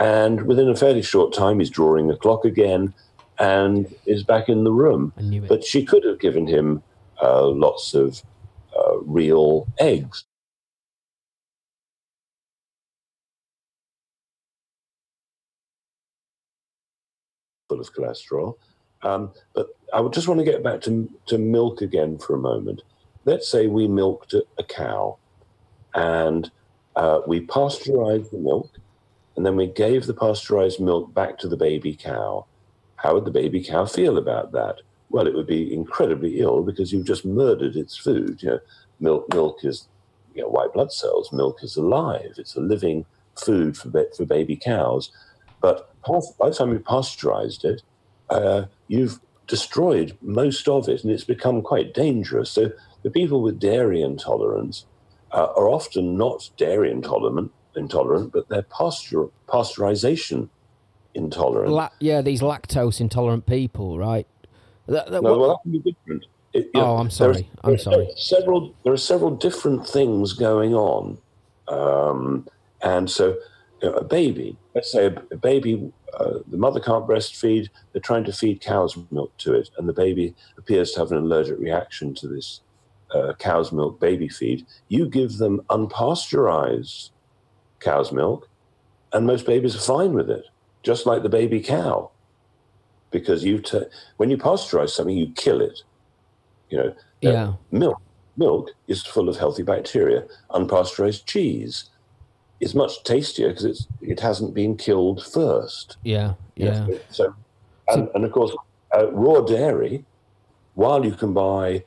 and 0.00 0.46
within 0.46 0.68
a 0.68 0.76
fairly 0.76 1.02
short 1.02 1.34
time, 1.34 1.58
he's 1.58 1.70
drawing 1.70 2.08
the 2.08 2.16
clock 2.16 2.44
again 2.44 2.94
and 3.38 3.92
is 4.06 4.22
back 4.22 4.48
in 4.48 4.64
the 4.64 4.72
room. 4.72 5.12
I 5.18 5.22
knew 5.22 5.42
it. 5.42 5.48
But 5.48 5.64
she 5.64 5.84
could 5.84 6.04
have 6.04 6.20
given 6.20 6.46
him 6.46 6.82
uh, 7.22 7.46
lots 7.46 7.94
of 7.94 8.22
uh, 8.76 8.98
real 9.00 9.66
eggs. 9.78 10.24
Full 17.68 17.80
of 17.80 17.92
cholesterol. 17.92 18.56
Um, 19.02 19.32
but 19.54 19.68
I 19.92 20.00
would 20.00 20.12
just 20.12 20.28
want 20.28 20.38
to 20.40 20.44
get 20.44 20.62
back 20.62 20.80
to, 20.82 21.08
to 21.26 21.38
milk 21.38 21.80
again 21.80 22.18
for 22.18 22.34
a 22.34 22.38
moment. 22.38 22.82
Let's 23.24 23.48
say 23.48 23.66
we 23.66 23.88
milked 23.88 24.34
a, 24.34 24.44
cow 24.64 25.18
and 25.94 26.50
uh, 26.96 27.20
we 27.26 27.40
pasteurized 27.40 28.32
the 28.32 28.38
milk 28.38 28.70
and 29.36 29.46
then 29.46 29.56
we 29.56 29.66
gave 29.66 30.06
the 30.06 30.14
pasteurized 30.14 30.80
milk 30.80 31.14
back 31.14 31.38
to 31.38 31.48
the 31.48 31.56
baby 31.56 31.94
cow. 31.94 32.46
How 32.96 33.14
would 33.14 33.24
the 33.24 33.30
baby 33.30 33.62
cow 33.62 33.84
feel 33.84 34.18
about 34.18 34.52
that? 34.52 34.76
Well, 35.10 35.26
it 35.26 35.34
would 35.34 35.46
be 35.46 35.72
incredibly 35.72 36.40
ill 36.40 36.62
because 36.62 36.92
you've 36.92 37.06
just 37.06 37.24
murdered 37.24 37.76
its 37.76 37.96
food. 37.96 38.42
You 38.42 38.50
know, 38.50 38.60
milk, 39.00 39.32
milk 39.32 39.64
is 39.64 39.88
you 40.34 40.42
know, 40.42 40.48
white 40.48 40.72
blood 40.72 40.92
cells. 40.92 41.32
Milk 41.32 41.62
is 41.62 41.76
alive. 41.76 42.34
It's 42.36 42.56
a 42.56 42.60
living 42.60 43.06
food 43.36 43.76
for 43.76 43.90
for 44.16 44.24
baby 44.26 44.56
cows. 44.56 45.10
But 45.60 45.92
by 46.38 46.48
the 46.48 46.54
time 46.54 46.72
you 46.72 46.80
pasteurized 46.80 47.64
it, 47.64 47.82
uh, 48.30 48.64
you've 48.88 49.20
destroyed 49.46 50.16
most 50.20 50.68
of 50.68 50.88
it, 50.88 51.02
and 51.04 51.12
it's 51.12 51.24
become 51.24 51.62
quite 51.62 51.94
dangerous. 51.94 52.50
So 52.50 52.70
the 53.02 53.10
people 53.10 53.40
with 53.42 53.58
dairy 53.60 54.02
intolerance 54.02 54.84
uh, 55.32 55.46
are 55.56 55.68
often 55.68 56.16
not 56.16 56.50
dairy 56.56 56.90
intolerant, 56.90 57.52
intolerant, 57.76 58.32
but 58.32 58.48
they're 58.48 58.62
pasteur- 58.62 59.30
pasteurization 59.46 60.48
intolerant. 61.14 61.72
La- 61.72 61.90
yeah, 62.00 62.20
these 62.22 62.40
lactose 62.40 63.00
intolerant 63.00 63.46
people, 63.46 63.98
right? 63.98 64.26
That- 64.86 65.10
that- 65.10 65.22
No, 65.22 65.30
what- 65.32 65.40
well, 65.40 65.48
that 65.50 65.62
can 65.62 65.72
be 65.72 65.78
different. 65.80 66.24
It- 66.54 66.70
Oh, 66.74 66.80
know, 66.80 66.96
I'm 66.96 67.08
there 67.08 67.30
are- 67.30 67.34
sorry. 67.34 67.50
I'm 67.62 67.70
there 67.72 67.78
sorry. 67.78 68.08
Several, 68.16 68.74
there 68.84 68.92
are 68.92 68.96
several 68.96 69.30
different 69.32 69.86
things 69.86 70.32
going 70.32 70.74
on, 70.74 71.18
um, 71.68 72.46
and 72.82 73.10
so 73.10 73.36
you 73.82 73.90
know, 73.90 73.94
a 73.94 74.04
baby. 74.04 74.56
Let's 74.78 74.92
say 74.92 75.06
a, 75.06 75.36
baby, 75.36 75.92
uh, 76.20 76.34
the 76.46 76.56
mother 76.56 76.78
can't 76.78 77.04
breastfeed. 77.04 77.68
They're 77.92 78.00
trying 78.00 78.22
to 78.22 78.32
feed 78.32 78.60
cow's 78.60 78.96
milk 79.10 79.36
to 79.38 79.54
it, 79.54 79.70
and 79.76 79.88
the 79.88 79.92
baby 79.92 80.36
appears 80.56 80.92
to 80.92 81.00
have 81.00 81.10
an 81.10 81.18
allergic 81.18 81.58
reaction 81.58 82.14
to 82.14 82.28
this 82.28 82.60
uh, 83.12 83.32
cow's 83.40 83.72
milk 83.72 83.98
baby 83.98 84.28
feed. 84.28 84.68
You 84.86 85.08
give 85.08 85.38
them 85.38 85.62
unpasteurized 85.68 87.10
cow's 87.80 88.12
milk, 88.12 88.48
and 89.12 89.26
most 89.26 89.46
babies 89.46 89.74
are 89.74 89.80
fine 89.80 90.12
with 90.12 90.30
it, 90.30 90.44
just 90.84 91.06
like 91.06 91.24
the 91.24 91.28
baby 91.28 91.60
cow 91.60 92.12
because 93.10 93.42
you 93.42 93.58
t- 93.58 93.82
when 94.18 94.30
you 94.30 94.36
pasteurize 94.36 94.90
something, 94.90 95.16
you 95.16 95.32
kill 95.34 95.60
it. 95.60 95.76
You 96.68 96.78
know, 96.78 96.88
uh, 96.90 96.92
Yeah. 97.20 97.52
milk 97.72 98.00
milk 98.36 98.70
is 98.86 99.02
full 99.04 99.28
of 99.28 99.38
healthy 99.38 99.64
bacteria. 99.64 100.28
Unpasteurized 100.52 101.26
cheese 101.26 101.90
is 102.60 102.74
much 102.74 103.02
tastier 103.04 103.48
because 103.48 103.64
it's 103.64 103.86
it 104.00 104.20
hasn't 104.20 104.54
been 104.54 104.76
killed 104.76 105.24
first. 105.24 105.96
yeah, 106.02 106.34
You 106.56 106.66
know, 106.66 106.88
yeah. 106.90 106.98
So, 107.10 107.34
and, 107.88 108.08
and 108.14 108.24
of 108.24 108.32
course, 108.32 108.54
uh, 108.94 109.10
raw 109.12 109.40
dairy. 109.40 110.04
While 110.74 111.04
you 111.04 111.12
can 111.12 111.32
buy 111.34 111.84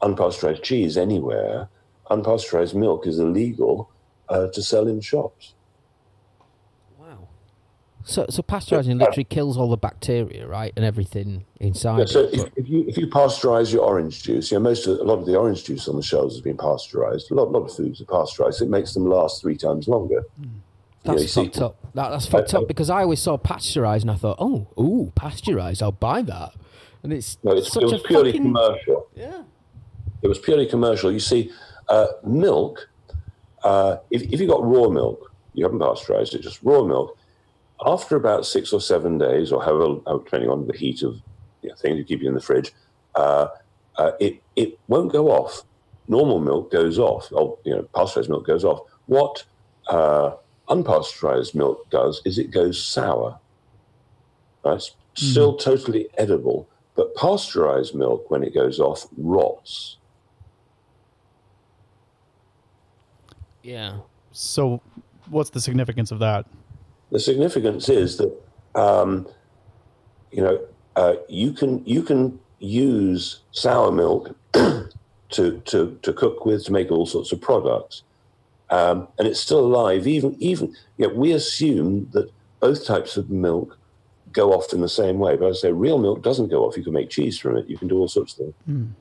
unpasteurized 0.00 0.62
cheese 0.62 0.96
anywhere, 0.96 1.68
unpasteurized 2.10 2.74
milk 2.74 3.06
is 3.06 3.18
illegal 3.18 3.90
uh, 4.28 4.46
to 4.48 4.62
sell 4.62 4.86
in 4.86 5.00
shops. 5.00 5.54
So, 8.08 8.24
so 8.30 8.42
pasteurizing 8.42 8.98
literally 8.98 9.24
kills 9.24 9.58
all 9.58 9.68
the 9.68 9.76
bacteria, 9.76 10.46
right, 10.46 10.72
and 10.76 10.84
everything 10.84 11.44
inside. 11.60 11.98
Yeah, 11.98 12.04
so 12.06 12.20
it. 12.20 12.34
if, 12.34 12.52
if 12.56 12.66
you 12.68 12.84
if 12.88 12.96
you 12.96 13.06
pasteurize 13.06 13.70
your 13.70 13.82
orange 13.82 14.22
juice, 14.22 14.50
you 14.50 14.56
know 14.56 14.62
most 14.62 14.86
of, 14.86 14.98
a 14.98 15.02
lot 15.02 15.18
of 15.18 15.26
the 15.26 15.36
orange 15.36 15.64
juice 15.64 15.86
on 15.88 15.96
the 15.96 16.02
shelves 16.02 16.34
has 16.34 16.40
been 16.40 16.56
pasteurized. 16.56 17.30
A 17.30 17.34
lot, 17.34 17.52
lot 17.52 17.64
of 17.64 17.76
foods 17.76 18.00
are 18.00 18.06
pasteurized. 18.06 18.62
It 18.62 18.70
makes 18.70 18.94
them 18.94 19.04
last 19.04 19.42
three 19.42 19.58
times 19.58 19.88
longer. 19.88 20.24
That's 21.04 21.20
you 21.20 21.28
see- 21.28 21.44
fucked 21.44 21.58
up. 21.58 21.76
That, 21.92 22.08
that's 22.08 22.26
fucked 22.26 22.54
I- 22.54 22.58
up 22.60 22.68
because 22.68 22.88
I 22.88 23.02
always 23.02 23.20
saw 23.20 23.36
pasteurized 23.36 24.04
and 24.04 24.10
I 24.10 24.14
thought, 24.14 24.36
oh, 24.38 24.68
ooh, 24.80 25.12
pasteurized, 25.14 25.82
I'll 25.82 25.92
buy 25.92 26.22
that. 26.22 26.52
And 27.02 27.12
it's 27.12 27.36
No, 27.44 27.52
it's, 27.52 27.70
such 27.70 27.82
it 27.82 27.86
was 27.86 28.00
a 28.00 28.04
purely 28.04 28.32
fucking 28.32 28.46
commercial. 28.46 29.06
yeah. 29.14 29.42
It 30.22 30.28
was 30.28 30.38
purely 30.38 30.64
commercial. 30.64 31.12
You 31.12 31.20
see, 31.20 31.50
uh, 31.88 32.06
milk. 32.24 32.88
Uh, 33.62 33.98
if 34.10 34.22
if 34.22 34.40
you 34.40 34.46
got 34.48 34.64
raw 34.64 34.88
milk, 34.88 35.30
you 35.52 35.62
haven't 35.64 35.80
pasteurized 35.80 36.34
it, 36.34 36.40
just 36.40 36.62
raw 36.62 36.82
milk. 36.82 37.17
After 37.84 38.16
about 38.16 38.44
six 38.44 38.72
or 38.72 38.80
seven 38.80 39.18
days, 39.18 39.52
or 39.52 39.62
however, 39.62 40.00
depending 40.06 40.50
on 40.50 40.66
the 40.66 40.76
heat 40.76 41.02
of 41.02 41.20
the 41.62 41.74
thing 41.76 41.96
you 41.96 42.04
keep 42.04 42.22
it 42.22 42.26
in 42.26 42.34
the 42.34 42.40
fridge, 42.40 42.72
uh, 43.14 43.48
uh, 43.96 44.12
it 44.20 44.42
it 44.56 44.78
won't 44.88 45.12
go 45.12 45.28
off. 45.28 45.62
Normal 46.08 46.40
milk 46.40 46.72
goes 46.72 46.98
off, 46.98 47.28
or 47.32 47.58
you 47.64 47.74
know, 47.74 47.82
pasteurized 47.94 48.30
milk 48.30 48.46
goes 48.46 48.64
off. 48.64 48.80
What 49.06 49.44
uh, 49.88 50.32
unpasteurized 50.68 51.54
milk 51.54 51.88
does 51.90 52.22
is 52.24 52.38
it 52.38 52.50
goes 52.50 52.82
sour. 52.82 53.38
Right? 54.64 54.74
It's 54.76 54.94
still 55.14 55.56
totally 55.56 56.08
edible, 56.16 56.68
but 56.94 57.14
pasteurized 57.14 57.94
milk, 57.94 58.30
when 58.30 58.42
it 58.42 58.54
goes 58.54 58.80
off, 58.80 59.06
rots. 59.16 59.96
Yeah. 63.62 63.98
So, 64.32 64.80
what's 65.28 65.50
the 65.50 65.60
significance 65.60 66.10
of 66.10 66.18
that? 66.20 66.46
The 67.10 67.20
significance 67.20 67.88
is 67.88 68.18
that 68.18 68.32
um, 68.74 69.26
you 70.30 70.42
know 70.42 70.60
uh, 70.96 71.14
you 71.28 71.52
can 71.52 71.84
you 71.86 72.02
can 72.02 72.38
use 72.58 73.42
sour 73.52 73.90
milk 73.92 74.36
to, 74.52 74.88
to 75.30 75.98
to 76.02 76.12
cook 76.12 76.44
with 76.44 76.64
to 76.66 76.72
make 76.72 76.90
all 76.90 77.06
sorts 77.06 77.32
of 77.32 77.40
products, 77.40 78.02
um, 78.70 79.08
and 79.18 79.26
it's 79.26 79.40
still 79.40 79.60
alive. 79.60 80.06
Even 80.06 80.36
even 80.38 80.74
know, 80.98 81.08
we 81.08 81.32
assume 81.32 82.08
that 82.12 82.30
both 82.60 82.84
types 82.84 83.16
of 83.16 83.30
milk 83.30 83.78
go 84.32 84.52
off 84.52 84.74
in 84.74 84.82
the 84.82 84.88
same 84.88 85.18
way, 85.18 85.36
but 85.36 85.48
I 85.48 85.52
say 85.52 85.72
real 85.72 85.98
milk 85.98 86.22
doesn't 86.22 86.48
go 86.48 86.64
off. 86.66 86.76
You 86.76 86.84
can 86.84 86.92
make 86.92 87.08
cheese 87.08 87.38
from 87.38 87.56
it. 87.56 87.68
You 87.68 87.78
can 87.78 87.88
do 87.88 87.96
all 87.98 88.08
sorts 88.08 88.34
of 88.34 88.38
things. 88.38 88.54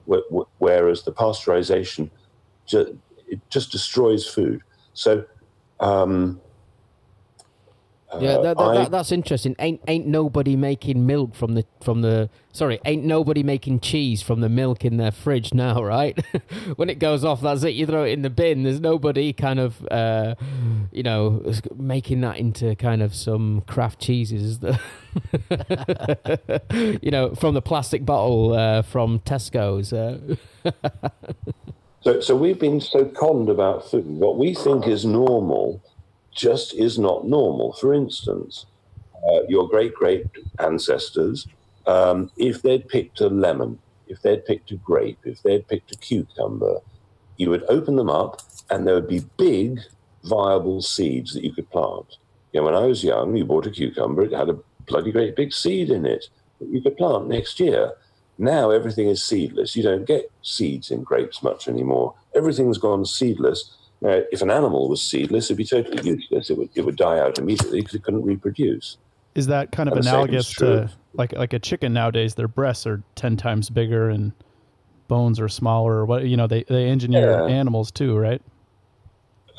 Wh- 0.06 0.62
Whereas 0.62 1.04
the 1.04 1.12
pasteurization 1.12 2.10
ju- 2.66 2.98
it 3.28 3.42
just 3.50 3.72
destroys 3.72 4.26
food. 4.26 4.62
So. 4.94 5.26
Um, 5.80 6.42
Yeah, 8.20 8.38
that, 8.38 8.58
that, 8.58 8.64
I- 8.64 8.74
that, 8.76 8.92
that's 8.92 9.12
interesting. 9.12 9.56
Ain't 9.60 9.82
ain't 9.88 10.08
nobody 10.08 10.56
making 10.56 11.06
milk 11.06 11.36
from 11.36 11.56
the 11.56 11.66
from 11.82 12.02
the 12.02 12.30
sorry, 12.54 12.80
ain't 12.86 13.04
nobody 13.04 13.44
making 13.44 13.82
cheese 13.82 14.22
from 14.22 14.40
the 14.40 14.48
milk 14.50 14.86
in 14.86 14.98
their 14.98 15.12
fridge 15.12 15.54
now, 15.54 15.84
right? 15.96 16.18
when 16.78 16.90
it 16.90 17.00
goes 17.00 17.26
off, 17.26 17.42
that's 17.42 17.64
it. 17.64 17.74
You 17.74 17.86
throw 17.86 18.04
it 18.06 18.12
in 18.12 18.22
the 18.22 18.30
bin. 18.30 18.64
There's 18.64 18.80
nobody 18.80 19.34
kind 19.34 19.60
of 19.60 19.86
uh, 19.92 20.36
you 20.92 21.04
know 21.04 21.44
making 21.76 22.22
that 22.22 22.38
into 22.38 22.76
kind 22.76 23.02
of 23.02 23.14
some 23.14 23.62
craft 23.68 24.00
cheeses 24.00 24.60
that 24.60 24.80
you 27.02 27.12
know 27.12 27.36
from 27.36 27.56
the 27.56 27.62
plastic 27.62 28.06
bottle 28.06 28.54
uh, 28.54 28.82
from 28.84 29.20
Tesco's. 29.20 29.92
Uh, 29.94 30.36
So, 32.02 32.22
so 32.22 32.36
we've 32.38 32.60
been 32.60 32.80
so 32.80 33.04
conned 33.06 33.50
about 33.50 33.90
food. 33.90 34.06
What 34.06 34.38
we 34.38 34.54
think 34.54 34.88
is 34.88 35.04
normal 35.04 35.82
just 36.38 36.74
is 36.76 36.98
not 36.98 37.28
normal. 37.28 37.74
For 37.74 37.94
instance, 37.94 38.68
uh, 39.28 39.42
your 39.50 39.68
great 39.68 39.94
great 39.94 40.26
ancestors, 40.60 41.48
um, 41.86 42.32
if 42.38 42.62
they'd 42.62 42.88
picked 42.88 43.20
a 43.20 43.28
lemon, 43.28 43.80
if 44.08 44.22
they'd 44.22 44.46
picked 44.46 44.72
a 44.72 44.76
grape, 44.76 45.20
if 45.26 45.42
they'd 45.44 45.68
picked 45.68 45.92
a 45.92 45.98
cucumber, 45.98 46.80
you 47.38 47.50
would 47.50 47.66
open 47.68 47.96
them 47.96 48.10
up 48.10 48.42
and 48.70 48.88
there 48.88 48.96
would 48.96 49.08
be 49.08 49.26
big, 49.38 49.80
viable 50.24 50.82
seeds 50.82 51.34
that 51.34 51.44
you 51.44 51.54
could 51.54 51.70
plant. 51.70 52.18
You 52.54 52.62
know, 52.62 52.66
when 52.66 52.76
I 52.76 52.86
was 52.86 53.04
young, 53.04 53.36
you 53.36 53.46
bought 53.46 53.68
a 53.68 53.72
cucumber, 53.72 54.24
it 54.24 54.34
had 54.34 54.50
a 54.50 54.60
bloody 54.86 55.12
great 55.12 55.36
big 55.36 55.54
seed 55.54 55.90
in 55.90 56.06
it 56.06 56.26
that 56.60 56.70
you 56.70 56.82
could 56.82 56.98
plant 56.98 57.28
next 57.28 57.60
year. 57.60 57.94
Now 58.38 58.70
everything 58.70 59.08
is 59.08 59.24
seedless. 59.24 59.76
You 59.76 59.84
don't 59.84 60.06
get 60.06 60.32
seeds 60.42 60.92
in 60.92 61.04
grapes 61.04 61.42
much 61.42 61.68
anymore. 61.68 62.14
Everything's 62.36 62.78
gone 62.78 63.06
seedless. 63.06 63.76
Now, 64.02 64.22
if 64.32 64.42
an 64.42 64.52
animal 64.52 64.90
was 64.90 65.02
seedless, 65.02 65.46
it'd 65.46 65.58
be 65.58 65.66
totally 65.66 66.02
useless. 66.08 66.50
It 66.50 66.58
would, 66.58 66.70
it 66.76 66.86
would 66.86 66.96
die 66.96 67.20
out 67.20 67.40
immediately 67.40 67.80
because 67.82 67.96
it 67.96 68.04
couldn't 68.04 68.24
reproduce. 68.24 68.98
Is 69.36 69.48
that 69.48 69.72
kind 69.72 69.90
of 69.90 69.98
And 69.98 70.06
analogous 70.06 70.54
to 70.56 70.90
like 71.14 71.34
like 71.34 71.54
a 71.54 71.60
chicken 71.60 71.94
nowadays? 71.94 72.36
Their 72.36 72.48
breasts 72.48 72.86
are 72.88 73.04
ten 73.16 73.38
times 73.38 73.70
bigger 73.70 74.10
and 74.10 74.32
bones 75.08 75.40
are 75.40 75.50
smaller. 75.50 75.98
Or 75.98 76.06
what 76.06 76.26
you 76.26 76.38
know, 76.38 76.48
they 76.48 76.64
they 76.64 76.86
engineer 76.86 77.32
Yeah. 77.32 77.46
animals 77.46 77.92
too, 77.92 78.18
right? 78.18 78.42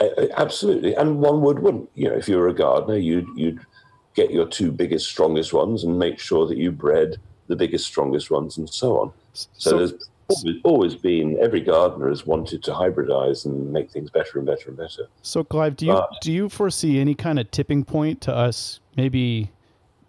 Uh, 0.00 0.04
uh, 0.16 0.26
Absolutely, 0.36 0.94
and 0.94 1.20
one 1.20 1.40
would 1.42 1.58
wouldn't. 1.60 1.88
You 1.94 2.10
know, 2.10 2.16
if 2.16 2.28
you 2.28 2.36
were 2.38 2.48
a 2.48 2.54
gardener, 2.54 2.96
you'd 2.96 3.28
you'd 3.36 3.60
get 4.14 4.30
your 4.32 4.46
two 4.46 4.72
biggest, 4.72 5.06
strongest 5.06 5.52
ones 5.52 5.84
and 5.84 5.96
make 5.98 6.18
sure 6.18 6.46
that 6.46 6.56
you 6.58 6.72
bred 6.72 7.16
the 7.46 7.54
biggest, 7.56 7.86
strongest 7.86 8.30
ones, 8.32 8.58
and 8.58 8.68
so 8.68 9.00
on. 9.00 9.12
So, 9.32 9.48
So- 9.58 9.78
there's 9.78 9.92
always, 10.28 10.56
always 10.64 10.94
been 10.94 11.38
every 11.40 11.60
gardener 11.60 12.08
has 12.08 12.26
wanted 12.26 12.62
to 12.64 12.70
hybridize 12.72 13.44
and 13.46 13.72
make 13.72 13.90
things 13.90 14.10
better 14.10 14.38
and 14.38 14.46
better 14.46 14.68
and 14.68 14.76
better. 14.76 15.08
So, 15.22 15.42
Clive, 15.44 15.76
do 15.76 15.86
you 15.86 15.92
Uh, 15.92 16.06
do 16.20 16.32
you 16.32 16.48
foresee 16.48 16.98
any 17.00 17.14
kind 17.14 17.38
of 17.38 17.50
tipping 17.50 17.84
point 17.84 18.20
to 18.22 18.34
us 18.34 18.80
maybe 18.96 19.50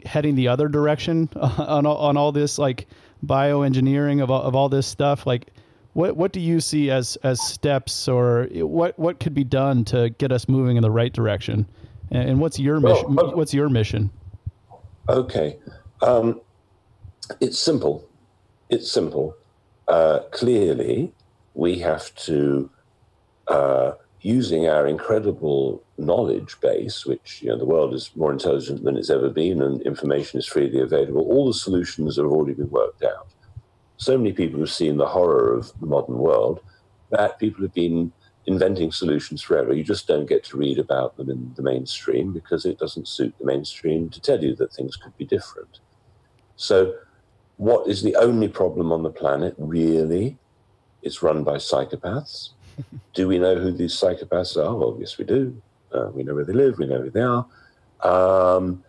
heading 0.05 0.35
the 0.35 0.47
other 0.47 0.67
direction 0.67 1.29
on 1.35 1.85
all, 1.85 1.97
on 1.97 2.17
all 2.17 2.31
this 2.31 2.57
like 2.57 2.87
bioengineering 3.25 4.21
of 4.21 4.29
all, 4.31 4.41
of 4.43 4.55
all 4.55 4.69
this 4.69 4.87
stuff? 4.87 5.25
Like, 5.25 5.47
what 5.93 6.15
what 6.17 6.31
do 6.31 6.39
you 6.39 6.59
see 6.59 6.91
as 6.91 7.17
as 7.23 7.41
steps, 7.41 8.07
or 8.07 8.47
what 8.53 8.97
what 8.99 9.19
could 9.19 9.33
be 9.33 9.43
done 9.43 9.83
to 9.85 10.09
get 10.11 10.31
us 10.31 10.47
moving 10.47 10.77
in 10.77 10.83
the 10.83 10.91
right 10.91 11.11
direction? 11.13 11.65
And, 12.11 12.29
and 12.29 12.39
what's 12.39 12.59
your 12.59 12.79
Well, 12.79 12.93
mission? 12.95 13.15
well- 13.15 13.35
What's 13.35 13.53
your 13.53 13.69
mission? 13.69 14.09
Okay. 15.07 15.57
Um, 16.01 16.39
it's 17.41 17.57
simple. 17.59 18.07
It's 18.69 18.91
simple. 18.91 19.35
Uh, 19.89 20.19
clearly, 20.31 21.11
we 21.55 21.79
have 21.79 22.13
to, 22.13 22.69
uh, 23.47 23.93
using 24.21 24.67
our 24.67 24.85
incredible 24.85 25.83
knowledge 25.97 26.55
base, 26.61 27.07
which 27.07 27.41
you 27.41 27.49
know 27.49 27.57
the 27.57 27.65
world 27.65 27.95
is 27.95 28.11
more 28.15 28.31
intelligent 28.31 28.83
than 28.83 28.95
it's 28.95 29.09
ever 29.09 29.29
been, 29.29 29.61
and 29.63 29.81
information 29.81 30.37
is 30.37 30.45
freely 30.45 30.79
available. 30.79 31.21
All 31.21 31.47
the 31.47 31.55
solutions 31.55 32.17
have 32.17 32.27
already 32.27 32.53
been 32.53 32.69
worked 32.69 33.03
out. 33.03 33.29
So 33.97 34.15
many 34.15 34.31
people 34.31 34.59
have 34.59 34.71
seen 34.71 34.97
the 34.97 35.07
horror 35.07 35.57
of 35.57 35.73
the 35.79 35.87
modern 35.87 36.19
world 36.19 36.61
that 37.09 37.39
people 37.39 37.63
have 37.63 37.73
been 37.73 38.11
inventing 38.45 38.91
solutions 38.91 39.41
forever. 39.41 39.73
You 39.73 39.83
just 39.83 40.07
don't 40.07 40.29
get 40.29 40.43
to 40.45 40.57
read 40.57 40.77
about 40.77 41.17
them 41.17 41.31
in 41.31 41.51
the 41.55 41.63
mainstream 41.63 42.31
because 42.31 42.63
it 42.65 42.77
doesn't 42.77 43.07
suit 43.07 43.33
the 43.39 43.45
mainstream 43.45 44.09
to 44.11 44.21
tell 44.21 44.41
you 44.43 44.55
that 44.57 44.71
things 44.71 44.95
could 44.95 45.17
be 45.17 45.25
different. 45.25 45.79
So, 46.55 46.93
what 47.59 47.87
is 47.87 48.01
the 48.01 48.15
only 48.15 48.47
problem 48.47 48.91
on 48.91 49.03
the 49.03 49.09
planet, 49.09 49.53
really? 49.57 50.37
It's 51.01 51.21
run 51.21 51.43
by 51.43 51.57
psychopaths. 51.57 52.49
do 53.13 53.27
we 53.27 53.37
know 53.37 53.55
who 53.55 53.71
these 53.71 53.93
psychopaths 53.93 54.57
are? 54.57 54.75
Well, 54.75 54.97
yes, 54.99 55.17
we 55.17 55.25
do. 55.25 55.61
Uh, 55.91 56.09
we 56.13 56.23
know 56.23 56.35
where 56.35 56.45
they 56.45 56.53
live, 56.53 56.77
we 56.79 56.87
know 56.87 57.01
who 57.01 57.09
they 57.09 57.21
are. 57.21 57.45
Um, 58.01 58.83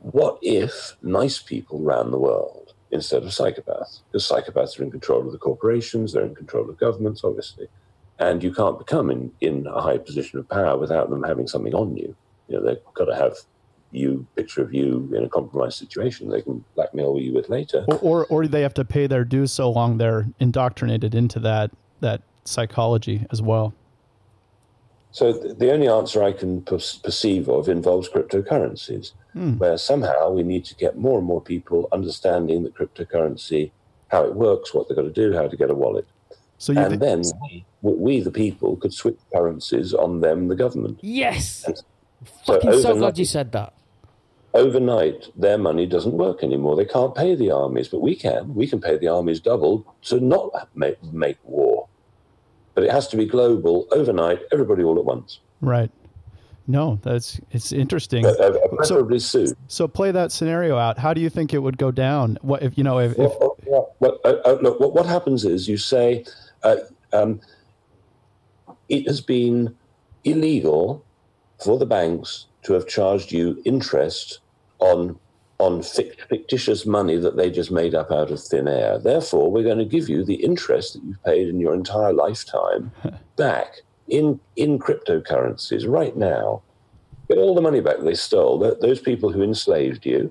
what 0.00 0.38
if 0.40 0.96
nice 1.02 1.38
people 1.38 1.80
ran 1.80 2.10
the 2.10 2.18
world 2.18 2.72
instead 2.90 3.22
of 3.22 3.28
psychopaths? 3.30 4.00
Because 4.10 4.28
psychopaths 4.28 4.78
are 4.78 4.84
in 4.84 4.90
control 4.90 5.26
of 5.26 5.32
the 5.32 5.38
corporations, 5.38 6.12
they're 6.12 6.24
in 6.24 6.34
control 6.34 6.68
of 6.68 6.78
governments, 6.78 7.22
obviously 7.22 7.68
and 8.18 8.42
you 8.42 8.52
can't 8.52 8.78
become 8.78 9.10
in, 9.10 9.30
in 9.40 9.66
a 9.66 9.80
high 9.80 9.98
position 9.98 10.38
of 10.38 10.48
power 10.48 10.78
without 10.78 11.10
them 11.10 11.22
having 11.22 11.46
something 11.46 11.74
on 11.74 11.96
you. 11.96 12.14
You 12.48 12.56
know, 12.56 12.64
they've 12.64 12.94
got 12.94 13.06
to 13.06 13.14
have 13.14 13.36
you 13.92 14.26
picture 14.36 14.62
of 14.62 14.74
you 14.74 15.10
in 15.16 15.24
a 15.24 15.28
compromised 15.28 15.78
situation. 15.78 16.28
They 16.28 16.42
can 16.42 16.64
blackmail 16.74 17.18
you 17.18 17.32
with 17.32 17.48
later. 17.48 17.84
Or, 17.88 17.98
or 17.98 18.26
or 18.26 18.46
they 18.46 18.62
have 18.62 18.74
to 18.74 18.84
pay 18.84 19.06
their 19.06 19.24
dues 19.24 19.52
so 19.52 19.70
long 19.70 19.98
they're 19.98 20.26
indoctrinated 20.40 21.14
into 21.14 21.38
that 21.40 21.70
that 22.00 22.22
psychology 22.44 23.26
as 23.30 23.40
well. 23.42 23.74
So 25.12 25.32
th- 25.32 25.56
the 25.56 25.72
only 25.72 25.88
answer 25.88 26.22
I 26.22 26.32
can 26.32 26.60
per- 26.62 26.78
perceive 27.02 27.48
of 27.48 27.68
involves 27.68 28.08
cryptocurrencies, 28.08 29.12
hmm. 29.32 29.54
where 29.54 29.78
somehow 29.78 30.30
we 30.30 30.42
need 30.42 30.64
to 30.66 30.74
get 30.74 30.98
more 30.98 31.18
and 31.18 31.26
more 31.26 31.40
people 31.40 31.88
understanding 31.90 32.64
that 32.64 32.74
cryptocurrency, 32.74 33.70
how 34.08 34.24
it 34.24 34.34
works, 34.34 34.74
what 34.74 34.88
they've 34.88 34.96
got 34.96 35.04
to 35.04 35.10
do, 35.10 35.32
how 35.32 35.48
to 35.48 35.56
get 35.56 35.70
a 35.70 35.74
wallet. 35.74 36.06
So 36.58 36.72
you 36.72 36.80
And 36.80 36.90
thi- 36.90 36.96
then 36.98 37.22
we, 37.42 37.64
we, 37.80 38.20
the 38.20 38.30
people, 38.30 38.76
could 38.76 38.92
switch 38.92 39.18
currencies 39.32 39.94
on 39.94 40.20
them, 40.20 40.48
the 40.48 40.56
government. 40.56 40.98
Yes. 41.00 41.64
So 41.64 41.74
Fucking 42.46 42.72
so 42.72 42.78
overnight- 42.78 42.98
glad 42.98 43.18
you 43.18 43.24
said 43.24 43.52
that. 43.52 43.72
overnight 44.54 45.28
their 45.36 45.58
money 45.58 45.84
doesn't 45.86 46.14
work 46.14 46.42
anymore. 46.42 46.76
They 46.76 46.84
can't 46.86 47.14
pay 47.14 47.34
the 47.34 47.50
armies, 47.50 47.88
but 47.88 48.00
we 48.00 48.14
can. 48.16 48.54
We 48.54 48.66
can 48.66 48.80
pay 48.80 48.96
the 48.96 49.08
armies 49.08 49.38
double 49.40 49.84
to 50.04 50.18
not 50.20 50.68
make, 50.74 51.02
make 51.12 51.36
war. 51.44 51.88
But 52.74 52.84
it 52.84 52.90
has 52.90 53.06
to 53.08 53.16
be 53.16 53.26
global, 53.26 53.86
overnight, 53.92 54.40
everybody 54.52 54.82
all 54.82 54.98
at 54.98 55.04
once. 55.04 55.40
right. 55.60 55.90
No, 56.68 56.98
that's 57.02 57.40
it's 57.52 57.70
interesting. 57.70 58.26
Uh, 58.26 58.30
uh, 58.80 59.18
soon. 59.20 59.54
So 59.68 59.86
play 59.86 60.10
that 60.10 60.32
scenario 60.32 60.76
out. 60.76 60.98
How 60.98 61.14
do 61.14 61.20
you 61.20 61.30
think 61.30 61.54
it 61.54 61.58
would 61.60 61.78
go 61.78 61.92
down? 61.92 62.38
What 62.42 62.60
if 62.64 62.76
you 62.76 62.82
know 62.82 62.98
if, 62.98 63.12
if 63.12 63.18
Well, 63.18 63.56
well, 63.66 63.94
well, 64.00 64.18
uh, 64.24 64.34
uh, 64.44 64.58
look, 64.60 64.80
what, 64.80 64.92
what 64.92 65.06
happens 65.06 65.44
is 65.44 65.68
you 65.68 65.76
say 65.76 66.24
uh, 66.64 66.78
um, 67.12 67.40
it 68.88 69.06
has 69.06 69.20
been 69.20 69.76
illegal 70.24 71.04
for 71.62 71.78
the 71.78 71.86
banks 71.86 72.46
to 72.64 72.72
have 72.74 72.86
charged 72.86 73.32
you 73.32 73.60
interest 73.64 74.40
on 74.78 75.18
on 75.58 75.82
fictitious 75.82 76.84
money 76.84 77.16
that 77.16 77.36
they 77.36 77.50
just 77.50 77.70
made 77.70 77.94
up 77.94 78.10
out 78.12 78.30
of 78.30 78.38
thin 78.42 78.68
air. 78.68 78.98
Therefore, 78.98 79.50
we're 79.50 79.62
going 79.64 79.78
to 79.78 79.86
give 79.86 80.06
you 80.06 80.22
the 80.22 80.34
interest 80.34 80.92
that 80.92 81.02
you've 81.02 81.24
paid 81.24 81.48
in 81.48 81.58
your 81.60 81.72
entire 81.72 82.12
lifetime 82.12 82.92
back 83.36 83.76
in 84.08 84.38
in 84.56 84.78
cryptocurrencies 84.78 85.88
right 85.88 86.14
now. 86.16 86.62
Get 87.28 87.38
all 87.38 87.54
the 87.54 87.62
money 87.62 87.80
back 87.80 87.96
they 88.00 88.14
stole. 88.14 88.60
Th- 88.60 88.78
Those 88.80 89.00
people 89.00 89.32
who 89.32 89.42
enslaved 89.42 90.04
you 90.04 90.30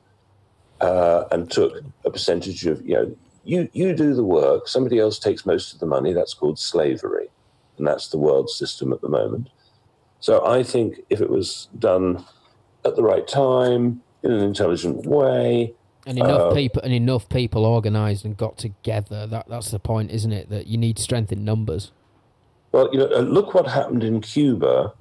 uh, 0.80 1.26
and 1.32 1.50
took 1.50 1.82
a 2.06 2.12
percentage 2.12 2.66
of 2.68 2.86
you 2.86 2.94
know 2.94 3.18
you 3.44 3.68
you 3.74 3.96
do 3.96 4.14
the 4.14 4.24
work. 4.24 4.68
Somebody 4.68 5.00
else 5.00 5.18
takes 5.18 5.46
most 5.46 5.74
of 5.74 5.80
the 5.80 5.86
money. 5.88 6.14
That's 6.14 6.36
called 6.36 6.60
slavery, 6.60 7.30
and 7.80 7.88
that's 7.88 8.10
the 8.10 8.18
world 8.20 8.50
system 8.50 8.94
at 8.94 9.02
the 9.02 9.10
moment. 9.10 9.50
So 10.26 10.44
I 10.44 10.64
think 10.64 11.02
if 11.12 11.22
it 11.22 11.30
was 11.30 11.68
done 11.78 12.26
at 12.84 12.96
the 12.96 13.04
right 13.04 13.28
time 13.28 14.02
in 14.24 14.32
an 14.32 14.40
intelligent 14.40 15.06
way, 15.06 15.76
And 16.08 16.18
enough 16.18 16.52
Uh, 16.52 16.54
people 16.56 16.82
and 16.84 16.92
enough 16.92 17.30
people 17.30 17.64
organised 17.64 18.26
and 18.26 18.36
got 18.36 18.58
together. 18.58 19.28
That 19.28 19.48
that's 19.48 19.70
the 19.70 19.78
point, 19.78 20.10
isn't 20.10 20.32
it? 20.32 20.50
That 20.50 20.66
you 20.66 20.80
need 20.80 20.98
strength 20.98 21.32
in 21.32 21.46
numbers. 21.46 21.92
Well, 22.72 22.90
you 22.92 22.98
know, 22.98 23.10
uh, 23.16 23.20
look 23.20 23.54
what 23.54 23.68
happened 23.68 24.04
in 24.04 24.20
Cuba 24.20 24.94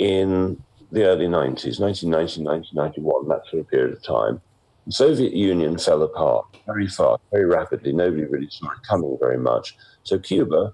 in 0.00 0.60
the 0.90 1.04
early 1.04 1.26
90s, 1.26 1.78
1990, 1.78 2.42
1991, 2.42 3.28
that 3.28 3.42
sort 3.48 3.60
of 3.60 3.68
period 3.68 3.92
of 3.92 4.02
time. 4.02 4.40
The 4.86 4.92
Soviet 4.92 5.32
Union 5.32 5.78
fell 5.78 6.02
apart 6.02 6.44
very 6.66 6.88
fast, 6.88 7.22
very 7.30 7.44
rapidly. 7.44 7.92
Nobody 7.92 8.24
really 8.24 8.50
saw 8.50 8.66
it 8.72 8.82
coming 8.88 9.16
very 9.20 9.38
much. 9.38 9.76
So 10.02 10.18
Cuba, 10.18 10.72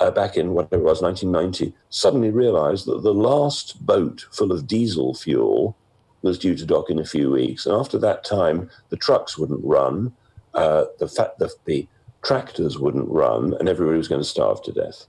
uh, 0.00 0.10
back 0.10 0.36
in 0.36 0.54
whatever 0.54 0.82
it 0.82 0.86
was, 0.86 1.02
1990, 1.02 1.74
suddenly 1.90 2.30
realized 2.30 2.86
that 2.86 3.02
the 3.02 3.14
last 3.14 3.84
boat 3.84 4.26
full 4.32 4.52
of 4.52 4.66
diesel 4.66 5.14
fuel 5.14 5.76
was 6.22 6.38
due 6.38 6.54
to 6.56 6.64
dock 6.66 6.90
in 6.90 6.98
a 6.98 7.04
few 7.04 7.30
weeks. 7.30 7.66
And 7.66 7.74
after 7.74 7.98
that 7.98 8.24
time, 8.24 8.70
the 8.88 8.96
trucks 8.96 9.36
wouldn't 9.38 9.64
run, 9.64 10.12
uh, 10.54 10.86
the, 10.98 11.08
fa- 11.08 11.32
the, 11.38 11.50
the 11.66 11.86
tractors 12.22 12.78
wouldn't 12.78 13.08
run, 13.08 13.54
and 13.60 13.68
everybody 13.68 13.98
was 13.98 14.08
going 14.08 14.20
to 14.20 14.28
starve 14.28 14.62
to 14.62 14.72
death 14.72 15.06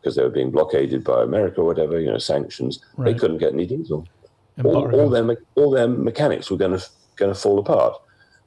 because 0.00 0.16
they 0.16 0.22
were 0.22 0.30
being 0.30 0.50
blockaded 0.50 1.04
by 1.04 1.22
America 1.22 1.60
or 1.60 1.66
whatever, 1.66 2.00
you 2.00 2.10
know, 2.10 2.18
sanctions. 2.18 2.80
They 2.98 3.14
couldn't 3.14 3.38
get 3.38 3.52
any 3.52 3.66
diesel. 3.66 4.06
All, 4.64 4.94
all 4.94 5.08
their 5.08 5.36
all 5.54 5.70
their 5.70 5.88
mechanics 5.88 6.50
were 6.50 6.56
going 6.58 6.78
to 6.78 6.86
going 7.16 7.32
to 7.32 7.38
fall 7.38 7.58
apart, 7.58 7.96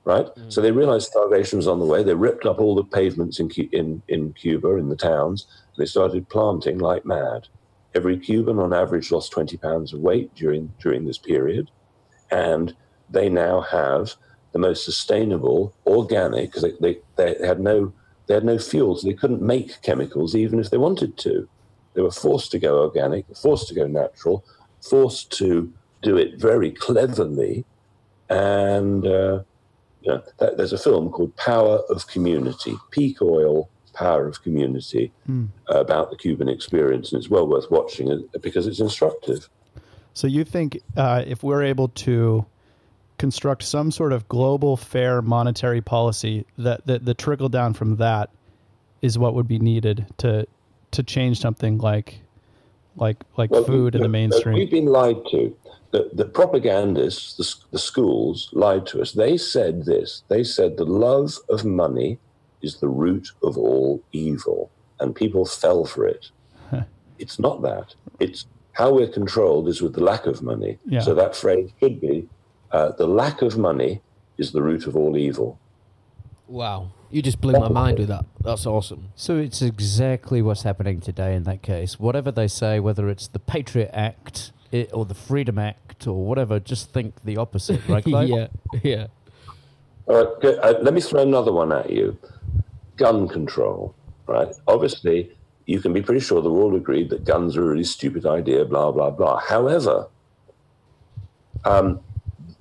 right? 0.06 0.28
So 0.50 0.62
they 0.62 0.72
realized 0.72 1.08
starvation 1.08 1.58
was 1.58 1.68
on 1.68 1.80
the 1.80 1.86
way. 1.86 2.04
They 2.04 2.14
ripped 2.14 2.46
up 2.46 2.60
all 2.60 2.76
the 2.76 2.84
pavements 2.84 3.40
in 3.40 3.50
in 3.72 4.02
in 4.08 4.34
Cuba 4.34 4.76
in 4.76 4.90
the 4.90 4.96
towns. 4.96 5.48
They 5.78 5.86
started 5.86 6.30
planting 6.30 6.80
like 6.80 7.06
mad. 7.06 7.48
Every 7.96 8.18
Cuban, 8.18 8.60
on 8.60 8.74
average, 8.74 9.12
lost 9.12 9.32
twenty 9.32 9.58
pounds 9.58 9.94
of 9.94 10.00
weight 10.00 10.34
during 10.36 10.74
during 10.80 11.06
this 11.06 11.18
period, 11.18 11.72
and 12.32 12.76
they 13.10 13.30
now 13.30 13.62
have 13.62 14.16
the 14.52 14.60
most 14.60 14.86
sustainable 14.86 15.74
organic 15.86 16.52
because 16.52 16.64
they, 16.64 16.74
they, 16.80 17.00
they 17.16 17.48
had 17.48 17.60
no 17.60 17.94
they 18.28 18.34
had 18.34 18.46
no 18.46 18.58
fuel, 18.58 18.96
so 18.96 19.08
they 19.08 19.14
couldn't 19.14 19.42
make 19.42 19.82
chemicals 19.82 20.36
even 20.36 20.60
if 20.60 20.70
they 20.70 20.78
wanted 20.78 21.18
to. 21.18 21.48
They 21.94 22.02
were 22.02 22.12
forced 22.12 22.52
to 22.52 22.60
go 22.60 22.82
organic, 22.82 23.26
forced 23.36 23.68
to 23.68 23.76
go 23.76 23.88
natural, 23.88 24.44
forced 24.82 25.32
to 25.38 25.72
do 26.02 26.18
it 26.18 26.40
very 26.40 26.72
cleverly. 26.72 27.66
And 28.30 29.06
uh, 29.06 29.44
you 30.04 30.12
know, 30.12 30.22
th- 30.40 30.54
there's 30.58 30.74
a 30.74 30.78
film 30.78 31.10
called 31.10 31.36
Power 31.36 31.80
of 31.90 32.08
Community, 32.08 32.76
Peak 32.92 33.22
Oil, 33.22 33.70
Power 33.94 34.28
of 34.28 34.44
Community, 34.44 35.12
about 35.68 36.12
the 36.12 36.18
Cuban 36.18 36.50
experience. 36.50 37.12
And 37.12 37.20
it's 37.20 37.30
well 37.30 37.48
worth 37.48 37.70
watching 37.72 38.28
because 38.42 38.68
it's 38.68 38.80
instructive. 38.80 39.50
So 40.14 40.28
you 40.28 40.44
think 40.44 40.80
uh, 40.98 41.24
if 41.26 41.44
we're 41.44 41.64
able 41.64 41.88
to 41.90 42.46
construct 43.18 43.64
some 43.64 43.92
sort 43.92 44.12
of 44.12 44.28
global 44.28 44.76
fair 44.76 45.22
monetary 45.22 45.82
policy 45.82 46.46
that, 46.58 46.86
that 46.88 47.06
the 47.06 47.14
trickle 47.14 47.50
down 47.50 47.74
from 47.74 47.98
that 47.98 48.30
is 49.02 49.18
what 49.18 49.34
would 49.36 49.48
be 49.48 49.60
needed 49.60 50.06
to 50.18 50.48
to 50.92 51.04
change 51.04 51.40
something 51.40 51.80
like 51.80 52.20
like 52.96 53.18
like 53.38 53.50
Well, 53.50 53.64
food 53.64 53.96
in 53.96 54.02
the 54.02 54.08
mainstream. 54.10 54.56
We've 54.56 54.70
been 54.70 54.86
lied 54.86 55.18
to. 55.32 55.56
The, 55.94 56.10
the 56.12 56.26
propagandists, 56.26 57.36
the, 57.38 57.68
the 57.72 57.78
schools 57.78 58.50
lied 58.52 58.88
to 58.88 59.02
us. 59.02 59.12
They 59.12 59.38
said 59.38 59.86
this. 59.86 60.24
They 60.28 60.44
said 60.44 60.76
the 60.76 60.86
love 60.86 61.38
of 61.50 61.66
money 61.66 62.18
is 62.64 62.80
the 62.80 62.88
root 62.90 63.30
of 63.44 63.60
all 63.60 64.02
evil, 64.12 64.72
and 65.00 65.16
people 65.16 65.46
fell 65.46 65.86
for 65.86 66.08
it. 66.08 66.32
it's 67.20 67.38
not 67.38 67.62
that. 67.62 67.94
It's 68.20 68.48
how 68.72 68.92
we're 68.92 69.08
controlled 69.08 69.68
is 69.68 69.84
with 69.84 69.94
the 69.94 70.04
lack 70.04 70.26
of 70.26 70.42
money. 70.42 70.80
Yeah. 70.88 71.02
So 71.02 71.14
that 71.14 71.36
phrase 71.36 71.70
should 71.80 72.02
be 72.02 72.28
uh, 72.72 72.94
the 72.94 73.08
lack 73.08 73.44
of 73.44 73.56
money 73.60 74.02
is 74.40 74.52
the 74.52 74.64
root 74.64 74.88
of 74.88 74.96
all 74.96 75.16
evil. 75.16 75.60
Wow. 76.48 76.92
You 77.12 77.22
just 77.22 77.40
blew 77.40 77.54
my 77.54 77.70
mind 77.70 78.00
with 78.00 78.08
that. 78.08 78.26
That's 78.42 78.66
awesome. 78.66 79.10
So 79.16 79.38
it's 79.38 79.62
exactly 79.62 80.42
what's 80.42 80.64
happening 80.64 81.02
today 81.02 81.36
in 81.36 81.44
that 81.44 81.62
case. 81.62 82.00
Whatever 82.00 82.32
they 82.32 82.48
say, 82.48 82.80
whether 82.80 83.08
it's 83.10 83.28
the 83.28 83.38
Patriot 83.38 83.92
Act 83.94 84.52
it, 84.74 84.90
or 84.94 85.06
the 85.06 85.14
Freedom 85.14 85.60
Act 85.60 86.08
or 86.08 86.26
whatever, 86.26 86.60
just 86.60 86.92
think 86.92 87.24
the 87.24 87.38
opposite, 87.38 87.82
right, 87.88 88.04
Clive? 88.04 88.30
yeah, 88.30 88.48
yeah. 88.84 89.08
All 90.08 90.24
right, 90.24 90.42
good. 90.42 90.60
Uh, 90.60 90.80
let 90.82 90.94
me 90.94 91.02
throw 91.02 91.22
another 91.22 91.54
one 91.54 91.72
at 91.72 91.90
you. 91.90 92.18
Gun 92.98 93.28
control, 93.28 93.96
right? 94.28 94.54
Obviously, 94.68 95.32
you 95.66 95.80
can 95.80 95.94
be 95.94 96.02
pretty 96.02 96.20
sure 96.20 96.42
they're 96.42 96.52
all 96.52 96.76
agreed 96.76 97.10
that 97.10 97.24
guns 97.24 97.56
are 97.56 97.64
a 97.64 97.68
really 97.68 97.84
stupid 97.84 98.26
idea, 98.26 98.66
blah, 98.66 98.92
blah, 98.92 99.10
blah. 99.10 99.40
However, 99.40 100.08
um, 101.64 102.02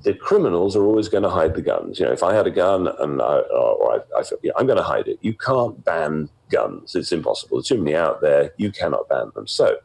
the 0.02 0.14
criminals 0.14 0.76
are 0.76 0.84
always 0.84 1.08
going 1.08 1.22
to 1.22 1.30
hide 1.30 1.54
the 1.54 1.62
guns. 1.62 1.98
You 1.98 2.06
know, 2.06 2.12
if 2.12 2.22
I 2.22 2.34
had 2.34 2.46
a 2.46 2.50
gun 2.50 2.88
and 3.00 3.20
I, 3.20 3.38
or 3.38 3.94
I, 3.94 4.20
I 4.20 4.22
thought, 4.22 4.40
yeah, 4.42 4.52
I'm 4.56 4.66
going 4.66 4.78
to 4.78 4.84
hide 4.84 5.08
it. 5.08 5.18
You 5.20 5.34
can't 5.34 5.84
ban 5.84 6.28
guns. 6.50 6.94
It's 6.94 7.12
impossible. 7.12 7.58
There's 7.58 7.68
too 7.68 7.78
many 7.78 7.96
out 7.96 8.20
there. 8.20 8.52
You 8.56 8.70
cannot 8.70 9.08
ban 9.08 9.30
them. 9.34 9.46
So, 9.46 9.76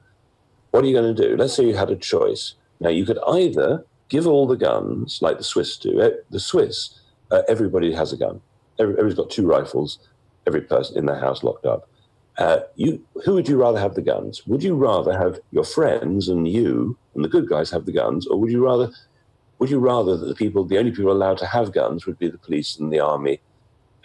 what 0.78 0.86
are 0.86 0.90
you 0.90 0.94
going 0.94 1.16
to 1.16 1.28
do? 1.28 1.36
Let's 1.36 1.56
say 1.56 1.66
you 1.66 1.76
had 1.76 1.90
a 1.90 1.96
choice. 1.96 2.54
Now, 2.80 2.90
you 2.90 3.04
could 3.04 3.18
either 3.28 3.84
give 4.10 4.28
all 4.28 4.46
the 4.46 4.56
guns, 4.56 5.18
like 5.24 5.40
the 5.40 5.44
Swiss 5.44 5.76
do. 5.76 6.00
Eh, 6.00 6.12
The 6.30 6.40
Swiss, 6.40 7.00
uh, 7.32 7.42
everybody 7.50 7.92
has 7.94 8.14
a 8.14 8.18
gun. 8.18 8.40
Every, 8.78 8.94
everybody's 8.94 9.18
got 9.18 9.32
two 9.32 9.48
rifles. 9.48 9.98
Every 10.46 10.62
person 10.62 10.96
in 10.96 11.08
their 11.08 11.20
house 11.20 11.42
locked 11.42 11.66
up. 11.66 11.90
Uh, 12.38 12.60
you, 12.76 13.04
who 13.26 13.34
would 13.34 13.50
you 13.50 13.58
rather 13.60 13.80
have 13.80 13.96
the 13.96 14.04
guns? 14.04 14.46
Would 14.46 14.62
you 14.62 14.76
rather 14.76 15.18
have 15.18 15.40
your 15.50 15.64
friends 15.64 16.30
and 16.30 16.48
you 16.48 16.96
and 17.16 17.26
the 17.26 17.28
good 17.28 17.50
guys 17.50 17.72
have 17.72 17.88
the 17.88 17.92
guns, 17.92 18.28
or 18.28 18.40
would 18.40 18.52
you 18.52 18.64
rather 18.64 18.92
would 19.58 19.72
you 19.72 19.80
rather 19.80 20.16
that 20.16 20.28
the 20.28 20.36
people, 20.36 20.64
the 20.64 20.78
only 20.78 20.92
people 20.92 21.12
allowed 21.12 21.40
to 21.40 21.48
have 21.48 21.74
guns 21.74 22.06
would 22.06 22.20
be 22.20 22.30
the 22.30 22.38
police 22.38 22.78
and 22.78 22.94
the 22.94 23.00
army 23.00 23.42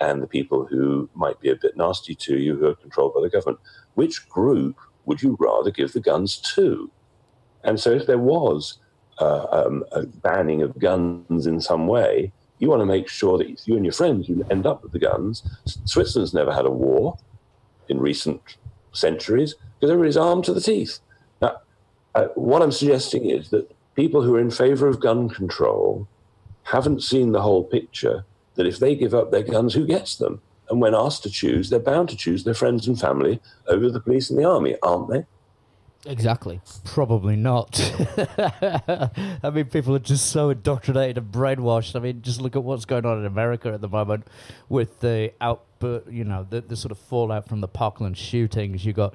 and 0.01 0.23
the 0.23 0.27
people 0.27 0.65
who 0.65 1.11
might 1.15 1.39
be 1.39 1.51
a 1.51 1.57
bit 1.57 1.77
nasty 1.77 2.15
to 2.15 2.39
you 2.39 2.57
who 2.57 2.69
are 2.69 2.75
controlled 2.75 3.13
by 3.13 3.21
the 3.21 3.29
government? 3.29 3.61
Which 3.93 4.27
group 4.31 4.77
would 5.07 5.23
you 5.23 5.37
rather 5.39 5.71
give 5.71 5.93
the 5.93 6.01
guns 6.01 6.39
to? 6.55 6.91
And 7.65 7.79
so 7.79 7.91
if 7.91 8.07
there 8.07 8.19
was 8.19 8.79
uh, 9.19 9.47
um, 9.51 9.85
a 9.93 10.07
banning 10.07 10.63
of 10.63 10.79
guns 10.79 11.47
in 11.47 11.61
some 11.61 11.87
way, 11.87 12.33
you 12.59 12.69
want 12.69 12.81
to 12.81 12.87
make 12.87 13.09
sure 13.09 13.39
that 13.39 13.67
you 13.67 13.77
and 13.77 13.85
your 13.85 13.93
friends 13.93 14.29
who 14.29 14.45
end 14.51 14.67
up 14.67 14.83
with 14.83 14.93
the 14.93 14.99
guns. 14.99 15.43
Switzerland's 15.85 16.33
never 16.33 16.53
had 16.53 16.65
a 16.65 16.71
war 16.71 17.19
in 17.89 17.99
recent 17.99 18.41
centuries 18.93 19.57
because 19.75 19.91
everybody's 19.91 20.17
armed 20.17 20.45
to 20.45 20.55
the 20.55 20.61
teeth. 20.61 21.01
Now, 21.41 21.61
uh, 22.15 22.27
what 22.35 22.63
I'm 22.63 22.73
suggesting 22.73 23.29
is 23.29 23.51
that 23.51 23.75
people 23.97 24.23
who 24.23 24.37
are 24.37 24.41
in 24.41 24.51
favor 24.51 24.87
of 24.87 25.01
gun 25.01 25.29
control 25.29 26.07
haven't 26.65 27.03
seen 27.03 27.33
the 27.33 27.43
whole 27.43 27.65
picture 27.65 28.25
that 28.55 28.67
if 28.67 28.79
they 28.79 28.95
give 28.95 29.15
up 29.15 29.31
their 29.31 29.43
guns, 29.43 29.75
who 29.75 29.87
gets 29.87 30.17
them? 30.17 30.41
And 30.73 30.81
when 30.81 30.95
asked 30.95 31.23
to 31.25 31.31
choose, 31.31 31.69
they're 31.69 31.79
bound 31.79 32.09
to 32.09 32.17
choose 32.17 32.45
their 32.45 32.55
friends 32.55 32.89
and 32.89 32.99
family 32.99 33.41
over 33.69 33.91
the 33.91 34.01
police 34.01 34.31
and 34.31 34.39
the 34.39 34.49
army, 34.49 34.75
aren't 34.83 35.11
they? 35.11 35.27
Exactly. 36.07 36.63
Probably 36.87 37.37
not. 37.37 37.79
I 39.45 39.51
mean, 39.53 39.67
people 39.67 39.95
are 39.95 39.99
just 39.99 40.31
so 40.31 40.49
indoctrinated 40.49 41.19
and 41.19 41.31
brainwashed. 41.31 41.95
I 41.95 41.99
mean, 41.99 42.23
just 42.23 42.41
look 42.41 42.57
at 42.57 42.65
what's 42.65 42.87
going 42.87 43.05
on 43.05 43.19
in 43.19 43.27
America 43.27 43.69
at 43.69 43.83
the 43.83 43.89
moment 43.89 44.27
with 44.71 45.01
the 45.01 45.35
output, 45.43 46.11
you 46.11 46.25
know, 46.25 46.47
the, 46.49 46.63
the 46.63 46.75
sort 46.75 46.91
of 46.91 46.99
fallout 46.99 47.47
from 47.47 47.61
the 47.61 47.69
Parkland 47.69 48.17
shootings. 48.17 48.87
You 48.87 48.95
got, 48.95 49.13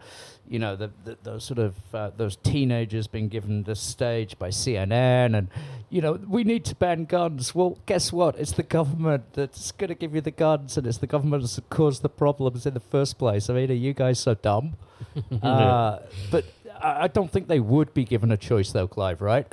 you 0.48 0.60
know, 0.60 0.76
the, 0.76 0.91
the 1.04 1.18
those 1.24 1.43
sort 1.43 1.60
of 1.60 1.76
uh, 1.93 2.12
those 2.16 2.36
teenagers 2.38 3.08
being 3.08 3.28
given 3.28 3.64
the 3.64 3.76
stage 3.76 4.39
by 4.39 4.50
CNN, 4.50 5.38
and 5.38 5.50
you 5.89 6.02
know, 6.02 6.14
we 6.28 6.43
need 6.43 6.66
to 6.66 6.76
ban 6.76 7.06
guns. 7.06 7.54
Well, 7.54 7.78
guess 7.86 8.14
what? 8.14 8.38
It's 8.39 8.54
the 8.54 8.64
government 8.64 9.34
that's 9.34 9.72
going 9.72 9.89
to 9.89 9.95
give 9.95 10.16
you 10.16 10.22
the 10.22 10.32
guns, 10.32 10.78
and 10.78 10.88
it's 10.88 11.00
the 11.00 11.08
government 11.08 11.43
that's 11.43 11.60
caused 11.70 12.02
the 12.02 12.10
problems 12.10 12.66
in 12.66 12.74
the 12.74 12.80
first 12.80 13.18
place. 13.18 13.50
I 13.50 13.54
mean, 13.54 13.70
are 13.72 13.74
you 13.74 13.93
guys 13.93 14.20
so 14.20 14.34
dumb? 14.36 14.74
uh, 15.41 16.00
but 16.32 16.45
I 16.82 17.04
I 17.04 17.08
don't 17.08 17.32
think 17.32 17.48
they 17.48 17.60
would 17.60 17.93
be 17.93 18.06
given 18.06 18.32
a 18.32 18.38
choice, 18.38 18.72
though, 18.72 18.88
Clive. 18.88 19.22
Right? 19.22 19.52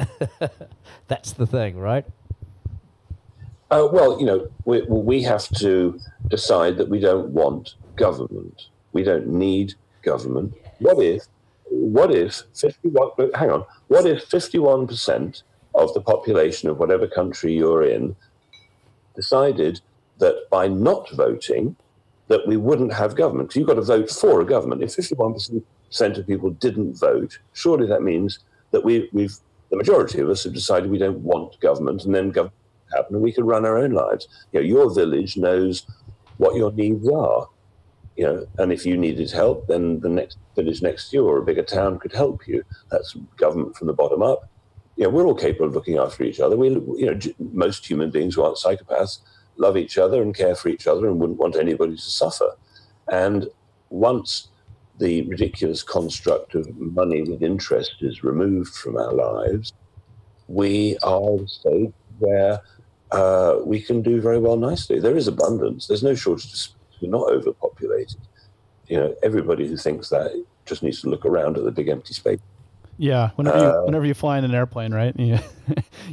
That's 1.09 1.32
the 1.32 1.47
thing, 1.47 1.76
right? 1.76 2.07
Uh, 3.70 3.88
well, 3.90 4.20
you 4.20 4.26
know, 4.26 4.49
we, 4.64 4.82
we 4.82 5.22
have 5.22 5.49
to 5.49 5.99
decide 6.28 6.76
that 6.76 6.88
we 6.88 7.01
don't 7.01 7.30
want 7.30 7.74
government. 7.97 8.68
We 8.92 9.03
don't 9.03 9.26
need 9.26 9.74
government. 10.03 10.55
What 10.78 11.02
if, 11.02 11.24
what 11.70 12.12
if 12.12 12.42
51, 12.54 13.10
hang 13.34 13.50
on, 13.50 13.64
what 13.88 14.06
if 14.06 14.28
51% 14.28 15.42
of 15.74 15.94
the 15.94 16.00
population 16.00 16.68
of 16.68 16.78
whatever 16.78 17.06
country 17.06 17.54
you're 17.54 17.84
in 17.84 18.16
decided 19.14 19.80
that 20.18 20.48
by 20.50 20.68
not 20.68 21.10
voting, 21.10 21.76
that 22.28 22.46
we 22.46 22.56
wouldn't 22.56 22.92
have 22.92 23.16
government? 23.16 23.54
You've 23.54 23.66
got 23.66 23.74
to 23.74 23.82
vote 23.82 24.10
for 24.10 24.40
a 24.40 24.46
government. 24.46 24.82
If 24.82 24.90
51% 24.90 25.62
of 26.18 26.26
people 26.26 26.50
didn't 26.50 26.94
vote, 26.94 27.38
surely 27.52 27.86
that 27.86 28.02
means 28.02 28.40
that 28.70 28.84
we, 28.84 29.08
we've, 29.12 29.36
the 29.70 29.76
majority 29.76 30.20
of 30.20 30.28
us 30.28 30.44
have 30.44 30.52
decided 30.52 30.90
we 30.90 30.98
don't 30.98 31.20
want 31.20 31.58
government 31.60 32.04
and 32.04 32.14
then 32.14 32.30
government 32.30 32.54
happen 32.94 33.16
and 33.16 33.22
we 33.22 33.32
can 33.32 33.44
run 33.44 33.64
our 33.64 33.78
own 33.78 33.92
lives. 33.92 34.28
You 34.52 34.60
know, 34.60 34.66
your 34.66 34.94
village 34.94 35.36
knows 35.36 35.86
what 36.38 36.56
your 36.56 36.72
needs 36.72 37.08
are. 37.08 37.48
You 38.16 38.24
know, 38.24 38.46
and 38.58 38.72
if 38.72 38.86
you 38.86 38.96
needed 38.96 39.30
help, 39.30 39.66
then 39.66 40.00
the 40.00 40.08
next 40.08 40.38
village 40.54 40.82
next 40.82 41.10
to 41.10 41.16
you 41.16 41.26
or 41.26 41.38
a 41.38 41.44
bigger 41.44 41.64
town 41.64 41.98
could 41.98 42.12
help 42.12 42.46
you. 42.46 42.62
That's 42.90 43.14
government 43.36 43.76
from 43.76 43.88
the 43.88 43.92
bottom 43.92 44.22
up. 44.22 44.48
You 44.96 45.04
know, 45.04 45.10
we're 45.10 45.26
all 45.26 45.34
capable 45.34 45.66
of 45.66 45.74
looking 45.74 45.98
after 45.98 46.22
each 46.22 46.38
other. 46.38 46.56
We, 46.56 46.68
you 46.68 47.06
know, 47.06 47.18
most 47.52 47.84
human 47.84 48.10
beings 48.10 48.36
who 48.36 48.44
aren't 48.44 48.58
psychopaths 48.58 49.18
love 49.56 49.76
each 49.76 49.98
other 49.98 50.22
and 50.22 50.34
care 50.34 50.54
for 50.54 50.68
each 50.68 50.86
other 50.86 51.08
and 51.08 51.18
wouldn't 51.18 51.38
want 51.38 51.56
anybody 51.56 51.96
to 51.96 52.02
suffer. 52.02 52.50
And 53.10 53.48
once 53.90 54.48
the 54.98 55.22
ridiculous 55.22 55.82
construct 55.82 56.54
of 56.54 56.76
money 56.76 57.22
with 57.22 57.42
interest 57.42 57.96
is 58.00 58.22
removed 58.22 58.74
from 58.74 58.96
our 58.96 59.12
lives, 59.12 59.72
we 60.46 60.96
are 61.02 61.38
the 61.38 61.48
state 61.48 61.94
where 62.18 62.60
uh, 63.10 63.58
we 63.64 63.80
can 63.80 64.02
do 64.02 64.20
very 64.20 64.38
well 64.38 64.56
nicely. 64.56 65.00
There 65.00 65.16
is 65.16 65.28
abundance. 65.28 65.86
There's 65.86 66.02
no 66.02 66.14
shortage. 66.14 66.70
We're 67.00 67.10
not 67.10 67.30
overpopulated. 67.30 67.73
You 68.88 68.97
know, 68.99 69.14
everybody 69.22 69.66
who 69.66 69.76
thinks 69.76 70.11
that 70.11 70.30
just 70.66 70.82
needs 70.82 71.01
to 71.03 71.09
look 71.11 71.24
around 71.24 71.57
at 71.57 71.64
the 71.64 71.70
big 71.70 71.88
empty 71.88 72.12
space. 72.14 72.38
Yeah, 72.97 73.30
whenever 73.34 73.59
you 73.59 73.84
whenever 73.86 74.07
you 74.07 74.14
fly 74.14 74.38
in 74.38 74.45
an 74.45 74.55
airplane, 74.55 74.95
right? 74.95 75.14
You, 75.24 75.38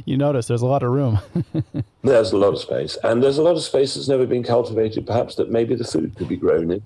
you 0.06 0.16
notice 0.16 0.46
there's 0.48 0.62
a 0.62 0.66
lot 0.66 0.82
of 0.82 0.90
room. 0.90 1.18
There's 2.02 2.32
a 2.32 2.36
lot 2.38 2.54
of 2.54 2.58
space, 2.58 2.96
and 3.04 3.22
there's 3.22 3.38
a 3.38 3.42
lot 3.42 3.54
of 3.54 3.62
space 3.62 3.94
that's 3.94 4.08
never 4.08 4.26
been 4.26 4.42
cultivated. 4.42 5.06
Perhaps 5.06 5.36
that 5.36 5.50
maybe 5.50 5.76
the 5.76 5.84
food 5.84 6.16
could 6.16 6.26
be 6.28 6.36
grown 6.36 6.70
in. 6.72 6.82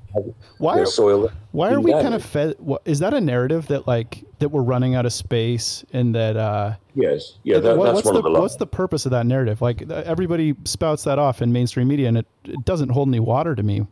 Why 0.58 0.80
are- 0.80 0.84
soil? 0.86 1.30
Why 1.52 1.72
are 1.72 1.80
we 1.80 1.92
kind 1.92 2.12
of 2.12 2.22
fed? 2.22 2.56
What, 2.58 2.82
is 2.84 2.98
that 2.98 3.14
a 3.14 3.20
narrative 3.20 3.68
that 3.68 3.86
like 3.86 4.24
that 4.40 4.50
we're 4.50 4.60
running 4.62 4.94
out 4.94 5.06
of 5.06 5.12
space 5.14 5.84
and 5.92 6.14
that? 6.14 6.36
uh 6.36 6.74
Yes, 6.94 7.38
yeah. 7.44 7.60
That, 7.60 7.78
what- 7.78 7.84
that's 7.86 7.94
what's 7.94 8.04
one 8.06 8.14
the 8.14 8.18
of 8.28 8.34
the. 8.34 8.40
what's 8.40 8.56
the 8.56 8.66
purpose 8.66 9.06
of 9.06 9.12
that 9.12 9.24
narrative? 9.24 9.62
Like 9.62 9.88
uh, 9.88 10.02
everybody 10.04 10.54
spouts 10.64 11.04
that 11.04 11.18
off 11.18 11.40
in 11.40 11.50
mainstream 11.52 11.88
media, 11.88 12.08
and 12.08 12.18
it, 12.18 12.26
it 12.44 12.62
doesn't 12.66 12.90
hold 12.90 13.08
any 13.08 13.20
water 13.20 13.54
to 13.54 13.62
me. 13.62 13.86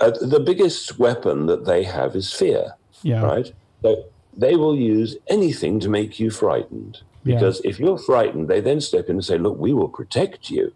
Uh, 0.00 0.10
the 0.20 0.40
biggest 0.40 0.98
weapon 0.98 1.46
that 1.46 1.64
they 1.64 1.82
have 1.84 2.14
is 2.16 2.32
fear. 2.32 2.74
Yeah. 3.02 3.22
Right. 3.22 3.52
So 3.82 4.04
they 4.36 4.56
will 4.56 4.76
use 4.76 5.16
anything 5.28 5.80
to 5.80 5.88
make 5.88 6.18
you 6.20 6.30
frightened. 6.30 7.00
Yeah. 7.24 7.36
Because 7.36 7.60
if 7.64 7.78
you're 7.78 7.98
frightened, 7.98 8.48
they 8.48 8.60
then 8.60 8.80
step 8.80 9.08
in 9.08 9.16
and 9.16 9.24
say, 9.24 9.38
"Look, 9.38 9.58
we 9.58 9.72
will 9.72 9.88
protect 9.88 10.50
you." 10.50 10.72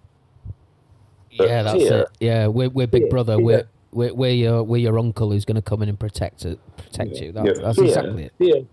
But 1.38 1.48
yeah, 1.48 1.62
that's 1.62 1.78
fear- 1.78 2.00
it. 2.02 2.08
Yeah, 2.20 2.46
we're, 2.46 2.70
we're 2.70 2.86
Big 2.86 3.02
Fear, 3.04 3.10
Brother. 3.10 3.36
fear. 3.36 3.44
We're, 3.44 3.64
we're 3.92 4.14
we're 4.14 4.30
your 4.32 4.62
we're 4.62 4.78
your 4.78 4.98
uncle 4.98 5.30
who's 5.30 5.44
going 5.44 5.56
to 5.56 5.62
come 5.62 5.82
in 5.82 5.88
and 5.88 5.98
protect 5.98 6.44
it, 6.44 6.58
protect 6.76 7.16
you. 7.16 7.32
That, 7.32 7.44
Yeah, 7.46 7.52
that's 7.62 7.78
fear, 7.78 7.86
exactly 7.86 8.24
it. 8.24 8.32
Fear, 8.38 8.66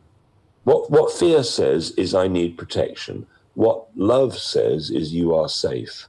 What 0.64 0.90
what 0.92 1.12
fear 1.12 1.44
says 1.44 1.92
is 1.92 2.14
I 2.14 2.28
need 2.28 2.58
protection. 2.58 3.26
What 3.56 3.86
love 3.96 4.38
says 4.38 4.90
is 4.90 5.14
you 5.14 5.36
are 5.36 5.48
safe. 5.50 6.08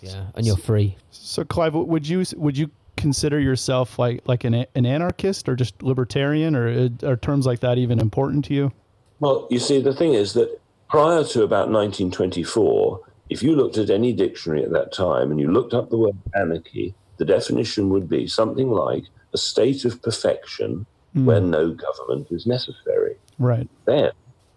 Yeah, 0.00 0.26
and 0.36 0.46
you're 0.46 0.56
free. 0.56 0.96
So, 1.10 1.44
Clive, 1.44 1.74
would 1.74 2.06
you 2.08 2.24
would 2.36 2.56
you 2.56 2.70
consider 2.98 3.40
yourself 3.40 3.98
like 3.98 4.20
like 4.26 4.44
an 4.44 4.66
an 4.74 4.84
anarchist 4.84 5.48
or 5.48 5.56
just 5.56 5.82
libertarian, 5.82 6.54
or 6.54 6.68
uh, 6.68 7.06
are 7.06 7.16
terms 7.16 7.46
like 7.46 7.60
that 7.60 7.78
even 7.78 7.98
important 7.98 8.44
to 8.46 8.54
you? 8.54 8.72
Well, 9.20 9.46
you 9.50 9.58
see, 9.58 9.80
the 9.80 9.94
thing 9.94 10.14
is 10.14 10.34
that 10.34 10.60
prior 10.88 11.24
to 11.24 11.42
about 11.42 11.70
1924, 11.70 13.00
if 13.30 13.42
you 13.42 13.56
looked 13.56 13.78
at 13.78 13.90
any 13.90 14.12
dictionary 14.12 14.62
at 14.64 14.72
that 14.72 14.92
time 14.92 15.30
and 15.30 15.40
you 15.40 15.50
looked 15.50 15.74
up 15.74 15.90
the 15.90 15.98
word 15.98 16.16
anarchy, 16.34 16.94
the 17.16 17.24
definition 17.24 17.88
would 17.90 18.08
be 18.08 18.26
something 18.26 18.70
like 18.70 19.04
a 19.32 19.38
state 19.38 19.84
of 19.84 20.00
perfection 20.02 20.86
where 21.14 21.40
no 21.40 21.72
government 21.72 22.28
is 22.30 22.46
necessary. 22.46 23.16
Right. 23.38 23.68
Then 23.86 24.12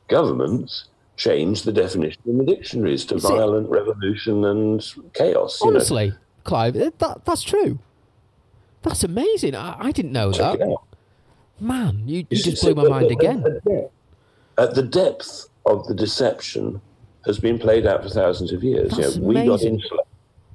governments 0.10 0.86
changed 1.18 1.66
the 1.66 1.72
definition 1.72 2.22
in 2.26 2.38
the 2.38 2.46
dictionaries 2.46 3.06
to 3.06 3.20
see- 3.20 3.28
violent 3.28 3.70
revolution 3.70 4.46
and 4.46 4.80
chaos. 5.14 5.60
you 5.62 5.68
know. 5.68 5.78
Honestly, 5.78 6.14
Clive, 6.44 6.74
that, 6.74 7.26
that's 7.26 7.44
true. 7.44 7.80
That's 8.84 9.04
amazing. 9.04 9.56
I, 9.56 9.76
I 9.80 9.92
didn't 9.92 10.12
know 10.12 10.32
Check 10.32 10.60
that. 10.60 10.76
Man, 11.60 12.04
you, 12.08 12.20
you 12.20 12.28
It's- 12.32 12.44
just 12.44 12.64
blew 12.64 12.76
my 12.76 12.88
mind 12.88 13.06
at- 13.06 13.12
again. 13.12 13.62
At, 14.58 14.76
the 14.76 14.84
depth 14.84 15.48
of 15.66 15.88
the 15.88 15.94
deception 15.96 16.82
has 17.26 17.40
been 17.40 17.58
played 17.60 17.86
out 17.86 18.04
for 18.04 18.10
thousands 18.10 18.52
of 18.52 18.64
years. 18.64 18.92
That's 18.98 19.18
we 19.18 19.36
got 19.36 19.46
amazing. 19.46 19.74
enslaved. 19.76 20.04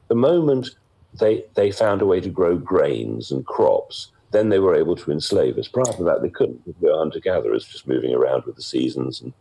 The 0.08 0.14
moment 0.14 0.70
they 1.18 1.44
they 1.54 1.70
found 1.70 2.02
a 2.02 2.06
way 2.06 2.20
to 2.20 2.28
grow 2.28 2.56
grains 2.56 3.30
and 3.32 3.44
crops, 3.46 4.10
then 4.32 4.48
they 4.48 4.58
were 4.58 4.74
able 4.76 4.96
to 4.96 5.10
enslave 5.12 5.56
us. 5.58 5.68
Prior 5.68 5.92
to 5.96 6.04
that, 6.04 6.22
they 6.22 6.28
couldn't. 6.28 6.60
They 6.80 6.88
were 6.88 6.96
hunter 6.98 7.20
gatherers, 7.20 7.64
just 7.66 7.88
moving 7.88 8.12
around 8.14 8.44
with 8.44 8.56
the 8.56 8.62
seasons 8.62 9.20
and 9.20 9.32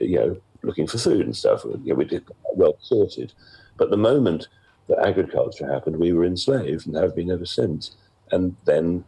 you 0.00 0.16
know 0.18 0.36
looking 0.62 0.86
for 0.86 0.98
food 0.98 1.24
and 1.24 1.36
stuff. 1.36 1.64
You 1.64 1.80
know, 1.84 1.94
we 1.94 2.04
did 2.04 2.24
well 2.54 2.76
sorted. 2.80 3.32
But 3.76 3.90
the 3.90 3.96
moment 3.96 4.48
that 4.88 4.98
agriculture 5.06 5.70
happened, 5.70 5.96
we 5.96 6.12
were 6.12 6.24
enslaved 6.24 6.86
and 6.86 6.96
have 6.96 7.14
been 7.16 7.30
ever 7.30 7.46
since. 7.46 7.96
And 8.32 8.56
then 8.64 9.04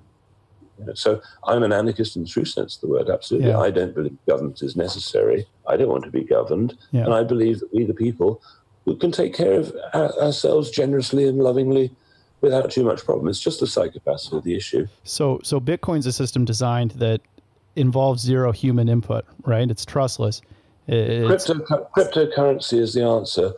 you 0.78 0.86
know, 0.86 0.94
So 0.94 1.20
I'm 1.46 1.62
an 1.62 1.72
anarchist 1.72 2.16
in 2.16 2.22
the 2.22 2.28
true 2.28 2.44
sense 2.44 2.76
of 2.76 2.80
the 2.82 2.88
word. 2.88 3.10
Absolutely, 3.10 3.48
Yeah. 3.50 3.58
I 3.58 3.70
don't 3.70 3.94
believe 3.94 4.16
government 4.26 4.62
is 4.62 4.76
necessary. 4.76 5.46
I 5.66 5.76
don't 5.76 5.88
want 5.88 6.04
to 6.04 6.10
be 6.10 6.24
governed, 6.24 6.76
Yeah. 6.92 7.04
and 7.04 7.14
I 7.14 7.22
believe 7.22 7.60
that 7.60 7.72
we, 7.74 7.84
the 7.84 7.94
people, 7.94 8.40
we 8.86 8.96
can 8.96 9.12
take 9.12 9.34
care 9.34 9.54
of 9.60 9.74
ourselves 9.94 10.70
generously 10.70 11.26
and 11.28 11.38
lovingly, 11.38 11.90
without 12.40 12.70
too 12.70 12.82
much 12.84 13.04
problem. 13.04 13.28
It's 13.28 13.38
just 13.40 13.60
the 13.60 13.66
psychopaths 13.66 14.32
of 14.32 14.42
the 14.44 14.54
issue. 14.56 14.86
So 15.04 15.40
so 15.42 15.60
Bitcoin's 15.60 16.06
a 16.06 16.12
system 16.12 16.44
designed 16.46 16.92
that 16.92 17.20
involves 17.76 18.22
zero 18.22 18.50
human 18.50 18.88
input, 18.88 19.26
right? 19.44 19.70
It's 19.70 19.84
trustless. 19.84 20.40
It's, 20.88 21.44
Crypto, 21.46 21.88
cryptocurrency 21.96 22.78
is 22.80 22.94
the 22.94 23.04
answer, 23.04 23.52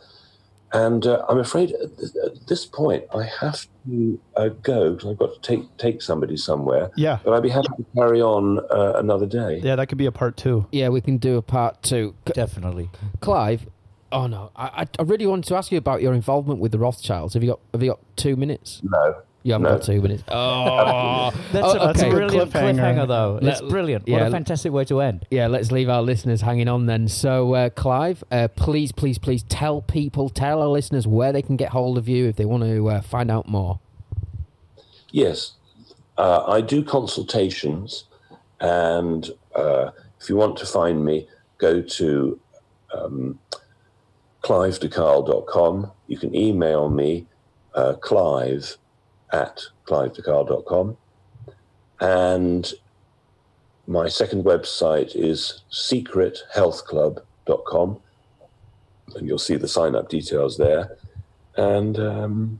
and 0.73 1.05
uh, 1.05 1.23
I'm 1.29 1.37
afraid 1.39 1.71
at, 1.71 1.97
th- 1.97 2.11
at 2.25 2.47
this 2.47 2.65
point 2.65 3.03
I 3.15 3.23
have 3.41 3.65
to 3.85 4.19
uh, 4.35 4.49
go 4.61 4.93
because 4.93 5.11
I've 5.11 5.17
got 5.17 5.33
to 5.35 5.41
take 5.41 5.77
take 5.77 6.01
somebody 6.01 6.35
somewhere. 6.37 6.91
Yeah. 6.97 7.19
but 7.23 7.33
I'd 7.33 7.43
be 7.43 7.49
happy 7.49 7.67
to 7.77 7.85
carry 7.95 8.21
on 8.21 8.59
uh, 8.71 8.93
another 8.97 9.25
day. 9.25 9.59
yeah, 9.63 9.75
that 9.75 9.87
could 9.87 9.97
be 9.97 10.05
a 10.07 10.11
part 10.11 10.37
two. 10.37 10.65
Yeah, 10.71 10.89
we 10.89 11.01
can 11.01 11.17
do 11.17 11.37
a 11.37 11.41
part 11.41 11.81
two. 11.83 12.15
C- 12.27 12.33
Definitely. 12.33 12.89
Clive, 13.21 13.67
oh 14.11 14.27
no, 14.27 14.51
I, 14.55 14.83
I- 14.83 14.87
I 14.99 15.03
really 15.03 15.25
wanted 15.27 15.45
to 15.45 15.55
ask 15.55 15.71
you 15.71 15.77
about 15.77 16.01
your 16.01 16.13
involvement 16.13 16.59
with 16.59 16.71
the 16.71 16.79
Rothschilds. 16.79 17.33
Have 17.35 17.43
you 17.43 17.49
got 17.51 17.59
Have 17.73 17.83
you 17.83 17.89
got 17.91 17.99
two 18.15 18.35
minutes? 18.35 18.81
No, 18.83 19.15
You 19.45 19.51
haven't 19.53 19.63
No. 19.63 19.71
got 19.77 19.83
two 19.83 20.01
minutes. 20.01 20.23
Oh, 20.31 21.31
That's, 21.51 21.65
Oh, 21.67 21.71
a, 21.71 21.79
that's 21.87 22.01
a 22.01 22.05
okay. 22.05 22.09
brilliant 22.09 22.51
Cliffhanger. 22.51 22.75
cliffhanger, 22.79 23.07
though. 23.07 23.39
Let- 23.41 23.51
it's 23.53 23.61
brilliant. 23.61 24.03
What 24.07 24.21
yeah, 24.21 24.27
a 24.27 24.31
fantastic 24.31 24.71
way 24.71 24.85
to 24.85 25.01
end. 25.01 25.25
yeah. 25.29 25.47
Let's 25.47 25.71
leave 25.71 25.89
our 25.89 26.01
listeners 26.01 26.41
hanging 26.41 26.67
on 26.69 26.85
then. 26.85 27.07
So, 27.09 27.53
uh, 27.53 27.69
Clive, 27.69 28.23
uh, 28.31 28.47
please, 28.55 28.91
please, 28.93 29.17
please 29.17 29.43
tell 29.43 29.81
people, 29.81 30.29
tell 30.29 30.61
our 30.61 30.69
listeners 30.69 31.05
where 31.05 31.33
they 31.33 31.41
can 31.41 31.57
get 31.57 31.69
hold 31.69 31.97
of 31.97 32.07
you 32.07 32.27
if 32.27 32.37
they 32.37 32.45
want 32.45 32.63
to 32.63 32.87
uh, 32.89 33.01
find 33.01 33.29
out 33.29 33.47
more. 33.47 33.79
Yes, 35.11 35.53
uh, 36.17 36.43
I 36.47 36.61
do 36.61 36.81
consultations, 36.83 38.05
and 38.61 39.29
uh, 39.55 39.91
if 40.21 40.29
you 40.29 40.35
want 40.37 40.57
to 40.57 40.65
find 40.65 41.03
me, 41.03 41.27
go 41.57 41.81
to 41.81 42.39
um, 42.95 43.37
clivedecarle.com. 44.43 45.91
You 46.07 46.17
can 46.17 46.35
email 46.35 46.89
me, 46.89 47.25
uh, 47.75 47.93
clive 47.95 48.77
at 49.33 49.59
clivedecarle.com. 49.85 50.95
And 51.99 52.71
my 53.87 54.07
second 54.07 54.45
website 54.45 55.13
is 55.15 55.61
secrethealthclub.com, 55.71 57.99
and 59.15 59.27
you'll 59.27 59.37
see 59.37 59.55
the 59.57 59.67
sign 59.67 59.93
up 59.95 60.09
details 60.09 60.57
there. 60.57 60.97
And 61.57 61.99
um, 61.99 62.59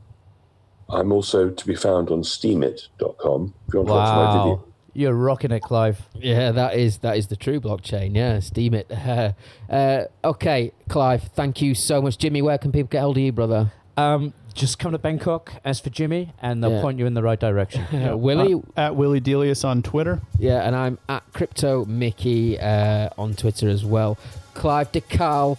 I'm 0.88 1.10
also 1.12 1.50
to 1.50 1.66
be 1.66 1.74
found 1.74 2.10
on 2.10 2.22
steemit.com 2.22 3.54
if 3.68 3.74
you 3.74 3.80
want 3.80 3.88
to 3.88 3.94
watch 3.94 4.12
my 4.12 4.24
Wow. 4.24 4.32
video. 4.44 4.64
You're 4.96 5.14
rocking 5.14 5.50
it, 5.50 5.60
Clive. 5.62 6.08
Yeah, 6.14 6.52
that 6.52 6.76
is 6.76 6.98
that 6.98 7.16
is 7.16 7.26
the 7.26 7.34
true 7.34 7.58
blockchain. 7.60 8.14
Yeah, 8.14 8.36
Steemit. 8.36 8.84
Uh, 9.68 10.04
okay, 10.22 10.70
Clive, 10.88 11.24
thank 11.34 11.60
you 11.60 11.74
so 11.74 12.00
much. 12.00 12.16
Jimmy, 12.18 12.42
where 12.42 12.58
can 12.58 12.70
people 12.70 12.86
get 12.88 13.00
hold 13.00 13.16
of 13.16 13.22
you, 13.24 13.32
brother? 13.32 13.72
Um, 13.96 14.32
just 14.54 14.78
come 14.78 14.92
to 14.92 14.98
Bangkok, 14.98 15.52
ask 15.64 15.82
for 15.84 15.90
Jimmy, 15.90 16.32
and 16.40 16.62
they'll 16.62 16.72
Yeah. 16.72 16.80
point 16.80 16.98
you 16.98 17.06
in 17.06 17.14
the 17.14 17.22
right 17.22 17.38
direction. 17.40 17.84
Uh, 17.92 18.16
Willie, 18.16 18.62
At 18.76 18.96
Willie 18.96 19.20
Delius 19.20 19.64
on 19.64 19.82
Twitter. 19.82 20.20
yeah, 20.38 20.66
and 20.66 20.74
I'm 20.76 20.98
at 21.08 21.22
Crypto 21.32 21.84
Mickey 21.84 22.58
uh, 22.58 23.08
on 23.18 23.34
Twitter 23.34 23.68
as 23.68 23.84
well. 23.84 24.16
Clive 24.54 24.92
de 24.92 25.00
Carle, 25.00 25.58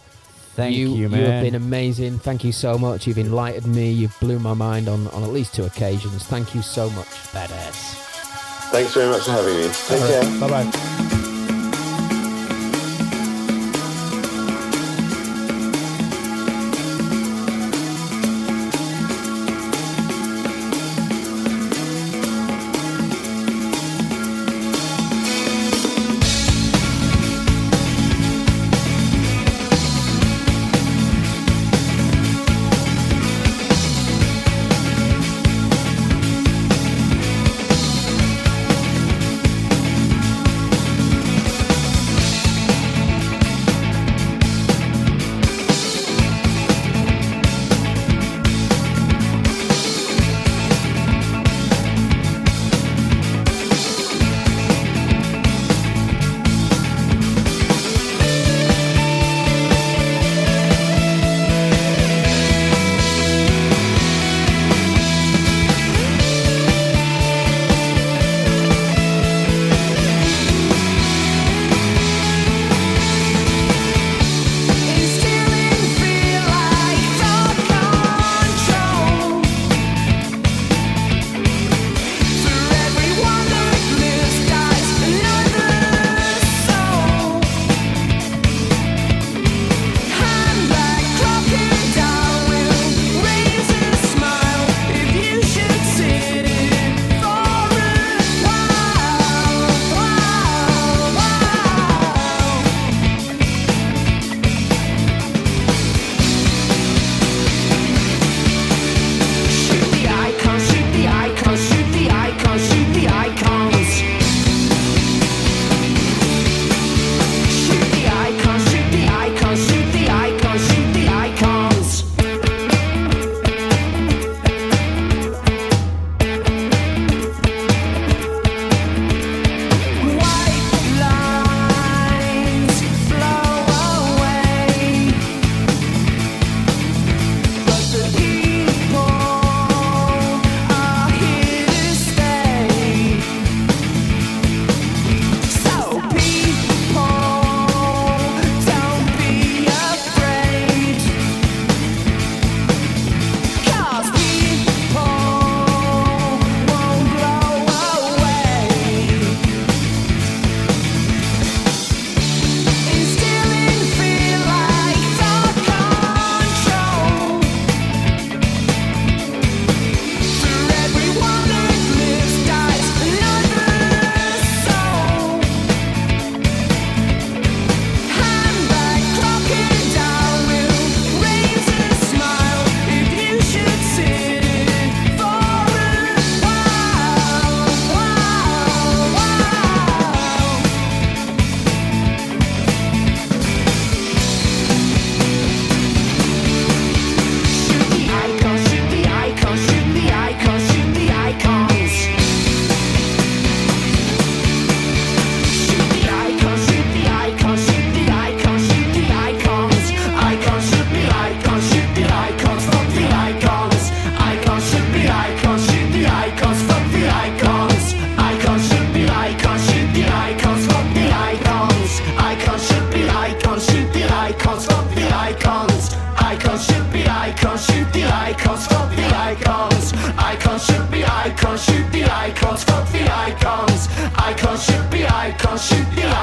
Thank 0.56 0.76
you, 0.78 0.94
you, 0.96 1.10
man. 1.10 1.20
You 1.20 1.26
have 1.26 1.44
been 1.44 1.56
amazing. 1.56 2.18
Thank 2.20 2.46
you 2.46 2.54
so 2.54 2.78
much. 2.78 3.08
You've 3.08 3.18
enlightened 3.18 3.76
me. 3.76 3.92
You've 3.92 4.18
blew 4.22 4.40
my 4.40 4.54
mind 4.54 4.88
on, 4.88 5.08
on 5.10 5.24
at 5.24 5.30
least 5.32 5.54
two 5.54 5.66
occasions. 5.66 6.24
Thank 6.28 6.56
you 6.56 6.62
so 6.62 6.90
much. 6.92 7.08
Badass. 7.34 8.04
Thanks 8.72 8.94
very 8.94 9.10
much 9.10 9.24
for 9.26 9.32
having 9.32 9.54
me. 9.58 9.68
Take 9.88 10.00
care. 10.00 10.40
Bye 10.40 10.64
bye. 10.64 11.15